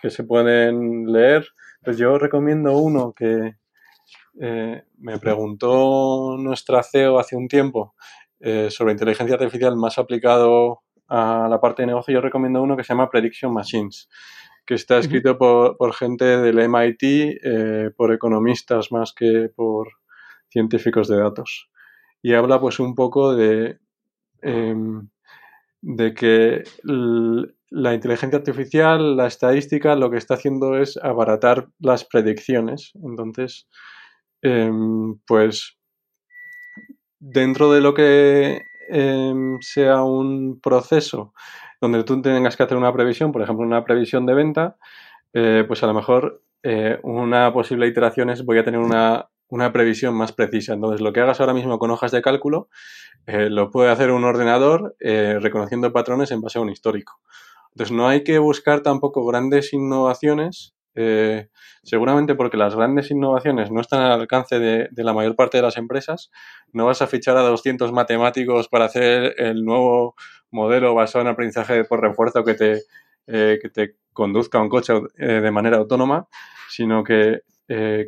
que, 0.00 0.10
se 0.10 0.24
pueden 0.24 1.06
leer. 1.12 1.48
Pues 1.82 1.98
yo 1.98 2.18
recomiendo 2.18 2.76
uno 2.78 3.12
que 3.12 3.56
eh, 4.40 4.84
me 4.98 5.18
preguntó 5.18 6.36
nuestra 6.38 6.82
CEO 6.82 7.18
hace 7.18 7.36
un 7.36 7.48
tiempo 7.48 7.94
eh, 8.40 8.68
sobre 8.70 8.92
inteligencia 8.92 9.34
artificial 9.34 9.76
más 9.76 9.98
aplicado 9.98 10.82
a 11.08 11.46
la 11.48 11.60
parte 11.60 11.82
de 11.82 11.86
negocio, 11.86 12.14
yo 12.14 12.20
recomiendo 12.20 12.62
uno 12.62 12.76
que 12.76 12.84
se 12.84 12.92
llama 12.92 13.10
Prediction 13.10 13.52
Machines, 13.52 14.08
que 14.66 14.74
está 14.74 14.98
escrito 14.98 15.38
por, 15.38 15.94
gente 15.94 16.24
del 16.24 16.58
MIT, 16.58 17.02
eh, 17.02 17.90
por 17.96 18.12
economistas 18.12 18.90
más 18.90 19.12
que 19.12 19.48
por 19.54 19.88
científicos 20.48 21.08
de 21.08 21.18
datos. 21.18 21.70
Y 22.22 22.34
habla 22.34 22.60
pues 22.60 22.80
un 22.80 22.94
poco 22.94 23.36
de, 23.36 23.78
em, 24.42 25.08
de 25.80 26.14
que 26.14 26.64
la 27.70 27.94
inteligencia 27.94 28.38
artificial, 28.38 29.16
la 29.16 29.26
estadística, 29.26 29.94
lo 29.94 30.10
que 30.10 30.16
está 30.16 30.34
haciendo 30.34 30.76
es 30.76 30.96
abaratar 30.96 31.68
las 31.78 32.04
predicciones. 32.04 32.92
Entonces, 33.02 33.68
em, 34.42 35.18
pues 35.26 35.75
dentro 37.18 37.72
de 37.72 37.80
lo 37.80 37.94
que 37.94 38.62
Em, 38.88 39.58
sea 39.60 40.02
un 40.02 40.60
proceso 40.60 41.34
donde 41.80 42.04
tú 42.04 42.22
tengas 42.22 42.56
que 42.56 42.62
hacer 42.62 42.76
una 42.76 42.92
previsión, 42.92 43.32
por 43.32 43.42
ejemplo, 43.42 43.66
una 43.66 43.84
previsión 43.84 44.26
de 44.26 44.34
venta, 44.34 44.76
eh, 45.32 45.64
pues 45.66 45.82
a 45.82 45.86
lo 45.86 45.94
mejor 45.94 46.42
eh, 46.62 46.98
una 47.02 47.52
posible 47.52 47.86
iteración 47.88 48.30
es 48.30 48.44
voy 48.44 48.58
a 48.58 48.64
tener 48.64 48.80
una, 48.80 49.28
previsión 49.72 50.14
más 50.14 50.32
precisa. 50.32 50.74
Entonces, 50.74 51.00
lo 51.00 51.12
que 51.12 51.20
hagas 51.20 51.40
ahora 51.40 51.54
mismo 51.54 51.78
con 51.78 51.90
hojas 51.90 52.12
de 52.12 52.22
cálculo, 52.22 52.68
eh, 53.26 53.50
lo 53.50 53.70
puede 53.70 53.90
hacer 53.90 54.10
un 54.12 54.24
ordenador 54.24 54.96
reconociendo 55.00 55.92
patrones 55.92 56.30
en 56.30 56.40
base 56.40 56.58
a 56.58 56.62
un 56.62 56.70
histórico. 56.70 57.20
Entonces, 57.70 57.96
no 57.96 58.08
hay 58.08 58.24
que 58.24 58.38
buscar 58.38 58.82
tampoco 58.82 59.26
grandes 59.26 59.72
innovaciones 59.72 60.75
eh, 60.96 61.50
seguramente 61.82 62.34
porque 62.34 62.56
las 62.56 62.74
grandes 62.74 63.10
innovaciones 63.10 63.70
no 63.70 63.82
están 63.82 64.00
al 64.00 64.20
alcance 64.20 64.58
de, 64.58 64.88
la 64.96 65.12
mayor 65.12 65.36
parte 65.36 65.58
de 65.58 65.62
las 65.62 65.76
empresas. 65.76 66.30
No 66.72 66.86
vas 66.86 67.02
a 67.02 67.06
fichar 67.06 67.36
a 67.36 67.42
200 67.42 67.92
matemáticos 67.92 68.68
para 68.68 68.86
hacer 68.86 69.34
el 69.36 69.64
nuevo 69.64 70.16
modelo 70.50 70.94
basado 70.94 71.22
en 71.22 71.28
aprendizaje 71.28 71.84
por 71.84 72.00
refuerzo 72.00 72.44
que 72.44 72.54
te, 72.54 72.82
eh, 73.26 73.58
que 73.60 73.68
te 73.68 73.96
conduzca 74.14 74.60
un 74.60 74.70
coche 74.70 74.94
eh, 75.18 75.26
de 75.26 75.50
manera 75.50 75.76
autónoma, 75.76 76.26
sino 76.68 77.04
que 77.04 77.42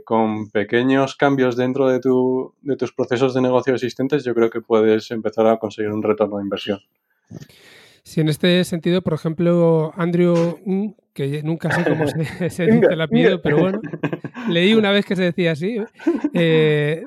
con 0.05 0.53
pequeños 0.53 1.17
cambios 1.17 1.57
dentro 1.57 1.89
de, 1.89 1.99
tu, 1.99 2.55
de 2.61 2.77
tus 2.77 2.93
procesos 2.93 3.35
de 3.35 3.43
negocio 3.43 3.75
existentes, 3.75 4.23
yo 4.23 4.33
creo 4.33 4.51
que 4.51 4.61
puedes 4.61 5.11
empezar 5.11 5.49
a 5.49 5.59
conseguir 5.59 5.91
un 5.91 6.01
retorno 6.01 6.37
de 6.37 6.45
inversión. 6.45 6.79
Si 8.09 8.23
en 8.23 8.31
este 8.31 8.65
sentido, 8.65 9.03
por 9.03 9.13
ejemplo, 9.13 9.93
Andrew, 9.95 10.59
que 11.13 11.43
nunca 11.43 11.71
sé 11.71 11.85
cómo 11.85 12.07
se, 12.07 12.17
dice 12.41 12.65
el 12.65 13.01
apellido, 13.03 13.43
pero 13.43 13.59
bueno, 13.59 13.83
leí 14.49 14.73
una 14.73 14.91
vez 14.91 15.05
que 15.05 15.15
se 15.15 15.25
decía 15.25 15.53
así. 15.53 15.77
Eh, 16.33 17.03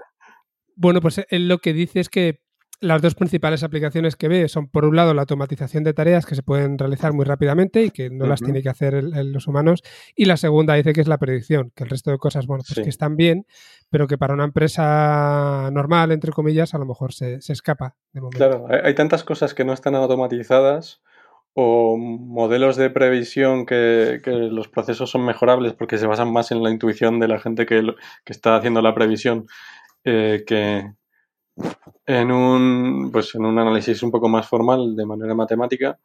bueno, 0.75 1.01
pues 1.01 1.25
él 1.29 1.47
lo 1.47 1.57
que 1.57 1.73
dice 1.73 2.01
es 2.01 2.07
que 2.07 2.41
las 2.81 3.01
dos 3.01 3.13
principales 3.13 3.61
aplicaciones 3.63 4.15
que 4.15 4.27
ve 4.27 4.49
son, 4.49 4.67
por 4.67 4.85
un 4.85 4.95
lado, 4.95 5.13
la 5.13 5.21
automatización 5.21 5.83
de 5.83 5.93
tareas 5.93 6.25
que 6.25 6.33
se 6.33 6.41
pueden 6.41 6.79
realizar 6.79 7.13
muy 7.13 7.25
rápidamente 7.25 7.83
y 7.83 7.91
que 7.91 8.09
no 8.09 8.25
las 8.25 8.41
tiene 8.41 8.63
que 8.63 8.69
hacer 8.69 9.03
los 9.03 9.47
humanos. 9.47 9.83
Y 10.15 10.25
la 10.25 10.35
segunda 10.35 10.73
dice 10.73 10.91
que 10.91 11.01
es 11.01 11.07
la 11.07 11.19
predicción, 11.19 11.71
que 11.75 11.83
el 11.83 11.91
resto 11.91 12.09
de 12.09 12.17
cosas, 12.17 12.47
bueno, 12.47 12.63
pues 12.67 12.83
que 12.83 12.89
están 12.89 13.15
bien, 13.15 13.45
pero 13.91 14.07
que 14.07 14.17
para 14.17 14.33
una 14.33 14.45
empresa 14.45 15.69
normal, 15.71 16.11
entre 16.11 16.31
comillas, 16.31 16.73
a 16.73 16.79
lo 16.79 16.87
mejor 16.87 17.13
se, 17.13 17.35
escapa 17.35 17.95
de 18.13 18.21
momento. 18.21 18.37
Claro, 18.39 18.65
hay, 18.83 18.95
tantas 18.95 19.23
cosas 19.23 19.53
que 19.53 19.63
no 19.63 19.73
están 19.73 19.93
automatizadas 19.93 21.03
o 21.53 21.97
modelos 21.97 22.77
de 22.77 22.89
previsión 22.89 23.67
que, 23.67 24.21
los 24.25 24.69
procesos 24.69 25.11
son 25.11 25.23
mejorables 25.23 25.73
porque 25.73 25.99
se 25.99 26.07
basan 26.07 26.33
más 26.33 26.51
en 26.51 26.63
la 26.63 26.71
intuición 26.71 27.19
de 27.19 27.27
la 27.27 27.39
gente 27.39 27.67
que, 27.67 27.93
está 28.25 28.55
haciendo 28.55 28.81
la 28.81 28.95
previsión 28.95 29.45
eh, 30.03 30.43
que, 30.47 30.89
en 32.05 32.31
un, 32.31 33.09
pues 33.11 33.35
en 33.35 33.45
un 33.45 33.57
análisis 33.59 34.03
un 34.03 34.11
poco 34.11 34.29
más 34.29 34.47
formal, 34.47 34.95
de 34.95 35.05
manera 35.05 35.35
matemática, 35.35 35.99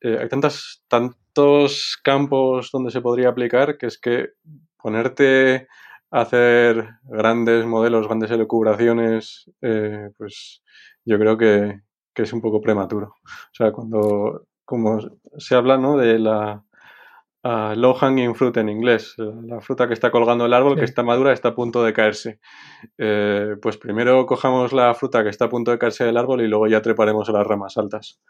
eh, 0.00 0.18
hay 0.20 0.28
tantas, 0.28 0.84
tantos 0.88 1.98
campos 2.02 2.70
donde 2.72 2.90
se 2.90 3.00
podría 3.00 3.30
aplicar 3.30 3.78
que 3.78 3.86
es 3.86 3.98
que 3.98 4.30
ponerte 4.76 5.68
a 6.10 6.20
hacer 6.20 6.88
grandes 7.04 7.66
modelos, 7.66 8.06
grandes 8.06 8.30
elucubraciones, 8.30 9.50
eh, 9.62 10.10
pues 10.16 10.62
yo 11.04 11.18
creo 11.18 11.36
que, 11.38 11.80
que, 12.14 12.22
es 12.22 12.32
un 12.32 12.40
poco 12.40 12.60
prematuro. 12.60 13.16
O 13.24 13.54
sea, 13.54 13.72
cuando, 13.72 14.46
como 14.64 15.00
se 15.38 15.54
habla, 15.54 15.78
¿no? 15.78 15.96
De 15.96 16.18
la 16.18 16.62
low 17.76 17.94
hanging 17.94 18.34
fruit 18.34 18.56
en 18.56 18.68
inglés, 18.68 19.14
la 19.18 19.60
fruta 19.60 19.86
que 19.86 19.94
está 19.94 20.10
colgando 20.10 20.46
el 20.46 20.52
árbol, 20.52 20.76
que 20.76 20.84
está 20.84 21.02
madura, 21.02 21.32
está 21.32 21.48
a 21.48 21.54
punto 21.54 21.84
de 21.84 21.92
caerse. 21.92 22.40
Eh, 22.98 23.56
pues 23.60 23.76
primero 23.76 24.26
cojamos 24.26 24.72
la 24.72 24.94
fruta 24.94 25.22
que 25.22 25.30
está 25.30 25.46
a 25.46 25.48
punto 25.48 25.70
de 25.70 25.78
caerse 25.78 26.04
del 26.04 26.16
árbol 26.16 26.40
y 26.42 26.48
luego 26.48 26.66
ya 26.66 26.82
treparemos 26.82 27.28
a 27.28 27.32
las 27.32 27.46
ramas 27.46 27.76
altas. 27.76 28.20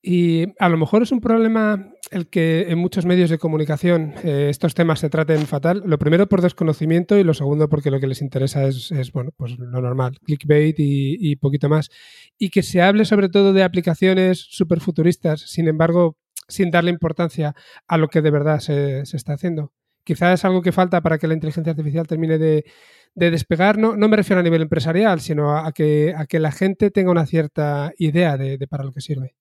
Y 0.00 0.46
a 0.58 0.68
lo 0.68 0.76
mejor 0.76 1.02
es 1.02 1.10
un 1.10 1.20
problema 1.20 1.92
el 2.10 2.28
que 2.28 2.70
en 2.70 2.78
muchos 2.78 3.04
medios 3.04 3.30
de 3.30 3.38
comunicación 3.38 4.14
eh, 4.22 4.46
estos 4.48 4.74
temas 4.74 5.00
se 5.00 5.10
traten 5.10 5.46
fatal. 5.46 5.82
Lo 5.84 5.98
primero 5.98 6.28
por 6.28 6.40
desconocimiento 6.40 7.18
y 7.18 7.24
lo 7.24 7.34
segundo 7.34 7.68
porque 7.68 7.90
lo 7.90 7.98
que 8.00 8.06
les 8.06 8.22
interesa 8.22 8.64
es, 8.64 9.12
bueno, 9.12 9.32
pues 9.36 9.58
lo 9.58 9.80
normal, 9.80 10.16
clickbait 10.24 10.76
y, 10.78 11.36
poquito 11.36 11.68
más. 11.68 11.90
Y 12.38 12.50
que 12.50 12.62
se 12.62 12.80
hable 12.80 13.04
sobre 13.04 13.28
todo 13.28 13.52
de 13.52 13.64
aplicaciones 13.64 14.46
súper 14.48 14.80
futuristas. 14.80 15.40
Sin 15.40 15.68
embargo, 15.68 16.16
sin 16.48 16.70
darle 16.70 16.90
importancia 16.90 17.54
a 17.86 17.98
lo 17.98 18.08
que 18.08 18.22
de 18.22 18.30
verdad 18.30 18.60
se, 18.60 19.00
está 19.00 19.34
haciendo. 19.34 19.72
Quizás 20.04 20.40
es 20.40 20.44
algo 20.44 20.62
que 20.62 20.72
falta 20.72 21.02
para 21.02 21.18
que 21.18 21.28
la 21.28 21.34
inteligencia 21.34 21.70
artificial 21.70 22.06
termine 22.06 22.38
de, 22.38 22.64
despegar. 23.14 23.78
No, 23.78 23.96
no, 23.96 24.08
me 24.08 24.16
refiero 24.16 24.40
a 24.40 24.42
nivel 24.42 24.62
empresarial, 24.62 25.20
sino 25.20 25.56
a, 25.56 25.70
que, 25.72 26.14
a 26.16 26.26
que 26.26 26.40
la 26.40 26.50
gente 26.50 26.90
tenga 26.90 27.10
una 27.10 27.26
cierta 27.26 27.92
idea 27.98 28.36
de, 28.36 28.58
para 28.68 28.84
lo 28.84 28.92
que 28.92 29.02
sirve. 29.02 29.34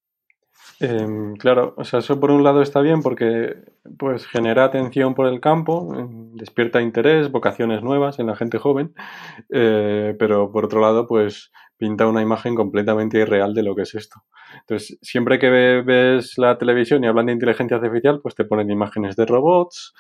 Em, 0.80 1.36
claro, 1.38 1.74
o 1.78 1.84
sea, 1.84 2.00
eso 2.00 2.20
por 2.20 2.30
un 2.30 2.44
lado 2.44 2.62
está 2.62 2.82
bien 2.82 3.02
porque 3.02 3.56
pues 3.98 4.28
genera 4.28 4.66
atención 4.66 5.16
por 5.16 5.28
el 5.28 5.40
campo, 5.40 5.96
em, 5.98 6.36
despierta 6.36 6.82
interés, 6.82 7.32
vocaciones 7.32 7.82
nuevas 7.82 8.20
en 8.20 8.28
la 8.28 8.36
gente 8.36 8.60
joven, 8.60 8.94
eh, 9.50 10.16
pero 10.20 10.52
por 10.52 10.66
otro 10.66 10.82
lado 10.82 11.08
pues 11.08 11.52
pinta 11.78 12.08
una 12.08 12.22
imagen 12.22 12.56
completamente 12.56 13.20
irreal 13.20 13.54
de 13.54 13.64
lo 13.64 13.76
que 13.76 13.84
es 13.84 13.96
esto. 13.96 14.24
Entonces, 14.62 14.98
siempre 15.02 15.40
que 15.40 15.50
ves 15.50 16.38
la 16.38 16.58
televisión 16.58 17.04
y 17.04 17.08
hablan 17.08 17.28
de 17.28 17.34
inteligencia 17.34 17.78
artificial, 17.78 18.20
pues 18.22 18.36
te 18.36 18.46
ponen 18.46 18.72
imágenes 18.72 19.16
de 19.16 19.26
robots, 19.26 19.94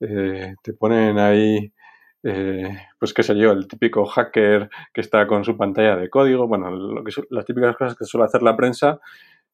eh, 0.00 0.54
te 0.62 0.72
ponen 0.72 1.18
ahí, 1.18 1.72
eh, 2.22 2.76
pues 2.98 3.12
qué 3.12 3.22
sé 3.22 3.36
yo, 3.36 3.52
el 3.52 3.66
típico 3.68 4.06
hacker 4.06 4.68
que 4.92 5.00
está 5.00 5.26
con 5.26 5.44
su 5.44 5.56
pantalla 5.56 5.96
de 5.96 6.08
código, 6.08 6.46
bueno, 6.46 6.70
lo 6.70 7.04
que 7.04 7.12
las 7.30 7.44
típicas 7.44 7.76
cosas 7.76 7.96
que 7.96 8.04
suele 8.04 8.26
hacer 8.26 8.42
la 8.42 8.56
prensa. 8.56 9.00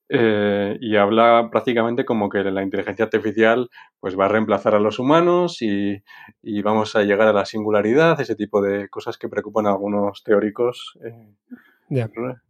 Eh, 0.08 0.76
y 0.80 0.96
habla 0.96 1.48
prácticamente 1.50 2.04
como 2.04 2.28
que 2.28 2.44
la 2.44 2.62
inteligencia 2.62 3.06
artificial 3.06 3.70
pues 3.98 4.18
va 4.18 4.26
a 4.26 4.28
reemplazar 4.28 4.74
a 4.74 4.80
los 4.80 4.98
humanos 4.98 5.62
y, 5.62 6.02
y 6.42 6.60
vamos 6.60 6.94
a 6.96 7.02
llegar 7.02 7.28
a 7.28 7.32
la 7.32 7.46
singularidad, 7.46 8.20
ese 8.20 8.34
tipo 8.34 8.60
de 8.60 8.88
cosas 8.90 9.16
que 9.16 9.28
preocupan 9.28 9.66
a 9.66 9.70
algunos 9.70 10.22
teóricos 10.22 10.98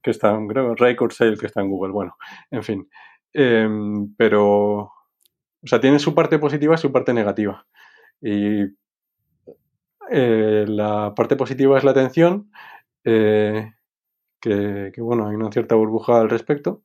que 0.02 0.10
está, 0.10 0.38
creo, 0.48 0.74
Ray 0.74 0.96
Kurzweil, 0.96 1.38
que 1.38 1.46
está 1.46 1.60
en 1.60 1.70
Google, 1.70 1.92
bueno, 1.92 2.16
en 2.50 2.62
fin. 2.62 2.88
Em, 3.32 4.14
pero, 4.16 4.78
o 4.82 5.64
sea, 5.64 5.80
tiene 5.80 5.98
su 5.98 6.14
parte 6.14 6.38
positiva 6.38 6.74
y 6.74 6.78
su 6.78 6.92
parte 6.92 7.12
negativa. 7.12 7.66
Y 8.20 8.62
eh, 10.10 10.64
la 10.68 11.14
parte 11.14 11.36
positiva 11.36 11.78
es 11.78 11.84
la 11.84 11.92
atención, 11.92 12.50
eh, 13.04 13.72
que, 14.40 14.92
bueno, 14.98 15.28
hay 15.28 15.34
una 15.36 15.50
cierta 15.50 15.74
burbuja 15.74 16.20
al 16.20 16.30
respecto. 16.30 16.82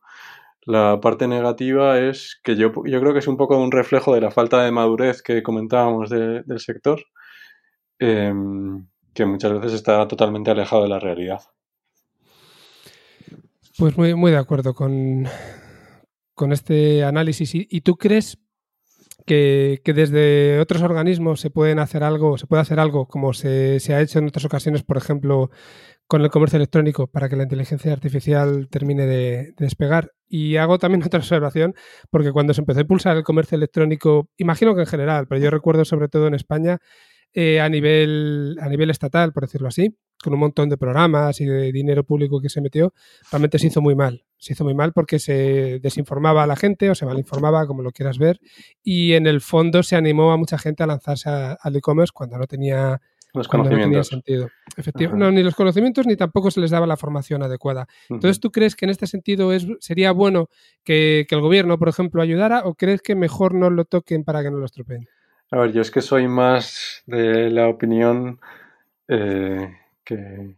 La 0.67 0.99
parte 0.99 1.29
negativa 1.29 1.97
es 1.97 2.41
que 2.43 2.57
yo, 2.57 2.73
yo 2.85 2.99
creo 2.99 3.13
que 3.13 3.19
es 3.19 3.27
un 3.27 3.37
poco 3.37 3.57
un 3.57 3.71
reflejo 3.71 4.13
de 4.13 4.19
la 4.19 4.31
falta 4.31 4.61
de 4.63 4.71
madurez 4.71 5.21
que 5.21 5.41
comentábamos 5.41 6.09
del 6.09 6.59
sector, 6.59 7.01
em, 7.99 8.85
que 9.13 9.25
muchas 9.25 9.53
veces 9.53 9.73
está 9.73 10.05
totalmente 10.09 10.51
alejado 10.51 10.83
de 10.83 10.89
la 10.89 10.99
realidad. 10.99 11.39
Pues 13.77 13.97
muy, 13.97 14.13
muy 14.13 14.31
de 14.31 14.37
acuerdo 14.37 14.73
con, 14.73 15.25
con 16.33 16.51
este 16.51 17.05
análisis. 17.05 17.55
¿Y, 17.55 17.79
tú 17.79 17.95
crees 17.95 18.37
que, 19.25 19.81
desde 19.85 20.59
otros 20.59 20.81
organismos 20.81 21.39
se 21.39 21.49
pueden 21.49 21.79
hacer 21.79 22.03
algo, 22.03 22.37
se 22.37 22.45
puede 22.45 22.61
hacer 22.61 22.81
algo 22.81 23.07
como 23.07 23.31
se, 23.31 23.79
ha 23.89 24.01
hecho 24.01 24.19
en 24.19 24.27
otras 24.27 24.43
ocasiones, 24.43 24.83
por 24.83 24.97
ejemplo, 24.97 25.49
con 26.07 26.21
el 26.21 26.29
comercio 26.29 26.57
electrónico, 26.57 27.07
para 27.07 27.29
que 27.29 27.35
la 27.35 27.43
inteligencia 27.43 27.91
artificial 27.91 28.67
termine 28.69 29.05
de, 29.05 29.53
despegar? 29.57 30.13
Y 30.27 30.55
hago 30.55 30.79
también 30.79 31.03
otra 31.05 31.19
observación, 31.19 31.75
porque 32.09 32.31
cuando 32.31 32.53
se 32.53 32.61
empezó 32.61 32.79
a 32.79 32.81
impulsar 32.81 33.17
el 33.17 33.23
comercio 33.23 33.55
electrónico, 33.55 34.29
imagino 34.37 34.73
que 34.73 34.81
en 34.81 34.87
general, 34.87 35.27
pero 35.27 35.41
yo 35.41 35.51
recuerdo 35.51 35.85
sobre 35.85 36.07
todo 36.07 36.27
en 36.27 36.33
España, 36.33 36.79
eh, 37.33 37.59
a, 37.59 37.69
nivel, 37.69 38.57
a 38.61 38.69
nivel 38.69 38.89
estatal, 38.89 39.33
por 39.33 39.43
decirlo 39.43 39.67
así, 39.67 39.95
con 40.23 40.33
un 40.33 40.39
montón 40.39 40.69
de 40.69 40.77
programas 40.77 41.39
y 41.41 41.45
de 41.45 41.71
dinero 41.71 42.03
público 42.03 42.41
que 42.41 42.49
se 42.49 42.61
metió, 42.61 42.93
realmente 43.31 43.59
se 43.59 43.67
hizo 43.67 43.81
muy 43.81 43.95
mal. 43.95 44.25
Se 44.37 44.53
hizo 44.53 44.63
muy 44.63 44.73
mal 44.73 44.93
porque 44.93 45.19
se 45.19 45.79
desinformaba 45.79 46.43
a 46.43 46.47
la 46.47 46.55
gente 46.55 46.89
o 46.89 46.95
se 46.95 47.05
malinformaba, 47.05 47.67
como 47.67 47.83
lo 47.83 47.91
quieras 47.91 48.17
ver, 48.17 48.39
y 48.81 49.13
en 49.13 49.27
el 49.27 49.41
fondo 49.41 49.83
se 49.83 49.95
animó 49.95 50.31
a 50.31 50.37
mucha 50.37 50.57
gente 50.57 50.83
a 50.83 50.87
lanzarse 50.87 51.29
al 51.29 51.75
e-commerce 51.75 52.11
cuando 52.13 52.37
no 52.37 52.47
tenía 52.47 53.01
los 53.37 53.47
conocimientos. 53.47 54.07
sentido. 54.07 54.49
Efectivamente, 54.75 55.25
no, 55.25 55.31
ni 55.31 55.43
los 55.43 55.55
conocimientos 55.55 56.05
ni 56.05 56.15
tampoco 56.15 56.51
se 56.51 56.59
les 56.59 56.71
daba 56.71 56.87
la 56.87 56.97
formación 56.97 57.43
adecuada. 57.43 57.87
Entonces, 58.09 58.39
¿tú 58.39 58.51
crees 58.51 58.75
que 58.75 58.85
en 58.85 58.91
este 58.91 59.07
sentido 59.07 59.53
es, 59.53 59.67
sería 59.79 60.11
bueno 60.11 60.49
que, 60.83 61.25
que, 61.27 61.35
el 61.35 61.41
gobierno, 61.41 61.77
por 61.77 61.89
ejemplo, 61.89 62.21
ayudara 62.21 62.63
o 62.65 62.75
crees 62.75 63.01
que 63.01 63.15
mejor 63.15 63.53
no 63.53 63.69
lo 63.69 63.85
toquen 63.85 64.23
para 64.23 64.43
que 64.43 64.51
no 64.51 64.57
lo 64.57 64.65
estropeen? 64.65 65.07
A 65.51 65.59
ver, 65.59 65.71
yo 65.71 65.81
es 65.81 65.91
que 65.91 66.01
soy 66.01 66.27
más 66.27 67.03
de 67.05 67.49
la 67.49 67.69
opinión 67.69 68.39
eh, 69.07 69.77
que, 70.03 70.55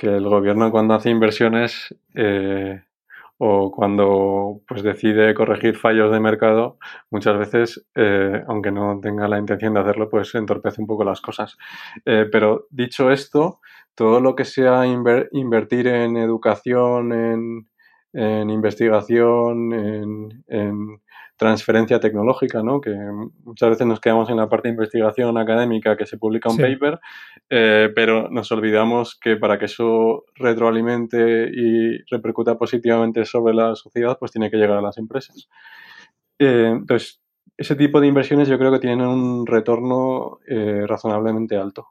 el 0.00 0.28
gobierno 0.28 0.70
cuando 0.70 0.94
hace 0.94 1.10
inversiones 1.10 1.94
eh, 2.14 2.82
o 3.38 3.70
cuando 3.70 4.60
pues 4.66 4.82
decide 4.82 5.32
corregir 5.34 5.76
fallos 5.76 6.12
de 6.12 6.20
mercado, 6.20 6.78
muchas 7.10 7.38
veces, 7.38 7.86
eh, 7.94 8.42
aunque 8.48 8.70
no 8.70 8.98
tenga 9.00 9.28
la 9.28 9.38
intención 9.38 9.74
de 9.74 9.80
hacerlo, 9.80 10.08
pues 10.10 10.34
entorpece 10.34 10.80
un 10.80 10.86
poco 10.86 11.04
las 11.04 11.20
cosas. 11.20 11.56
pero 12.04 12.66
dicho 12.70 13.10
esto, 13.10 13.60
todo 13.94 14.20
lo 14.20 14.34
que 14.34 14.44
sea 14.44 14.84
invertir 14.86 15.86
en 15.86 16.16
educación, 16.16 17.12
en, 17.12 17.68
en 18.12 18.50
investigación, 18.50 19.72
en 19.72 21.00
transferencia 21.38 22.00
tecnológica, 22.00 22.62
¿no? 22.62 22.80
que 22.80 22.94
muchas 23.44 23.70
veces 23.70 23.86
nos 23.86 24.00
quedamos 24.00 24.28
en 24.28 24.36
la 24.36 24.48
parte 24.48 24.68
de 24.68 24.74
investigación 24.74 25.38
académica 25.38 25.96
que 25.96 26.04
se 26.04 26.18
publica 26.18 26.50
un 26.50 26.58
paper, 26.58 26.98
eh, 27.50 27.90
pero 27.94 28.28
nos 28.30 28.52
olvidamos 28.52 29.18
que 29.18 29.36
para 29.36 29.58
que 29.58 29.64
eso 29.64 30.24
retroalimente 30.34 31.48
y 31.50 31.98
repercuta 32.10 32.58
positivamente 32.58 33.24
sobre 33.24 33.54
la 33.54 33.74
sociedad, 33.74 34.18
pues 34.18 34.32
tiene 34.32 34.50
que 34.50 34.58
llegar 34.58 34.78
a 34.78 34.82
las 34.82 34.98
empresas. 34.98 35.48
Eh, 36.38 36.70
entonces, 36.72 37.22
ese 37.56 37.74
tipo 37.74 38.00
de 38.00 38.06
inversiones 38.06 38.48
yo 38.48 38.58
creo 38.58 38.70
que 38.70 38.78
tienen 38.78 39.00
un 39.06 39.46
retorno 39.46 40.38
eh, 40.46 40.84
razonablemente 40.86 41.56
alto. 41.56 41.88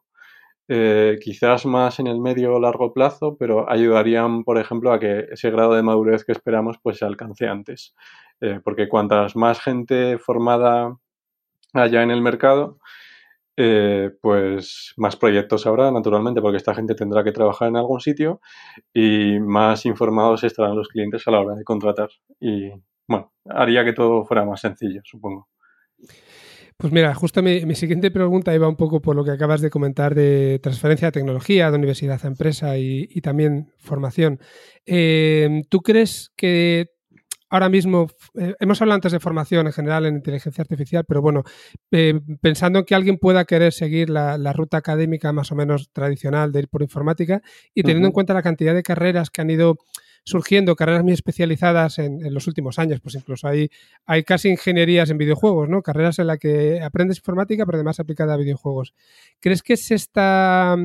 quizás 1.21 1.65
más 1.65 1.99
en 1.99 2.07
el 2.07 2.19
medio 2.19 2.55
o 2.55 2.59
largo 2.59 2.93
plazo, 2.93 3.37
pero 3.39 3.69
ayudarían, 3.69 4.43
por 4.43 4.57
ejemplo, 4.59 4.91
a 4.91 4.99
que 4.99 5.27
ese 5.31 5.49
grado 5.49 5.73
de 5.75 5.83
madurez 5.83 6.25
que 6.25 6.33
esperamos 6.33 6.77
pues 6.83 6.97
se 6.97 7.05
alcance 7.05 7.47
antes. 7.47 7.95
Porque 8.63 8.89
cuantas 8.89 9.35
más 9.35 9.61
gente 9.61 10.17
formada 10.17 10.97
haya 11.73 12.03
en 12.03 12.11
el 12.11 12.21
mercado, 12.21 12.79
eh, 13.59 14.11
pues 14.21 14.93
más 14.97 15.15
proyectos 15.15 15.65
habrá, 15.65 15.91
naturalmente, 15.91 16.41
porque 16.41 16.57
esta 16.57 16.75
gente 16.75 16.93
tendrá 16.93 17.23
que 17.23 17.31
trabajar 17.31 17.69
en 17.69 17.77
algún 17.77 17.99
sitio 17.99 18.39
y 18.93 19.39
más 19.39 19.85
informados 19.87 20.43
estarán 20.43 20.75
los 20.75 20.87
clientes 20.89 21.27
a 21.27 21.31
la 21.31 21.41
hora 21.41 21.55
de 21.55 21.63
contratar. 21.63 22.09
Y 22.39 22.69
bueno, 23.07 23.33
haría 23.45 23.83
que 23.83 23.93
todo 23.93 24.25
fuera 24.25 24.45
más 24.45 24.61
sencillo, 24.61 25.01
supongo. 25.03 25.47
Pues 26.77 26.93
mira, 26.93 27.15
justo 27.15 27.41
mi, 27.41 27.73
siguiente 27.73 28.11
pregunta 28.11 28.53
iba 28.53 28.69
un 28.69 28.75
poco 28.75 29.01
por 29.01 29.15
lo 29.15 29.23
que 29.23 29.31
acabas 29.31 29.61
de 29.61 29.71
comentar 29.71 30.13
de 30.13 30.59
transferencia 30.61 31.07
de 31.07 31.13
tecnología 31.13 31.71
de 31.71 31.77
universidad 31.77 32.23
a 32.23 32.27
empresa 32.27 32.77
y, 32.77 33.07
también 33.21 33.73
formación. 33.79 34.39
Eh, 34.85 35.63
¿Tú 35.69 35.79
crees 35.79 36.31
que 36.37 36.96
ahora 37.49 37.69
mismo, 37.69 38.07
eh, 38.35 38.55
hemos 38.59 38.81
hablado 38.81 38.95
antes 38.95 39.11
de 39.11 39.19
formación 39.19 39.67
en 39.67 39.73
general 39.73 40.05
en 40.05 40.15
inteligencia 40.15 40.61
artificial, 40.61 41.05
pero 41.07 41.21
bueno, 41.21 41.43
eh, 41.91 42.19
pensando 42.41 42.79
en 42.79 42.85
que 42.85 42.95
alguien 42.95 43.17
pueda 43.17 43.45
querer 43.45 43.73
seguir 43.73 44.09
la, 44.09 44.37
ruta 44.53 44.77
académica 44.77 45.31
más 45.33 45.51
o 45.51 45.55
menos 45.55 45.89
tradicional 45.91 46.51
de 46.51 46.59
ir 46.59 46.67
por 46.67 46.81
informática 46.81 47.41
y 47.73 47.83
teniendo 47.83 48.07
en 48.07 48.13
cuenta 48.13 48.33
la 48.33 48.41
cantidad 48.41 48.73
de 48.73 48.83
carreras 48.83 49.29
que 49.29 49.41
han 49.41 49.49
ido 49.49 49.77
surgiendo, 50.23 50.75
carreras 50.75 51.03
muy 51.03 51.13
especializadas 51.13 51.99
en, 51.99 52.33
los 52.33 52.47
últimos 52.47 52.79
años, 52.79 52.99
pues 53.01 53.15
incluso 53.15 53.47
hay, 53.47 53.69
hay 54.05 54.23
casi 54.23 54.49
ingenierías 54.49 55.09
en 55.09 55.17
videojuegos, 55.17 55.69
¿no? 55.69 55.81
Carreras 55.81 56.19
en 56.19 56.27
las 56.27 56.37
que 56.37 56.81
aprendes 56.81 57.17
informática, 57.17 57.65
pero 57.65 57.77
además 57.77 57.99
aplicada 57.99 58.33
a 58.33 58.37
videojuegos. 58.37 58.93
¿Crees 59.39 59.63
que 59.63 59.77
se 59.77 59.95
está 59.95 60.75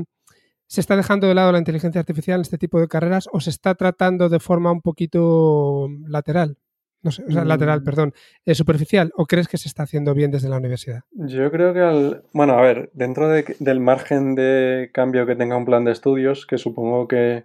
se 0.73 0.81
está 0.81 0.97
dejando 0.97 1.27
de 1.27 1.35
lado 1.35 1.53
la 1.53 1.59
inteligencia 1.59 2.01
artificial 2.01 2.37
en 2.37 2.41
este 2.41 2.57
tipo 2.57 2.81
de 2.81 2.89
carreras 2.89 3.29
o 3.31 3.41
se 3.41 3.51
está 3.51 3.75
tratando 3.75 4.31
de 4.31 4.41
forma 4.41 4.73
un 4.73 4.81
poquito 4.81 5.87
lateral? 6.07 6.57
No 7.03 7.11
sé, 7.11 7.25
o 7.29 7.31
sea, 7.31 7.45
lateral, 7.45 7.83
mm. 7.83 7.85
perdón, 7.85 8.15
eh, 8.47 8.55
superficial, 8.55 9.13
o 9.15 9.27
crees 9.27 9.49
que 9.49 9.59
se 9.59 9.69
está 9.69 9.83
haciendo 9.83 10.15
bien 10.15 10.31
desde 10.31 10.49
la 10.49 10.57
universidad? 10.57 11.03
Yo 11.11 11.51
creo 11.51 11.75
que, 11.75 11.81
al, 11.81 12.23
bueno, 12.33 12.55
a 12.55 12.63
ver, 12.63 12.89
dentro 12.95 13.29
del 13.29 13.81
margen 13.81 14.35
de 14.35 14.89
cambio 14.95 15.27
que 15.27 15.37
tenga 15.37 15.59
un 15.59 15.67
plan 15.67 15.85
de 15.85 15.93
estudios, 15.93 16.47
que 16.47 16.57
supongo 16.57 17.07
que, 17.07 17.45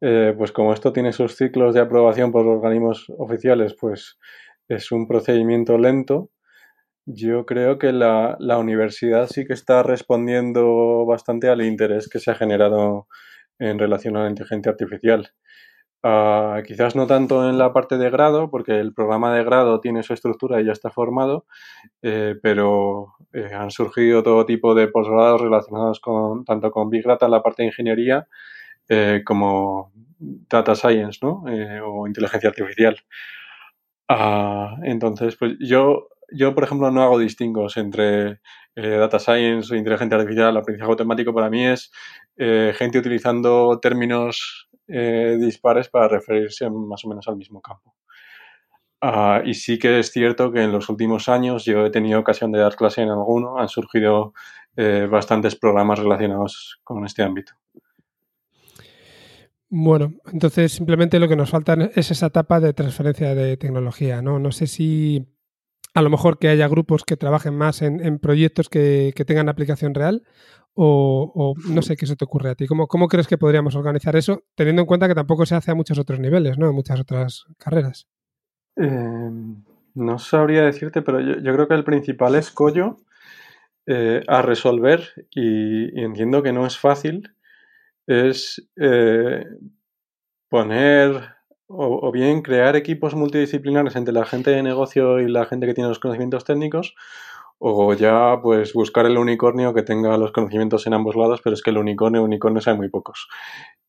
eh, 0.00 0.34
pues 0.38 0.50
como 0.50 0.72
esto 0.72 0.94
tiene 0.94 1.12
sus 1.12 1.36
ciclos 1.36 1.74
de 1.74 1.80
aprobación 1.80 2.32
por 2.32 2.46
organismos 2.46 3.12
oficiales, 3.18 3.74
pues 3.74 4.18
es 4.66 4.90
un 4.92 5.06
procedimiento 5.06 5.76
lento, 5.76 6.30
yo 7.06 7.46
creo 7.46 7.78
que 7.78 7.92
la, 7.92 8.36
universidad 8.58 9.28
sí 9.28 9.44
que 9.46 9.52
está 9.54 9.82
respondiendo 9.82 11.04
bastante 11.06 11.48
al 11.48 11.62
interés 11.62 12.08
que 12.08 12.18
se 12.20 12.30
ha 12.30 12.34
generado 12.34 13.08
en 13.58 13.78
relación 13.78 14.16
a 14.16 14.24
la 14.24 14.30
inteligencia 14.30 14.70
artificial. 14.72 15.32
Ah, 16.04 16.62
quizás 16.66 16.96
no 16.96 17.06
tanto 17.06 17.48
en 17.48 17.58
la 17.58 17.72
parte 17.72 17.96
de 17.96 18.10
grado, 18.10 18.50
porque 18.50 18.80
el 18.80 18.92
programa 18.92 19.34
de 19.34 19.44
grado 19.44 19.80
tiene 19.80 20.02
su 20.02 20.12
estructura 20.14 20.60
y 20.60 20.64
ya 20.66 20.72
está 20.72 20.90
formado, 20.90 21.46
eh, 22.02 22.34
pero 22.42 23.14
eh, 23.32 23.52
han 23.54 23.70
surgido 23.70 24.22
todo 24.22 24.44
tipo 24.44 24.74
de 24.74 24.88
posgrados 24.88 25.40
relacionados 25.40 26.00
con 26.00 26.44
tanto 26.44 26.72
con 26.72 26.90
Big 26.90 27.04
Data 27.04 27.26
en 27.26 27.32
la 27.32 27.42
parte 27.42 27.62
de 27.62 27.68
ingeniería 27.68 28.26
eh, 28.88 29.22
como 29.24 29.92
Data 30.18 30.74
Science 30.74 31.20
¿no? 31.22 31.44
o 31.84 32.06
inteligencia 32.08 32.50
artificial. 32.50 32.96
Ah, 34.08 34.76
entonces, 34.82 35.36
pues 35.36 35.56
yo 35.60 36.08
yo, 36.34 36.54
por 36.54 36.64
ejemplo, 36.64 36.90
no 36.90 37.02
hago 37.02 37.18
distingos 37.18 37.76
entre 37.76 38.40
eh, 38.74 38.96
data 38.96 39.18
science 39.18 39.72
o 39.72 39.76
inteligencia 39.76 40.16
artificial. 40.16 40.56
Aprendizaje 40.56 40.90
automático 40.90 41.34
para 41.34 41.50
mí 41.50 41.66
es 41.66 41.90
eh, 42.36 42.72
gente 42.76 42.98
utilizando 42.98 43.78
términos 43.80 44.68
eh, 44.88 45.36
dispares 45.38 45.88
para 45.88 46.08
referirse 46.08 46.68
más 46.70 47.04
o 47.04 47.08
menos 47.08 47.28
al 47.28 47.36
mismo 47.36 47.60
campo. 47.60 47.94
Ah, 49.00 49.42
y 49.44 49.54
sí 49.54 49.78
que 49.78 49.98
es 49.98 50.12
cierto 50.12 50.52
que 50.52 50.62
en 50.62 50.72
los 50.72 50.88
últimos 50.88 51.28
años 51.28 51.64
yo 51.64 51.86
he 51.86 51.90
tenido 51.90 52.20
ocasión 52.20 52.52
de 52.52 52.60
dar 52.60 52.76
clase 52.76 53.02
en 53.02 53.10
alguno, 53.10 53.58
han 53.58 53.68
surgido 53.68 54.32
bastantes 55.10 55.54
programas 55.54 55.98
relacionados 55.98 56.80
con 56.82 57.04
este 57.04 57.22
ámbito. 57.22 57.52
Bueno, 59.68 60.12
entonces 60.30 60.72
simplemente 60.72 61.18
lo 61.18 61.28
que 61.28 61.36
nos 61.36 61.50
falta 61.50 61.74
es 61.94 62.10
esa 62.10 62.26
etapa 62.26 62.60
de 62.60 62.72
transferencia 62.72 63.34
de 63.34 63.56
tecnología, 63.56 64.22
¿no? 64.22 64.38
No 64.38 64.52
sé 64.52 64.66
si 64.66 65.26
a 65.94 66.02
lo 66.02 66.10
mejor 66.10 66.38
que 66.38 66.48
haya 66.48 66.68
grupos 66.68 67.04
que 67.04 67.16
trabajen 67.16 67.54
más 67.54 67.82
en, 67.82 68.18
proyectos 68.18 68.68
que, 68.68 69.12
tengan 69.26 69.48
aplicación 69.48 69.94
real 69.94 70.22
o, 70.74 71.54
no 71.68 71.82
sé 71.82 71.96
qué 71.96 72.06
se 72.06 72.16
te 72.16 72.24
ocurre 72.24 72.50
a 72.50 72.54
ti. 72.54 72.66
¿Cómo, 72.66 72.86
¿Cómo, 72.86 73.08
crees 73.08 73.26
que 73.26 73.36
podríamos 73.36 73.74
organizar 73.74 74.16
eso 74.16 74.44
teniendo 74.54 74.82
en 74.82 74.86
cuenta 74.86 75.06
que 75.06 75.14
tampoco 75.14 75.44
se 75.44 75.54
hace 75.54 75.70
a 75.70 75.74
muchos 75.74 75.98
otros 75.98 76.18
niveles, 76.18 76.56
¿no? 76.56 76.68
En 76.68 76.74
muchas 76.74 76.98
otras 76.98 77.44
carreras. 77.58 78.08
Em, 78.76 79.62
no 79.94 80.18
sabría 80.18 80.62
decirte, 80.62 81.02
pero 81.02 81.20
yo, 81.20 81.54
creo 81.54 81.68
que 81.68 81.74
el 81.74 81.84
principal 81.84 82.34
escollo 82.36 82.96
eh, 83.86 84.22
a 84.28 84.40
resolver, 84.40 85.26
y, 85.30 86.00
entiendo 86.00 86.42
que 86.42 86.52
no 86.52 86.66
es 86.66 86.78
fácil, 86.78 87.34
es 88.06 88.66
eh, 88.76 89.44
poner 90.48 91.34
o, 91.74 92.12
bien 92.12 92.42
crear 92.42 92.76
equipos 92.76 93.14
multidisciplinares 93.14 93.96
entre 93.96 94.14
la 94.14 94.24
gente 94.24 94.50
de 94.50 94.62
negocio 94.62 95.20
y 95.20 95.28
la 95.28 95.46
gente 95.46 95.66
que 95.66 95.74
tiene 95.74 95.88
los 95.88 95.98
conocimientos 95.98 96.44
técnicos, 96.44 96.94
o 97.58 97.94
ya 97.94 98.38
pues 98.42 98.72
buscar 98.74 99.06
el 99.06 99.18
unicornio 99.18 99.72
que 99.74 99.82
tenga 99.82 100.16
los 100.18 100.32
conocimientos 100.32 100.86
en 100.86 100.94
ambos 100.94 101.16
lados, 101.16 101.40
pero 101.42 101.54
es 101.54 101.62
que 101.62 101.70
el 101.70 101.78
unicornio, 101.78 102.22
unicornio 102.22 102.60
hay 102.66 102.76
muy 102.76 102.88
pocos. 102.88 103.28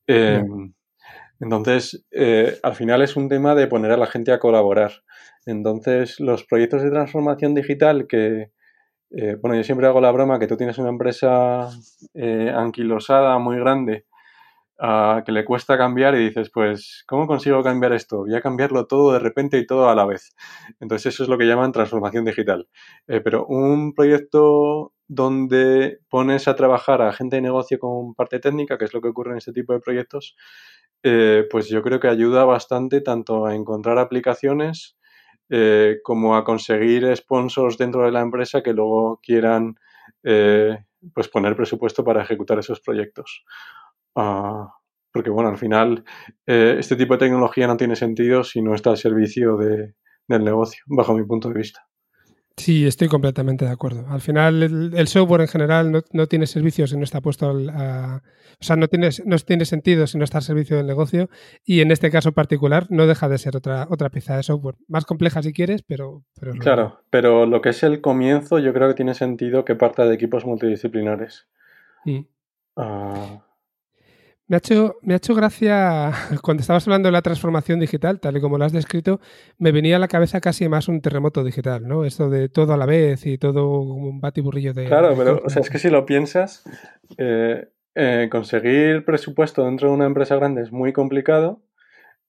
Em, 0.07 0.73
Entonces, 1.39 2.05
eh, 2.11 2.57
al 2.63 2.75
final 2.75 3.01
es 3.01 3.15
un 3.17 3.29
tema 3.29 3.55
de 3.55 3.67
poner 3.67 3.91
a 3.91 3.97
la 3.97 4.07
gente 4.07 4.31
a 4.31 4.39
colaborar. 4.39 4.91
Entonces, 5.45 6.19
los 6.19 6.45
proyectos 6.45 6.84
de 6.84 6.91
transformación 6.91 7.53
digital 7.55 8.07
que, 8.07 8.51
eh, 9.11 9.38
bueno, 9.41 9.55
yo 9.57 9.63
siempre 9.63 9.88
hago 9.88 10.01
la 10.01 10.11
broma 10.11 10.39
que 10.39 10.47
tú 10.47 10.57
tienes 10.57 10.77
una 10.77 10.89
empresa 10.89 11.69
eh, 12.13 12.51
anquilosada 12.55 13.38
muy 13.39 13.57
grande 13.59 14.05
que 14.78 15.32
le 15.32 15.45
cuesta 15.45 15.78
cambiar 15.78 16.15
y 16.15 16.26
dices, 16.26 16.49
pues, 16.53 17.03
¿cómo 17.07 17.28
consigo 17.28 17.63
cambiar 17.63 17.93
esto? 17.93 18.19
Voy 18.19 18.36
a 18.36 18.41
cambiarlo 18.41 18.86
todo 18.88 19.13
de 19.13 19.19
repente 19.19 19.57
y 19.57 19.65
todo 19.65 19.89
a 19.89 19.95
la 19.95 20.05
vez. 20.05 20.36
Entonces 20.80 21.13
eso 21.13 21.24
es 21.24 21.30
lo 21.30 21.38
que 21.38 21.45
llaman 21.45 21.71
transformación 21.71 22.26
digital. 22.26 22.67
Eh, 23.07 23.21
pero 23.21 23.45
un 23.45 23.93
proyecto 23.93 24.93
donde 25.07 25.99
pones 26.09 26.47
a 26.47 26.55
trabajar 26.55 27.01
a 27.01 27.13
gente 27.13 27.36
de 27.38 27.43
negocio 27.43 27.78
con 27.80 28.15
parte 28.15 28.39
técnica, 28.39 28.78
que 28.78 28.86
es 28.86 28.93
lo 28.93 29.01
que 29.01 29.09
ocurre 29.09 29.32
en 29.32 29.38
este 29.38 29.53
tipo 29.53 29.74
de 29.74 29.80
proyectos, 29.80 30.36
eh, 31.03 31.45
pues 31.51 31.69
yo 31.69 31.82
creo 31.84 31.99
que 31.99 32.07
ayuda 32.07 32.45
bastante 32.45 33.01
tanto 33.01 33.45
a 33.45 33.55
encontrar 33.55 33.99
aplicaciones 33.99 34.97
eh, 35.49 35.97
como 36.03 36.36
a 36.36 36.43
conseguir 36.43 37.15
sponsors 37.15 37.78
dentro 37.78 38.05
de 38.05 38.11
la 38.11 38.21
empresa 38.21 38.63
que 38.63 38.74
luego 38.74 39.19
quieran 39.21 39.76
pues 41.13 41.28
poner 41.28 41.53
presupuesto 41.53 42.01
para 42.05 42.24
ejecutar 42.24 42.57
esos 42.57 42.80
proyectos. 42.80 43.43
Ah, 44.16 44.74
porque, 45.11 45.30
bueno, 45.30 45.49
al 45.49 45.57
final 45.57 46.03
eh, 46.45 46.76
este 46.80 46.95
tipo 46.95 47.14
de 47.14 47.20
tecnología 47.20 47.68
no 47.68 47.78
tiene 47.78 47.95
sentido 47.95 48.43
si 48.43 48.61
no 48.61 48.74
está 48.74 48.89
al 48.91 48.97
servicio 48.97 49.57
de, 49.57 49.93
del 50.28 50.43
negocio, 50.43 50.84
bajo 50.88 51.14
mi 51.14 51.24
punto 51.24 51.49
de 51.49 51.55
vista. 51.55 51.88
Sí, 52.55 52.86
estoy 52.86 53.07
completamente 53.07 53.66
de 53.66 53.72
acuerdo. 53.72 54.05
Al 54.07 54.22
final, 54.22 54.61
el, 54.61 55.07
software 55.07 55.41
en 55.41 55.47
general 55.47 56.03
no, 56.11 56.28
tiene 56.28 56.45
servicio 56.45 56.86
si 56.86 56.95
no 56.95 57.03
está 57.03 57.20
puesto 57.20 57.49
a. 57.49 58.22
O 58.61 58.64
sea, 58.64 58.76
no 58.76 58.88
tiene, 58.88 59.09
no 59.26 59.38
tiene 59.39 59.66
sentido 59.66 60.05
si 60.05 60.20
no 60.20 60.24
está 60.24 60.38
al 60.38 60.43
servicio 60.43 60.78
del 60.78 60.86
negocio. 60.86 61.30
Y 61.66 61.82
en 61.82 61.89
este 61.89 62.11
caso 62.11 62.32
particular, 62.32 62.86
no 62.89 63.07
deja 63.07 63.28
de 63.28 63.39
ser 63.39 63.57
otra, 63.57 63.88
otra 63.89 64.11
pieza 64.11 64.38
de 64.38 64.43
software. 64.43 64.76
Más 64.88 65.05
compleja 65.05 65.41
si 65.41 65.51
quieres, 65.51 65.82
pero. 65.82 66.24
pero 66.39 66.53
claro, 66.53 67.01
pero 67.09 67.47
lo 67.47 67.59
que 67.59 67.70
es 67.70 67.82
el 67.82 68.01
comienzo, 68.01 68.59
yo 68.59 68.72
creo 68.72 68.88
que 68.88 68.95
tiene 68.95 69.16
sentido 69.16 69.66
que 69.66 69.76
parta 69.76 70.05
de 70.05 70.14
equipos 70.14 70.45
multidisciplinares. 70.45 71.47
Mm. 72.05 72.20
Ah, 72.76 73.43
me 74.53 74.57
ha, 74.57 74.59
hecho, 74.59 74.99
me 75.01 75.13
ha 75.15 75.17
hecho 75.17 75.33
gracia, 75.33 76.11
cuando 76.43 76.61
estabas 76.61 76.85
hablando 76.87 77.07
de 77.07 77.13
la 77.13 77.23
transformación 77.23 77.79
digital, 77.79 78.19
tal 78.19 78.37
y 78.37 78.41
como 78.41 78.59
lo 78.59 78.65
has 78.65 78.71
descrito, 78.71 79.19
me 79.57 79.71
venía 79.71 79.95
a 79.95 79.99
la 79.99 80.07
cabeza 80.07 80.41
casi 80.41 80.69
más 80.69 80.87
un 80.87 81.01
terremoto 81.01 81.43
digital, 81.43 81.87
¿no? 81.87 82.05
Esto 82.05 82.29
de 82.29 82.49
todo 82.49 82.73
a 82.73 82.77
la 82.77 82.85
vez 82.85 83.25
y 83.25 83.39
todo 83.39 83.79
un 83.81 84.21
batiburrillo 84.21 84.75
de... 84.75 84.85
Claro, 84.85 85.15
pero 85.17 85.41
o 85.43 85.49
sea, 85.49 85.63
es 85.63 85.71
que 85.71 85.79
si 85.79 85.89
lo 85.89 86.05
piensas, 86.05 86.63
eh, 87.17 87.67
eh, 87.95 88.27
conseguir 88.31 89.05
presupuesto 89.05 89.65
dentro 89.65 89.87
de 89.87 89.95
una 89.95 90.05
empresa 90.05 90.35
grande 90.35 90.61
es 90.61 90.71
muy 90.71 90.93
complicado, 90.93 91.63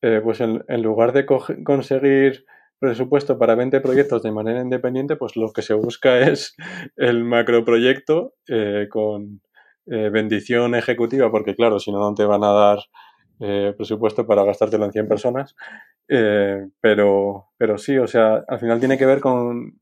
eh, 0.01 0.23
pues 0.25 0.41
en, 0.41 0.63
lugar 0.83 1.13
de 1.13 1.27
conseguir 1.27 2.47
presupuesto 2.79 3.39
para 3.39 3.55
20 3.55 3.83
proyectos 3.83 4.23
de 4.23 4.33
manera 4.33 4.63
independiente, 4.63 5.17
pues 5.17 5.37
lo 5.37 5.53
que 5.53 5.61
se 5.61 5.75
busca 5.75 6.21
es 6.27 6.57
el 6.97 7.23
macroproyecto 7.23 8.33
con 8.89 9.43
eh, 9.87 10.09
bendición 10.11 10.75
ejecutiva, 10.75 11.31
porque 11.31 11.55
claro, 11.55 11.79
si 11.79 11.93
no, 11.93 11.99
no 11.99 12.15
te 12.15 12.25
van 12.25 12.43
a 12.43 12.53
dar 12.53 12.79
eh, 13.41 13.75
presupuesto 13.77 14.27
para 14.27 14.45
gastártelo 14.45 14.87
en 14.87 14.93
100 14.93 15.09
personas. 15.09 15.55
Eh, 16.09 16.69
pero, 16.81 17.49
pero 17.59 17.77
sí, 17.77 17.99
o 17.99 18.07
sea, 18.07 18.45
al 18.49 18.59
final 18.61 18.79
tiene 18.79 18.97
que 18.97 19.07
ver 19.07 19.21
con, 19.21 19.79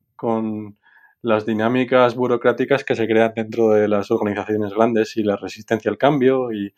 las 1.23 1.47
dinámicas 1.47 2.17
burocráticas 2.17 2.83
que 2.85 2.97
se 2.97 3.07
crean 3.07 3.33
dentro 3.37 3.71
de 3.71 3.87
las 3.87 4.11
organizaciones 4.11 4.73
grandes 4.75 5.17
y 5.17 5.23
la 5.23 5.37
resistencia 5.37 5.89
al 5.89 5.99
cambio 5.99 6.51
y, 6.53 6.73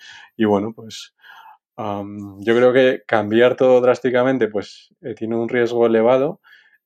bueno, 0.45 0.73
pues 0.75 1.15
yo 1.77 2.55
creo 2.55 2.73
que 2.73 3.03
cambiar 3.07 3.57
todo 3.57 3.81
drásticamente 3.81 4.49
pues 4.49 4.95
tiene 5.17 5.37
un 5.37 5.49
riesgo 5.49 5.87
elevado, 5.87 6.41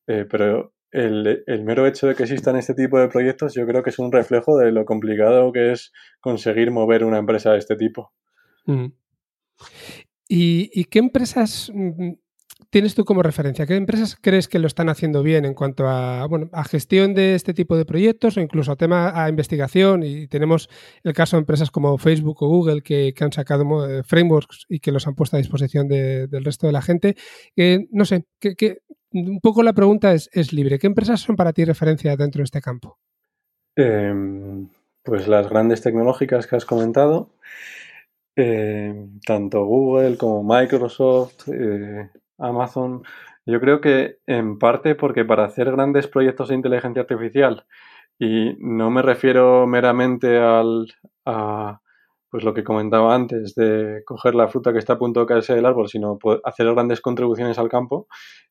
pero 0.07 0.73
el, 0.91 1.65
mero 1.65 1.87
hecho 1.87 2.07
de 2.07 2.15
que 2.15 2.23
existan 2.23 2.57
este 2.57 2.75
tipo 2.75 2.99
de 2.99 3.09
proyectos 3.09 3.55
yo 3.55 3.67
creo 3.67 3.83
que 3.83 3.91
es 3.91 3.99
un 3.99 4.13
reflejo 4.13 4.57
de 4.57 4.73
lo 4.73 4.85
complicado 4.85 5.53
que 5.53 5.73
es 5.73 5.93
conseguir 6.21 6.71
mover 6.71 7.05
una 7.05 7.19
empresa 7.19 7.53
de 7.53 7.59
este 7.59 7.77
tipo. 7.77 8.13
Mm. 8.67 8.87
¿Y, 10.31 10.85
qué 10.85 10.99
empresas 10.99 11.71
mm, 11.75 12.13
tienes 12.71 12.95
tú 12.95 13.05
como 13.05 13.23
referencia? 13.23 13.67
¿Qué 13.67 13.77
empresas 13.77 14.17
crees 14.21 14.47
que 14.47 14.59
lo 14.59 14.67
están 14.67 14.91
haciendo 14.91 15.23
bien 15.23 15.47
en 15.47 15.55
cuanto 15.55 15.89
a, 15.89 16.27
bueno, 16.27 16.51
a 16.53 16.65
gestión 16.65 17.15
de 17.15 17.35
este 17.35 17.55
tipo 17.55 17.77
de 17.77 17.87
proyectos 17.87 18.37
o 18.37 18.41
incluso 18.41 18.73
a 18.73 18.77
tema 18.77 19.23
a 19.23 19.29
investigación? 19.29 20.03
Y 20.03 20.29
tenemos 20.29 20.69
el 21.03 21.15
caso 21.15 21.37
de 21.37 21.41
empresas 21.41 21.71
como 21.71 21.97
Facebook 21.97 22.43
o 22.43 22.49
Google 22.49 22.83
que, 22.83 23.15
han 23.21 23.33
sacado 23.33 23.89
eh, 23.89 24.03
frameworks 24.05 24.67
y 24.69 24.81
que 24.81 24.93
los 24.93 25.07
han 25.07 25.15
puesto 25.15 25.37
a 25.37 25.39
disposición 25.39 25.89
del 25.89 26.45
resto 26.45 26.67
de 26.67 26.73
la 26.73 26.83
gente. 26.83 27.17
no 27.91 28.05
sé, 28.05 28.27
¿qué, 28.39 28.55
qué, 28.55 28.83
un 29.13 29.41
poco 29.41 29.63
la 29.63 29.73
pregunta 29.73 30.13
es, 30.13 30.53
libre. 30.53 30.79
¿Qué 30.79 30.87
empresas 30.87 31.21
son 31.21 31.37
para 31.37 31.53
ti 31.53 31.65
referencia 31.65 32.17
dentro 32.17 32.41
de 32.41 32.45
este 32.45 32.61
campo? 32.61 32.99
Em, 33.77 34.69
pues 35.03 35.29
las 35.29 35.49
grandes 35.49 35.83
tecnológicas 35.83 36.47
que 36.47 36.57
has 36.57 36.65
comentado, 36.65 37.31
em, 38.37 39.21
tanto 39.21 39.65
Google 39.65 40.17
como 40.17 40.43
Microsoft, 40.43 41.49
eh, 41.49 42.11
Amazon. 42.39 43.03
Yo 43.47 43.61
creo 43.61 43.81
que 43.81 44.19
en 44.27 44.59
parte 44.59 44.95
porque 44.95 45.25
para 45.25 45.45
hacer 45.45 45.71
grandes 45.73 46.07
proyectos 46.07 46.49
de 46.49 46.57
inteligencia 46.57 47.03
artificial, 47.03 47.65
y 48.19 48.55
no 48.59 48.91
me 48.91 49.03
refiero 49.03 49.67
meramente 49.67 50.39
al, 50.39 50.89
a, 51.25 51.81
pues 52.31 52.45
lo 52.45 52.55
que 52.55 52.65
comentaba 52.65 53.15
antes 53.15 53.55
de 53.55 54.03
coger 54.05 54.35
la 54.35 54.49
fruta 54.49 54.73
que 54.73 54.79
está 54.79 54.95
a 54.95 54.99
punto 54.99 55.21
de 55.21 55.27
caerse 55.27 55.55
del 55.55 55.67
árbol, 55.67 55.89
sino 55.89 56.19
hacer 56.45 56.73
grandes 56.75 57.01
contribuciones 57.01 57.59
al 57.59 57.69
campo, 57.69 58.07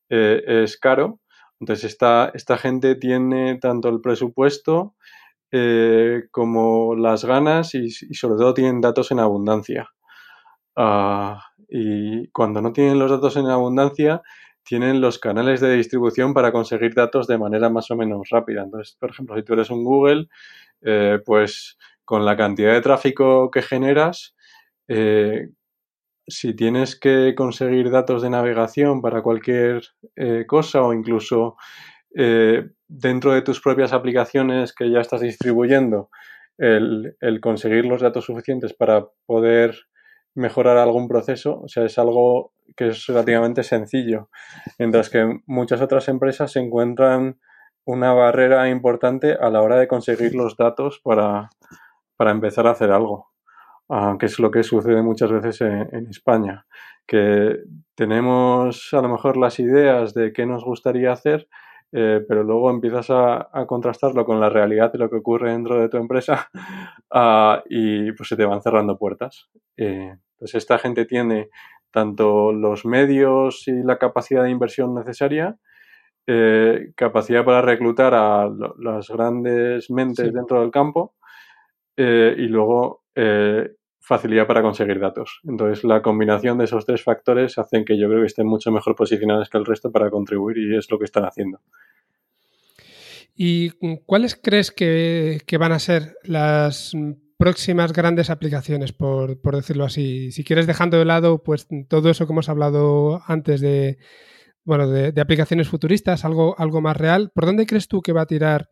eh, 0.10 0.42
es 0.64 0.78
caro. 0.78 1.20
Entonces, 1.60 1.86
esta, 1.92 2.32
esta 2.34 2.58
gente 2.58 2.96
tiene 2.96 3.58
tanto 3.60 3.90
el 3.90 4.02
presupuesto 4.02 4.96
eh, 5.52 6.24
como 6.32 6.96
las 6.96 7.26
ganas 7.26 7.74
y, 7.76 7.90
sobre 7.90 8.38
todo 8.38 8.54
tienen 8.54 8.82
datos 8.82 9.12
en 9.12 9.20
abundancia. 9.20 9.90
Ah, 10.76 11.42
y 11.70 12.28
cuando 12.30 12.62
no 12.62 12.74
tienen 12.74 13.00
los 13.00 13.12
datos 13.12 13.38
en 13.38 13.48
abundancia, 13.48 14.22
tienen 14.64 15.02
los 15.02 15.20
canales 15.20 15.62
de 15.62 15.76
distribución 15.76 16.34
para 16.34 16.52
conseguir 16.52 16.94
datos 16.94 17.28
de 17.28 17.38
manera 17.38 17.70
más 17.70 17.90
o 17.92 17.96
menos 17.96 18.30
rápida. 18.30 18.64
Entonces, 18.64 18.98
por 19.00 19.12
ejemplo, 19.12 19.36
si 19.38 19.44
tú 19.44 19.54
eres 19.54 19.70
un 19.70 19.84
Google, 19.84 20.28
eh, 20.82 21.20
pues 21.26 21.78
con 22.08 22.24
la 22.24 22.38
cantidad 22.38 22.72
de 22.72 22.80
tráfico 22.80 23.52
que 23.52 23.62
generas, 23.62 24.34
eh, 24.88 25.50
si 26.26 26.56
tienes 26.56 26.98
que 26.98 27.36
conseguir 27.36 27.92
datos 27.92 28.22
de 28.22 28.30
navegación 28.30 29.02
para 29.02 29.22
cualquier 29.22 29.82
eh, 30.16 30.46
cosa 30.48 30.84
o 30.84 30.94
incluso 30.94 31.58
eh, 32.16 32.70
dentro 32.88 33.34
de 33.34 33.42
tus 33.42 33.60
propias 33.60 33.92
aplicaciones 33.92 34.74
que 34.74 34.90
ya 34.90 35.02
estás 35.02 35.20
distribuyendo, 35.20 36.10
el, 36.58 37.18
conseguir 37.42 37.84
los 37.84 38.02
datos 38.02 38.24
suficientes 38.24 38.74
para 38.74 39.08
poder 39.26 39.76
mejorar 40.34 40.78
algún 40.78 41.10
proceso, 41.10 41.60
o 41.60 41.68
sea, 41.68 41.84
es 41.84 42.00
algo 42.00 42.54
que 42.78 42.88
es 42.88 43.06
relativamente 43.08 43.64
sencillo, 43.64 44.30
mientras 44.80 45.10
que 45.10 45.42
muchas 45.46 45.82
otras 45.82 46.08
empresas 46.08 46.54
se 46.54 46.62
encuentran 46.62 47.38
una 47.84 48.14
barrera 48.14 48.70
importante 48.70 49.34
a 49.34 49.50
la 49.50 49.62
hora 49.62 49.78
de 49.78 49.90
conseguir 49.90 50.36
los 50.36 50.56
datos 50.56 51.02
para, 51.04 51.50
para 52.18 52.32
empezar 52.32 52.68
a 52.68 52.72
hacer 52.72 52.92
algo, 52.92 53.30
uh, 53.88 54.18
que 54.18 54.26
es 54.26 54.40
lo 54.40 54.52
que 54.52 54.64
sucede 54.64 55.02
muchas 55.02 55.32
veces 55.32 55.62
en, 55.62 56.08
España, 56.08 56.66
que 57.06 57.58
tenemos 57.96 58.94
a 58.94 59.02
lo 59.02 59.10
mejor 59.10 59.38
las 59.38 59.60
ideas 59.60 60.14
de 60.14 60.34
qué 60.34 60.46
nos 60.46 60.66
gustaría 60.66 61.12
hacer, 61.12 61.48
eh, 61.94 62.22
pero 62.28 62.44
luego 62.44 62.70
empiezas 62.70 63.10
a, 63.10 63.48
contrastarlo 63.66 64.26
con 64.26 64.42
la 64.42 64.50
realidad 64.50 64.92
de 64.92 65.00
lo 65.00 65.10
que 65.10 65.18
ocurre 65.18 65.52
dentro 65.52 65.80
de 65.80 65.88
tu 65.88 65.98
empresa 65.98 66.50
uh, 67.14 67.62
y 67.70 68.12
pues 68.12 68.28
se 68.28 68.36
te 68.36 68.46
van 68.46 68.62
cerrando 68.62 68.98
puertas. 68.98 69.50
Eh, 69.78 70.18
pues 70.38 70.54
esta 70.56 70.78
gente 70.78 71.06
tiene 71.06 71.50
tanto 71.92 72.52
los 72.52 72.86
medios 72.86 73.68
y 73.68 73.84
la 73.84 73.98
capacidad 73.98 74.44
de 74.44 74.52
inversión 74.52 74.94
necesaria, 74.94 75.58
eh, 76.28 76.92
capacidad 76.96 77.46
para 77.46 77.62
reclutar 77.62 78.14
a 78.14 78.50
las 78.78 79.08
grandes 79.08 79.90
mentes 79.90 80.34
dentro 80.34 80.60
del 80.60 80.72
campo 80.72 81.16
eh, 81.98 82.36
y 82.38 82.44
luego 82.44 83.06
eh, 83.16 83.72
facilidad 84.00 84.46
para 84.46 84.62
conseguir 84.62 85.00
datos. 85.00 85.42
Entonces, 85.44 85.84
la 85.84 86.04
combinación 86.04 86.60
de 86.60 86.66
esos 86.66 86.86
tres 86.86 87.04
factores 87.04 87.58
hacen 87.58 87.84
que 87.84 87.98
yo 87.98 88.08
creo 88.08 88.22
que 88.22 88.28
estén 88.28 88.48
mucho 88.48 88.72
mejor 88.72 88.96
posicionados 88.96 89.50
que 89.50 89.58
el 89.58 89.66
resto 89.66 89.92
para 89.92 90.12
contribuir 90.12 90.58
y 90.60 90.78
es 90.78 90.90
lo 90.92 91.00
que 91.00 91.06
están 91.06 91.26
haciendo. 91.26 91.60
¿Y 93.36 93.72
cuáles 94.06 94.36
crees 94.36 94.72
que, 94.72 95.42
van 95.60 95.72
a 95.72 95.80
ser 95.80 96.16
las 96.24 96.94
próximas 97.38 97.94
grandes 97.94 98.30
aplicaciones, 98.30 98.94
por, 98.94 99.40
decirlo 99.56 99.86
así? 99.86 100.32
Si 100.32 100.44
quieres 100.44 100.68
dejando 100.68 100.98
de 100.98 101.06
lado 101.06 101.44
pues 101.44 101.68
todo 101.90 102.10
eso 102.10 102.26
que 102.26 102.34
hemos 102.34 102.50
hablado 102.50 103.22
antes 103.28 103.60
de, 103.62 103.98
bueno, 104.64 104.88
de 104.88 105.22
aplicaciones 105.22 105.68
futuristas, 105.68 106.26
algo, 106.26 106.56
algo 106.58 106.82
más 106.82 106.98
real, 106.98 107.32
¿por 107.34 107.46
dónde 107.46 107.66
crees 107.66 107.88
tú 107.88 108.02
que 108.02 108.14
va 108.14 108.22
a 108.22 108.28
tirar 108.28 108.70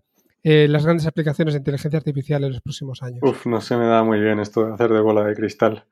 eh, 0.48 0.68
las 0.68 0.86
grandes 0.86 1.08
aplicaciones 1.08 1.56
de 1.56 1.58
inteligencia 1.58 1.98
artificial 1.98 2.44
en 2.44 2.52
los 2.52 2.62
próximos 2.62 3.02
años? 3.02 3.18
Uf, 3.24 3.48
no 3.48 3.62
se 3.62 3.76
me 3.78 3.88
da 3.88 4.04
muy 4.04 4.20
bien 4.20 4.40
esto 4.40 4.64
de 4.64 4.74
hacer 4.76 4.92
de 4.92 5.02
bola 5.02 5.24
de 5.24 5.34
cristal. 5.34 5.86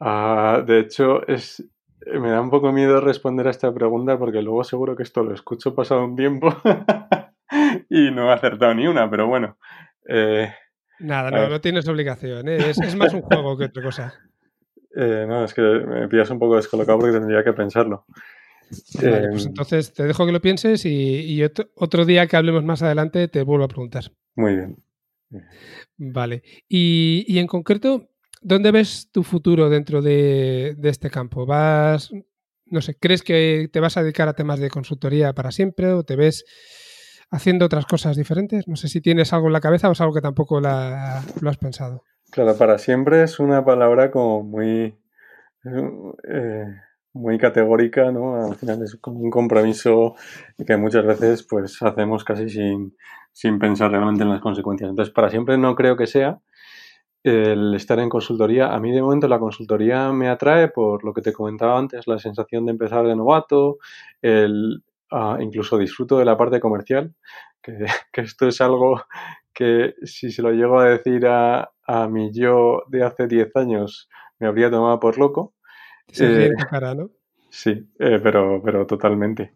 Ah, 0.00 0.64
de 0.66 0.78
hecho, 0.78 1.28
es, 1.28 1.62
me 2.06 2.30
da 2.30 2.40
un 2.40 2.48
poco 2.48 2.72
miedo 2.72 3.02
responder 3.02 3.46
a 3.46 3.50
esta 3.50 3.70
pregunta 3.74 4.18
porque 4.18 4.40
luego 4.40 4.64
seguro 4.64 4.96
que 4.96 5.02
esto 5.02 5.22
lo 5.22 5.34
escucho 5.34 5.74
pasado 5.74 6.06
un 6.06 6.16
tiempo 6.16 6.48
y 7.90 8.10
no 8.10 8.30
he 8.30 8.32
acertado 8.32 8.72
ni 8.74 8.86
una, 8.86 9.10
pero 9.10 9.26
bueno. 9.26 9.58
Eh, 10.08 10.50
Nada, 10.98 11.30
no, 11.30 11.50
no, 11.50 11.60
tienes 11.60 11.86
obligación. 11.86 12.48
¿eh? 12.48 12.70
Es, 12.70 12.96
más 12.96 13.12
un 13.12 13.20
juego 13.20 13.58
que 13.58 13.66
otra 13.66 13.82
cosa. 13.82 14.14
Eh, 14.94 15.24
no, 15.26 15.42
es 15.42 15.54
que 15.54 15.62
me 15.62 16.06
pillas 16.06 16.28
un 16.28 16.38
poco 16.38 16.56
descolocado 16.56 16.98
porque 16.98 17.18
tendría 17.18 17.42
que 17.42 17.54
pensarlo. 17.54 18.04
Pues 18.98 19.46
entonces 19.46 19.92
te 19.92 20.04
dejo 20.04 20.26
que 20.26 20.32
lo 20.32 20.40
pienses 20.40 20.84
y, 20.84 21.42
otro, 21.42 22.04
día 22.04 22.26
que 22.26 22.36
hablemos 22.36 22.64
más 22.64 22.82
adelante 22.82 23.28
te 23.28 23.42
vuelvo 23.42 23.64
a 23.64 23.68
preguntar. 23.68 24.04
Muy 24.34 24.56
bien. 24.56 24.76
Vale. 25.96 26.42
Y, 26.68 27.38
en 27.38 27.46
concreto, 27.46 28.10
¿dónde 28.40 28.70
ves 28.70 29.10
tu 29.12 29.22
futuro 29.22 29.70
dentro 29.70 30.02
de, 30.02 30.76
este 30.82 31.10
campo? 31.10 31.46
¿Vas, 31.46 32.10
no 32.66 32.80
sé, 32.80 32.96
crees 32.98 33.22
que 33.22 33.68
te 33.72 33.80
vas 33.80 33.96
a 33.96 34.02
dedicar 34.02 34.28
a 34.28 34.34
temas 34.34 34.58
de 34.60 34.70
consultoría 34.70 35.32
para 35.32 35.52
siempre 35.52 35.92
o 35.92 36.04
te 36.04 36.16
ves 36.16 36.44
haciendo 37.30 37.66
otras 37.66 37.86
cosas 37.86 38.16
diferentes? 38.16 38.68
No 38.68 38.76
sé 38.76 38.88
si 38.88 39.00
tienes 39.00 39.32
algo 39.32 39.46
en 39.46 39.54
la 39.54 39.60
cabeza 39.60 39.88
o 39.88 39.92
es 39.92 40.00
algo 40.00 40.14
que 40.14 40.20
tampoco 40.20 40.60
lo 40.60 40.68
has 40.68 41.58
pensado. 41.58 42.02
Claro, 42.30 42.56
para 42.56 42.78
siempre 42.78 43.22
es 43.22 43.38
una 43.38 43.62
palabra 43.62 44.10
como 44.10 44.42
muy, 44.42 44.98
eh, 45.64 46.66
muy 47.14 47.38
categórica, 47.38 48.10
¿no? 48.10 48.46
Al 48.46 48.54
final 48.56 48.82
es 48.82 48.96
como 48.96 49.20
un 49.20 49.30
compromiso 49.30 50.14
que 50.66 50.76
muchas 50.76 51.04
veces 51.04 51.42
pues 51.42 51.82
hacemos 51.82 52.24
casi 52.24 52.48
sin, 52.48 52.96
sin 53.32 53.58
pensar 53.58 53.90
realmente 53.90 54.22
en 54.22 54.30
las 54.30 54.40
consecuencias. 54.40 54.90
Entonces, 54.90 55.12
para 55.12 55.28
siempre 55.28 55.58
no 55.58 55.74
creo 55.74 55.96
que 55.96 56.06
sea 56.06 56.40
el 57.22 57.74
estar 57.74 57.98
en 58.00 58.08
consultoría. 58.08 58.74
A 58.74 58.80
mí 58.80 58.92
de 58.92 59.02
momento 59.02 59.28
la 59.28 59.38
consultoría 59.38 60.12
me 60.12 60.28
atrae 60.28 60.68
por 60.68 61.04
lo 61.04 61.12
que 61.12 61.22
te 61.22 61.32
comentaba 61.32 61.78
antes, 61.78 62.06
la 62.06 62.18
sensación 62.18 62.66
de 62.66 62.72
empezar 62.72 63.06
de 63.06 63.14
novato, 63.16 63.78
el, 64.22 64.82
ah, 65.10 65.38
incluso 65.40 65.78
disfruto 65.78 66.18
de 66.18 66.24
la 66.24 66.36
parte 66.36 66.60
comercial, 66.60 67.14
que, 67.62 67.86
esto 68.14 68.48
es 68.48 68.60
algo 68.60 69.02
que 69.54 69.94
si 70.02 70.32
se 70.32 70.42
lo 70.42 70.50
llego 70.52 70.80
a 70.80 70.86
decir 70.86 71.26
a, 71.26 71.70
a 71.86 72.08
mi 72.08 72.32
yo 72.32 72.82
de 72.88 73.04
hace 73.04 73.26
10 73.26 73.54
años 73.56 74.08
me 74.38 74.48
habría 74.48 74.70
tomado 74.70 74.98
por 74.98 75.18
loco. 75.18 75.54
Se 76.08 76.46
eh, 76.46 76.50
cara, 76.70 76.94
¿no? 76.94 77.10
Sí, 77.50 77.70
eh, 77.98 78.18
pero, 78.22 78.62
pero 78.64 78.86
totalmente. 78.86 79.54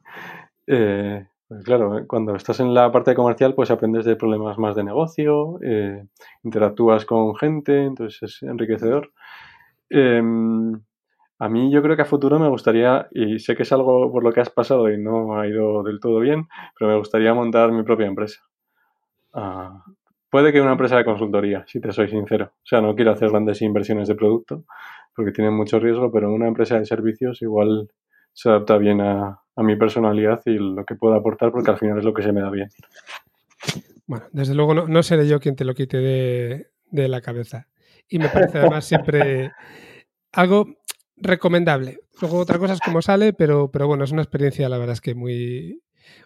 Eh, 0.67 1.27
pues 1.49 1.65
claro, 1.65 2.05
cuando 2.07 2.35
estás 2.35 2.61
en 2.61 2.75
la 2.75 2.91
parte 2.93 3.15
comercial, 3.15 3.55
pues 3.55 3.71
aprendes 3.71 4.05
de 4.05 4.17
problemas 4.17 4.59
más 4.59 4.77
de 4.77 4.85
negocio, 4.85 5.59
eh, 5.63 6.05
interactúas 6.43 7.07
con 7.07 7.37
gente, 7.37 7.85
entonces 7.85 8.23
es 8.23 8.43
enriquecedor. 8.43 9.13
Em, 9.89 10.75
a 11.39 11.49
mí 11.49 11.71
yo 11.71 11.83
creo 11.83 11.97
que 11.97 12.03
a 12.03 12.07
futuro 12.07 12.39
me 12.39 12.49
gustaría, 12.49 13.09
y 13.13 13.39
sé 13.39 13.57
que 13.57 13.63
es 13.63 13.73
algo 13.73 14.11
por 14.13 14.25
lo 14.25 14.33
que 14.33 14.41
has 14.41 14.51
pasado 14.51 14.91
y 14.91 14.99
no 14.99 15.39
ha 15.39 15.47
ido 15.47 15.83
del 15.83 16.01
todo 16.01 16.21
bien, 16.21 16.49
pero 16.79 16.91
me 16.91 16.99
gustaría 16.99 17.35
montar 17.35 17.73
mi 17.73 17.83
propia 17.83 18.07
empresa. 18.07 18.41
Ah, 19.33 19.85
puede 20.37 20.53
que 20.53 20.61
una 20.61 20.73
empresa 20.73 20.99
de 20.99 21.05
consultoría, 21.07 21.65
si 21.67 21.81
te 21.81 21.91
soy 21.93 22.11
sincero. 22.11 22.53
O 22.57 22.67
sea, 22.67 22.83
no 22.83 22.95
quiero 22.95 23.11
hacer 23.11 23.31
grandes 23.31 23.63
inversiones 23.63 24.07
de 24.07 24.15
producto 24.15 24.67
porque 25.15 25.33
tienen 25.33 25.55
mucho 25.55 25.81
riesgo, 25.81 26.13
pero 26.13 26.31
una 26.31 26.47
empresa 26.47 26.79
de 26.79 26.85
servicios 26.85 27.41
igual 27.41 27.89
se 28.35 28.51
adapta 28.51 28.77
bien 28.77 29.01
a, 29.01 29.41
mi 29.57 29.77
personalidad 29.77 30.43
y 30.45 30.59
lo 30.59 30.85
que 30.85 30.95
puedo 30.95 31.15
aportar, 31.15 31.53
porque 31.53 31.71
al 31.71 31.79
final 31.79 31.97
es 31.97 32.05
lo 32.05 32.13
que 32.13 32.23
se 32.23 32.33
me 32.33 32.43
da 32.43 32.51
bien. 32.51 32.69
Bueno, 34.07 34.27
desde 34.31 34.55
luego 34.55 34.75
no, 34.75 35.03
seré 35.03 35.27
yo 35.27 35.41
quien 35.41 35.57
te 35.57 35.65
lo 35.65 35.73
quite 35.73 35.97
de, 35.97 37.09
la 37.09 37.23
cabeza. 37.23 37.69
Y 38.07 38.19
me 38.19 38.29
parece 38.29 38.59
además 38.59 38.85
siempre 38.85 39.53
algo 40.33 40.67
recomendable. 41.17 42.01
Luego 42.21 42.41
otra 42.41 42.59
cosa 42.59 42.75
es 42.75 42.81
cómo 42.81 43.01
sale, 43.01 43.33
pero, 43.33 43.71
pero 43.71 43.87
bueno, 43.87 44.05
es 44.05 44.13
una 44.13 44.21
experiencia, 44.21 44.69
la 44.69 44.77
verdad 44.77 44.93
es 44.93 45.01
que 45.01 45.15
muy, 45.15 45.81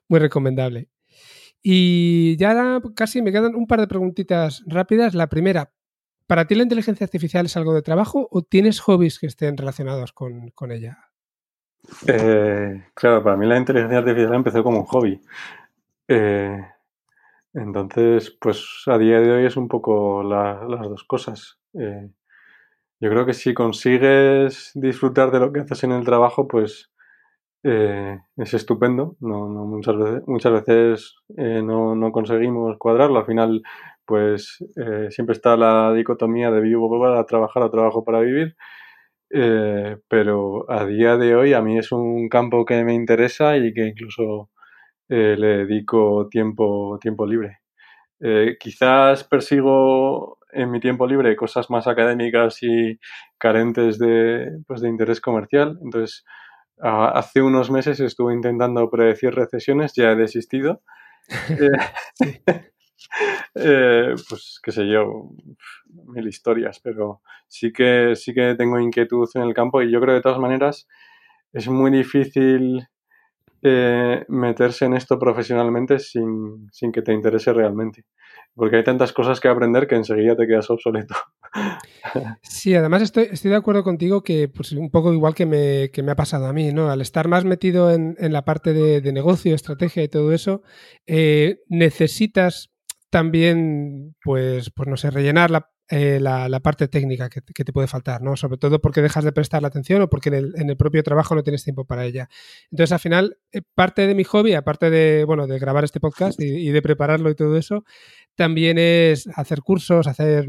muy 0.09 0.19
recomendable. 0.19 0.89
Y 1.63 2.37
ya 2.37 2.81
casi 2.95 3.23
me 3.23 3.33
quedan 3.33 3.55
un 3.55 3.67
par 3.67 3.81
de 3.81 3.89
preguntitas 3.89 4.63
rápidas. 4.67 5.15
La 5.15 5.29
primera, 5.29 5.73
¿para 6.27 6.47
ti 6.47 6.55
la 6.55 6.63
inteligencia 6.63 7.05
artificial 7.05 7.47
es 7.47 7.57
algo 7.57 7.75
de 7.75 7.83
trabajo 7.83 8.29
o 8.31 8.43
tienes 8.43 8.81
hobbies 8.81 9.19
que 9.19 9.27
estén 9.27 9.57
relacionados 9.57 10.13
con, 10.13 10.51
con 10.51 10.73
ella? 10.73 11.11
Eh, 12.07 12.85
claro, 12.95 13.23
para 13.23 13.37
mí 13.37 13.47
la 13.47 13.59
inteligencia 13.59 13.99
artificial 13.99 14.35
empezó 14.35 14.63
como 14.63 14.81
un 14.81 14.87
hobby. 14.87 15.21
Eh, 16.09 16.65
entonces, 17.55 18.31
pues 18.41 18.83
a 18.87 18.97
día 18.99 19.21
de 19.21 19.31
hoy 19.33 19.47
es 19.47 19.57
un 19.57 19.69
poco 19.69 20.23
las 20.23 20.89
dos 20.89 21.05
cosas. 21.05 21.59
Eh, 21.75 22.11
yo 23.01 23.11
creo 23.11 23.27
que 23.27 23.35
si 23.35 23.55
consigues 23.55 24.73
disfrutar 24.75 25.31
de 25.31 25.41
lo 25.41 25.53
que 25.53 25.61
haces 25.61 25.85
en 25.85 25.93
el 25.93 26.05
trabajo, 26.05 26.47
pues 26.47 26.90
es 27.63 28.55
estupendo. 28.55 29.17
No, 29.21 29.49
muchas 29.49 29.97
veces, 29.97 30.23
muchas 30.27 30.53
veces 30.53 31.15
no, 31.29 31.95
no, 31.95 32.13
conseguimos 32.13 32.77
cuadrarlo. 32.79 33.19
Al 33.19 33.27
final, 33.27 33.63
pues 34.05 34.59
siempre 35.11 35.35
está 35.35 35.57
la 35.57 35.93
dicotomía 35.93 36.51
de 36.51 36.61
vivo 36.61 37.01
para 37.01 37.25
trabajar 37.27 37.63
o 37.63 37.71
trabajo 37.71 38.05
para 38.05 38.21
vivir. 38.21 38.57
Eh, 39.33 39.97
pero 40.09 40.69
a 40.71 40.85
día 40.87 41.17
de 41.17 41.37
hoy 41.37 41.53
a 41.53 41.63
mí 41.63 41.79
es 41.79 41.93
un 41.93 42.29
campo 42.29 42.65
que 42.65 42.83
me 42.85 42.95
interesa 42.95 43.57
y 43.57 43.73
que 43.73 43.87
incluso 43.87 44.51
eh, 45.09 45.37
le 45.39 45.49
dedico 45.67 46.29
tiempo, 46.31 46.99
tiempo 47.01 47.27
libre. 47.27 47.61
Eh, 48.21 48.57
quizás 48.61 49.25
persigo 49.25 50.39
en 50.53 50.71
mi 50.71 50.81
tiempo 50.81 51.07
libre 51.07 51.37
cosas 51.37 51.71
más 51.71 51.87
académicas 51.87 52.63
y 52.63 52.99
carentes 53.39 53.99
de, 53.99 54.63
pues, 54.67 54.81
de 54.83 54.89
interés 54.89 55.21
comercial. 55.21 55.79
Entonces, 55.83 56.25
hace 56.83 57.43
unos 57.43 57.71
meses 57.71 58.01
estuve 58.01 58.35
intentando 58.35 58.91
predecir 58.91 59.35
recesiones, 59.35 59.95
ya 59.95 60.13
he 60.13 60.17
desistido. 60.17 60.83
Eh, 63.55 64.15
pues 64.29 64.61
qué 64.63 64.73
sé 64.73 64.87
yo, 64.87 65.31
mil 66.07 66.29
historias, 66.29 66.81
pero 66.81 67.23
sí 67.49 67.73
que, 67.73 68.15
sí 68.15 68.33
que 68.35 68.55
tengo 68.57 68.79
inquietud 68.79 69.29
en 69.35 69.43
el 69.43 69.55
campo 69.55 69.83
y 69.83 69.91
yo 69.91 70.01
creo 70.01 70.15
de 70.15 70.21
todas 70.23 70.39
maneras 70.39 70.87
es 71.53 71.69
muy 71.69 71.91
difícil 71.91 72.87
eh, 73.63 74.25
meterse 74.29 74.87
en 74.87 74.95
esto 74.95 75.19
profesionalmente 75.19 75.99
sin, 75.99 76.69
sin, 76.73 76.93
que 76.93 77.03
te 77.03 77.13
interese 77.13 77.53
realmente. 77.53 78.05
Porque 78.55 78.77
hay 78.77 78.85
tantas 78.85 79.13
cosas 79.13 79.39
que 79.39 79.49
aprender 79.49 79.87
que 79.87 79.97
enseguida 79.97 80.37
te 80.37 80.47
quedas 80.47 80.71
obsoleto. 80.71 81.15
Sí, 82.43 82.75
además 82.75 83.03
estoy, 83.03 83.29
estoy 83.31 83.51
de 83.51 83.57
acuerdo 83.57 83.83
contigo 83.83 84.23
que 84.23 84.49
pues, 84.49 84.73
un 84.73 84.91
poco 84.91 85.13
igual 85.13 85.35
que 85.35 85.47
me, 85.47 85.91
que 85.91 86.03
me 86.03 86.13
ha 86.13 86.17
pasado 86.17 86.47
a 86.47 86.53
mí, 86.53 86.73
¿no? 86.73 86.91
Al 86.91 87.01
estar 87.01 87.29
más 87.29 87.45
metido 87.45 87.93
en, 87.93 88.17
en 88.19 88.33
la 88.33 88.45
parte 88.45 88.73
de, 88.73 89.01
de, 89.01 89.13
negocio, 89.13 89.55
estrategia 89.55 90.03
y 90.03 90.09
todo 90.09 90.33
eso, 90.33 90.63
eh, 91.07 91.59
necesitas 91.69 92.71
también, 93.11 94.15
pues, 94.23 94.71
pues 94.75 94.89
no 94.89 94.97
sé, 94.97 95.11
rellenar 95.11 95.51
la, 95.51 95.69
eh, 95.93 96.21
la, 96.21 96.61
parte 96.61 96.87
técnica 96.87 97.29
que, 97.29 97.41
te 97.43 97.73
puede 97.73 97.89
faltar, 97.89 98.23
¿no? 98.23 98.37
Sobre 98.37 98.59
todo 98.59 98.81
porque 98.81 99.03
dejas 99.03 99.25
de 99.25 99.33
prestar 99.33 99.61
la 99.61 99.69
atención 99.69 100.01
o 100.03 100.09
porque 100.09 100.29
en 100.29 100.71
el, 100.71 100.77
propio 100.77 101.03
trabajo 101.03 101.35
no 101.35 101.43
tienes 101.43 101.65
tiempo 101.65 101.85
para 101.85 102.05
ella. 102.05 102.29
Entonces, 102.71 102.93
al 102.93 103.01
final, 103.01 103.39
eh, 103.51 103.63
parte 103.75 104.07
de 104.07 104.15
mi 104.15 104.23
hobby, 104.23 104.55
aparte 104.55 104.89
de, 104.89 105.25
bueno, 105.25 105.49
de 105.49 105.59
grabar 105.59 105.83
este 105.83 105.99
podcast 105.99 106.41
y, 106.41 106.71
de 106.71 106.81
prepararlo 106.83 107.29
y 107.29 107.35
todo 107.35 107.57
eso, 107.57 107.85
también 108.37 108.79
es 108.79 109.29
hacer 109.35 109.63
cursos, 109.63 110.07
hacer 110.07 110.47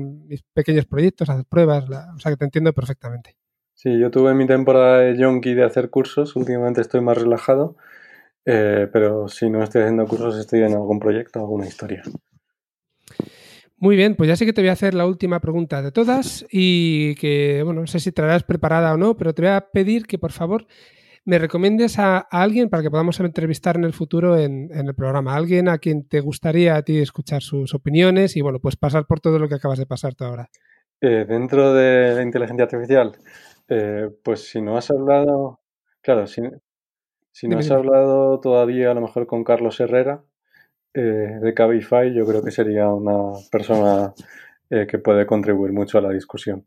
pequeños 0.53 0.85
proyectos, 0.85 1.27
hacer 1.27 1.45
pruebas, 1.45 1.85
o 1.89 2.19
sea 2.19 2.31
que 2.31 2.37
te 2.37 2.45
entiendo 2.45 2.71
perfectamente. 2.73 3.35
Sí, 3.73 3.97
yo 3.97 4.11
tuve 4.11 4.35
mi 4.35 4.45
temporada 4.45 4.99
de 4.99 5.17
yonki 5.17 5.55
de 5.55 5.63
hacer 5.63 5.89
cursos, 5.89 6.35
últimamente 6.35 6.81
estoy 6.81 7.01
más 7.01 7.17
relajado, 7.17 7.77
eh, 8.45 8.87
pero 8.93 9.27
si 9.27 9.49
no 9.49 9.63
estoy 9.63 9.81
haciendo 9.81 10.05
cursos 10.05 10.37
estoy 10.37 10.59
en 10.59 10.73
algún 10.73 10.99
proyecto, 10.99 11.39
alguna 11.39 11.65
historia. 11.65 12.03
Muy 13.81 13.95
bien, 13.95 14.13
pues 14.13 14.27
ya 14.27 14.35
sé 14.35 14.45
que 14.45 14.53
te 14.53 14.61
voy 14.61 14.69
a 14.69 14.73
hacer 14.73 14.93
la 14.93 15.07
última 15.07 15.39
pregunta 15.39 15.81
de 15.81 15.91
todas 15.91 16.45
y 16.51 17.15
que, 17.15 17.63
bueno, 17.65 17.81
no 17.81 17.87
sé 17.87 17.99
si 17.99 18.11
traerás 18.11 18.43
preparada 18.43 18.93
o 18.93 18.97
no, 18.97 19.17
pero 19.17 19.33
te 19.33 19.41
voy 19.41 19.49
a 19.49 19.71
pedir 19.73 20.05
que 20.05 20.19
por 20.19 20.31
favor 20.31 20.67
me 21.25 21.39
recomiendes 21.39 21.97
a, 21.97 22.19
alguien 22.19 22.69
para 22.69 22.83
que 22.83 22.91
podamos 22.91 23.19
entrevistar 23.19 23.77
en 23.77 23.85
el 23.85 23.93
futuro 23.93 24.37
en, 24.37 24.69
el 24.71 24.93
programa. 24.93 25.35
Alguien 25.35 25.67
a 25.67 25.79
quien 25.79 26.07
te 26.07 26.19
gustaría 26.19 26.75
a 26.75 26.83
ti 26.83 26.99
escuchar 26.99 27.41
sus 27.41 27.73
opiniones 27.73 28.37
y, 28.37 28.41
bueno, 28.41 28.59
pues 28.59 28.75
pasar 28.75 29.07
por 29.07 29.19
todo 29.19 29.39
lo 29.39 29.49
que 29.49 29.55
acabas 29.55 29.79
de 29.79 29.87
pasar 29.87 30.13
tú 30.13 30.25
ahora. 30.25 30.47
Eh, 31.01 31.25
dentro 31.27 31.73
de 31.73 32.13
la 32.13 32.21
inteligencia 32.21 32.65
artificial, 32.65 33.13
eh, 33.67 34.11
pues 34.23 34.47
si 34.47 34.61
no 34.61 34.77
has 34.77 34.91
hablado, 34.91 35.59
claro, 36.01 36.27
si, 36.27 36.43
si 37.31 37.47
no 37.47 37.57
has 37.57 37.71
hablado 37.71 38.39
todavía 38.41 38.91
a 38.91 38.93
lo 38.93 39.01
mejor 39.01 39.25
con 39.25 39.43
Carlos 39.43 39.79
Herrera, 39.79 40.23
eh, 40.93 41.39
de 41.41 41.53
Cabify, 41.53 42.13
yo 42.13 42.25
creo 42.25 42.43
que 42.43 42.51
sería 42.51 42.89
una 42.89 43.39
persona 43.51 44.13
eh, 44.69 44.87
que 44.87 44.99
puede 44.99 45.25
contribuir 45.25 45.71
mucho 45.71 45.97
a 45.97 46.01
la 46.01 46.09
discusión. 46.09 46.65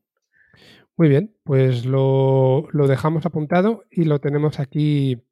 Muy 0.96 1.08
bien, 1.08 1.34
pues 1.42 1.84
lo, 1.84 2.68
dejamos 2.72 3.26
apuntado 3.26 3.84
y 3.90 4.04
lo 4.04 4.20
tenemos 4.20 4.60
aquí 4.60 5.22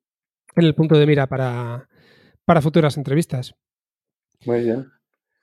en 0.57 0.65
el 0.65 0.75
punto 0.75 0.99
de 0.99 1.07
mira 1.07 1.27
para, 1.29 1.89
para 2.45 2.61
futuras 2.61 2.97
entrevistas. 2.97 3.55
Muy 4.45 4.63
bien. 4.63 4.89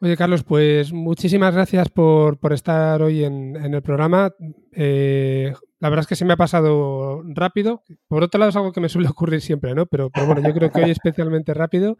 Oye, 0.01 0.15
Carlos, 0.15 0.43
pues 0.43 0.93
muchísimas 0.93 1.53
gracias 1.53 1.89
por, 1.89 2.37
estar 2.51 3.01
hoy 3.01 3.23
en, 3.23 3.55
el 3.55 3.81
programa. 3.81 4.33
Eh, 4.71 5.53
la 5.79 5.89
verdad 5.89 6.03
es 6.03 6.07
que 6.07 6.15
se 6.15 6.25
me 6.25 6.33
ha 6.33 6.37
pasado 6.37 7.21
rápido. 7.27 7.83
Por 8.07 8.23
otro 8.23 8.39
lado, 8.39 8.49
es 8.49 8.55
algo 8.55 8.71
que 8.71 8.81
me 8.81 8.89
suele 8.89 9.07
ocurrir 9.09 9.41
siempre, 9.41 9.73
¿no? 9.73 9.85
Pero, 9.87 10.09
pero 10.09 10.25
bueno, 10.25 10.41
yo 10.47 10.53
creo 10.53 10.71
que 10.71 10.83
hoy 10.83 10.91
especialmente 10.91 11.53
rápido. 11.53 11.97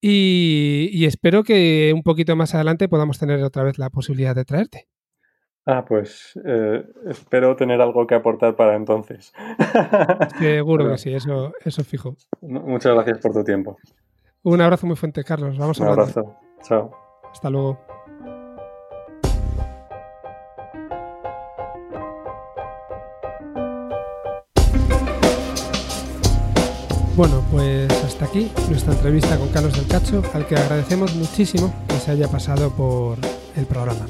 Y, 0.00 1.04
espero 1.06 1.44
que 1.44 1.92
un 1.94 2.02
poquito 2.02 2.36
más 2.36 2.54
adelante 2.54 2.88
podamos 2.88 3.18
tener 3.18 3.42
otra 3.42 3.62
vez 3.62 3.78
la 3.78 3.90
posibilidad 3.90 4.34
de 4.34 4.44
traerte. 4.44 4.88
Ah, 5.66 5.86
pues 5.86 6.38
eh, 6.44 6.84
espero 7.08 7.56
tener 7.56 7.80
algo 7.80 8.06
que 8.06 8.14
aportar 8.14 8.54
para 8.54 8.76
entonces. 8.76 9.32
Seguro 10.38 10.90
que 10.90 10.98
sí, 10.98 11.14
eso, 11.14 11.52
eso 11.64 11.82
fijo. 11.84 12.16
Muchas 12.42 12.92
gracias 12.92 13.18
por 13.18 13.32
tu 13.32 13.42
tiempo. 13.42 13.78
Un 14.42 14.60
abrazo 14.60 14.86
muy 14.86 14.96
fuerte, 14.96 15.24
Carlos. 15.24 15.56
Vamos 15.56 15.80
a 15.80 15.84
Un 15.84 15.88
abrazo. 15.90 16.36
Chao. 16.62 16.90
Hasta 17.32 17.48
luego. 17.48 17.93
Bueno, 27.16 27.44
pues 27.52 27.92
hasta 27.92 28.24
aquí 28.24 28.50
nuestra 28.68 28.92
entrevista 28.92 29.38
con 29.38 29.48
Carlos 29.50 29.74
del 29.74 29.86
Cacho, 29.86 30.20
al 30.34 30.48
que 30.48 30.56
agradecemos 30.56 31.14
muchísimo 31.14 31.72
que 31.86 31.96
se 31.98 32.10
haya 32.10 32.28
pasado 32.28 32.70
por 32.70 33.18
el 33.54 33.66
programa. 33.66 34.06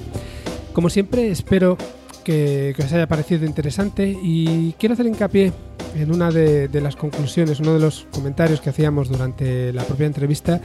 Como 0.73 0.89
siempre, 0.89 1.31
espero 1.31 1.77
que, 2.25 2.75
os 2.79 2.93
haya 2.95 3.07
parecido 3.07 3.45
interesante 3.45 4.09
y 4.23 4.73
quiero 4.79 4.95
hacer 4.95 5.07
hincapié 5.07 5.53
en 5.95 6.15
una 6.15 6.31
de, 6.31 6.81
las 6.81 6.97
conclusiones, 6.97 7.61
uno 7.61 7.75
de 7.75 7.81
los 7.81 8.07
comentarios 8.11 8.63
que 8.63 8.71
hacíamos 8.71 9.11
durante 9.11 9.71
la 9.75 9.85
propia 9.85 10.07
entrevista 10.07 10.63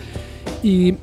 y 0.63 0.95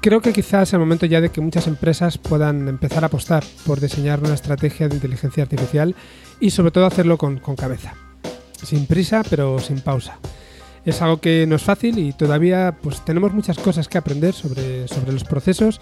creo 0.00 0.20
que 0.20 0.32
quizás 0.32 0.68
es 0.68 0.72
el 0.72 0.80
momento 0.80 1.06
ya 1.06 1.20
de 1.20 1.28
que 1.28 1.40
muchas 1.40 1.68
empresas 1.68 2.18
puedan 2.18 2.66
empezar 2.66 3.04
a 3.04 3.06
apostar 3.06 3.44
por 3.64 3.80
diseñar 3.80 4.18
una 4.18 4.34
estrategia 4.34 4.88
de 4.88 4.96
inteligencia 4.96 5.44
artificial 5.44 5.94
y 6.40 6.50
sobre 6.50 6.72
todo 6.72 6.86
hacerlo 6.86 7.16
con, 7.18 7.38
cabeza. 7.38 7.94
Sin 8.64 8.86
prisa, 8.86 9.22
pero 9.30 9.60
sin 9.60 9.80
pausa. 9.80 10.18
Es 10.84 11.00
algo 11.00 11.18
que 11.18 11.46
no 11.46 11.54
es 11.56 11.62
fácil 11.62 11.98
y 11.98 12.12
todavía 12.12 12.76
pues, 12.80 13.04
tenemos 13.04 13.32
muchas 13.32 13.58
cosas 13.58 13.88
que 13.88 13.98
aprender 13.98 14.34
sobre, 14.34 14.88
sobre 14.88 15.12
los 15.12 15.24
procesos, 15.24 15.80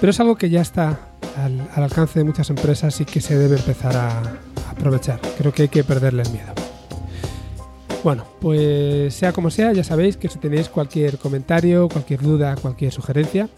pero 0.00 0.10
es 0.10 0.20
algo 0.20 0.36
que 0.36 0.48
ya 0.48 0.62
está 0.62 1.00
al, 1.36 1.68
alcance 1.84 2.20
de 2.20 2.24
muchas 2.24 2.48
empresas 2.50 3.00
y 3.00 3.04
que 3.04 3.20
se 3.20 3.36
debe 3.36 3.56
empezar 3.56 3.96
a, 3.96 4.22
aprovechar. 4.70 5.20
Creo 5.36 5.52
que 5.52 5.62
hay 5.62 5.68
que 5.68 5.82
perderle 5.84 6.22
el 6.22 6.30
miedo. 6.30 6.52
Bueno, 8.04 8.24
pues 8.40 9.12
sea 9.12 9.32
como 9.32 9.50
sea, 9.50 9.72
ya 9.72 9.82
sabéis 9.84 10.16
que 10.16 10.28
si 10.28 10.38
tenéis 10.38 10.68
cualquier 10.68 11.18
comentario, 11.18 11.88
cualquier 11.88 12.22
duda, 12.22 12.54
cualquier 12.56 12.92
sugerencia, 12.92 13.48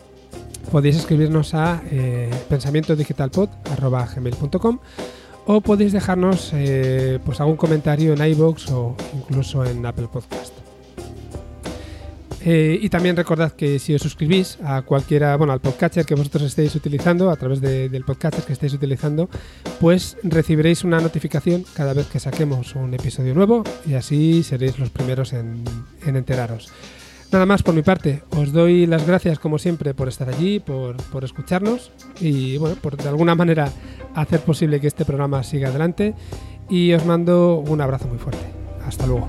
podéis 0.72 0.97
escribirnos 0.97 1.53
a 1.55 1.82
eh, 1.91 2.30
pensamientodigitalpod.com 2.49 4.78
o 5.47 5.61
podéis 5.61 5.93
dejarnos 5.93 6.53
eh, 6.55 7.18
pues 7.24 7.41
algún 7.41 7.57
comentario 7.57 8.14
en 8.14 8.24
iBox 8.32 8.70
o 8.70 8.97
incluso 9.14 9.62
en 9.64 9.84
Apple 9.84 10.09
Podcast. 10.11 10.69
Eh, 12.45 12.78
y 12.80 12.88
también 12.88 13.16
recordad 13.16 13.53
que 13.53 13.78
si 13.78 13.95
os 13.95 14.01
suscribís 14.01 14.59
a 14.64 14.82
cualquiera, 14.82 15.36
bueno, 15.36 15.53
al 15.53 15.61
podcatcher 15.61 16.07
que 16.07 16.14
vosotros 16.14 16.45
estéis 16.45 16.74
utilizando, 16.74 17.30
a 17.30 17.36
través 17.36 17.61
del 17.61 18.05
podcatcher 18.05 18.45
que 18.45 18.55
estéis 18.55 18.72
utilizando, 18.72 19.28
pues 19.78 20.16
recibiréis 20.22 20.84
una 20.84 21.01
notificación 21.01 21.64
cada 21.74 21.93
vez 21.93 22.07
que 22.07 22.18
saquemos 22.18 22.74
un 22.74 22.95
episodio 22.95 23.34
nuevo 23.34 23.62
y 23.86 23.95
así 23.95 24.43
seréis 24.43 24.78
los 24.78 24.91
primeros 24.91 25.32
en, 25.34 25.62
enteraros. 26.07 26.70
Nada 27.30 27.47
más 27.47 27.62
por 27.62 27.74
mi 27.74 27.82
parte, 27.82 28.22
os 28.30 28.53
doy 28.53 28.86
las 28.86 29.07
gracias 29.07 29.38
como 29.38 29.59
siempre 29.59 29.95
por 29.95 30.09
estar 30.09 30.28
allí, 30.28 30.59
por, 30.59 30.97
por 30.97 31.24
escucharnos 31.24 31.93
y 32.20 32.57
bueno, 32.57 32.74
por 32.76 32.97
de 32.97 33.09
alguna 33.09 33.34
manera 33.34 33.70
hacer 34.14 34.41
posible 34.41 34.80
que 34.80 34.88
este 34.88 35.05
programa 35.05 35.43
siga 35.45 35.68
adelante 35.68 36.14
y 36.68 36.93
os 36.93 37.05
mando 37.05 37.57
un 37.59 37.80
abrazo 37.80 38.09
muy 38.09 38.18
fuerte. 38.18 38.45
Hasta 38.84 39.07
luego. 39.07 39.28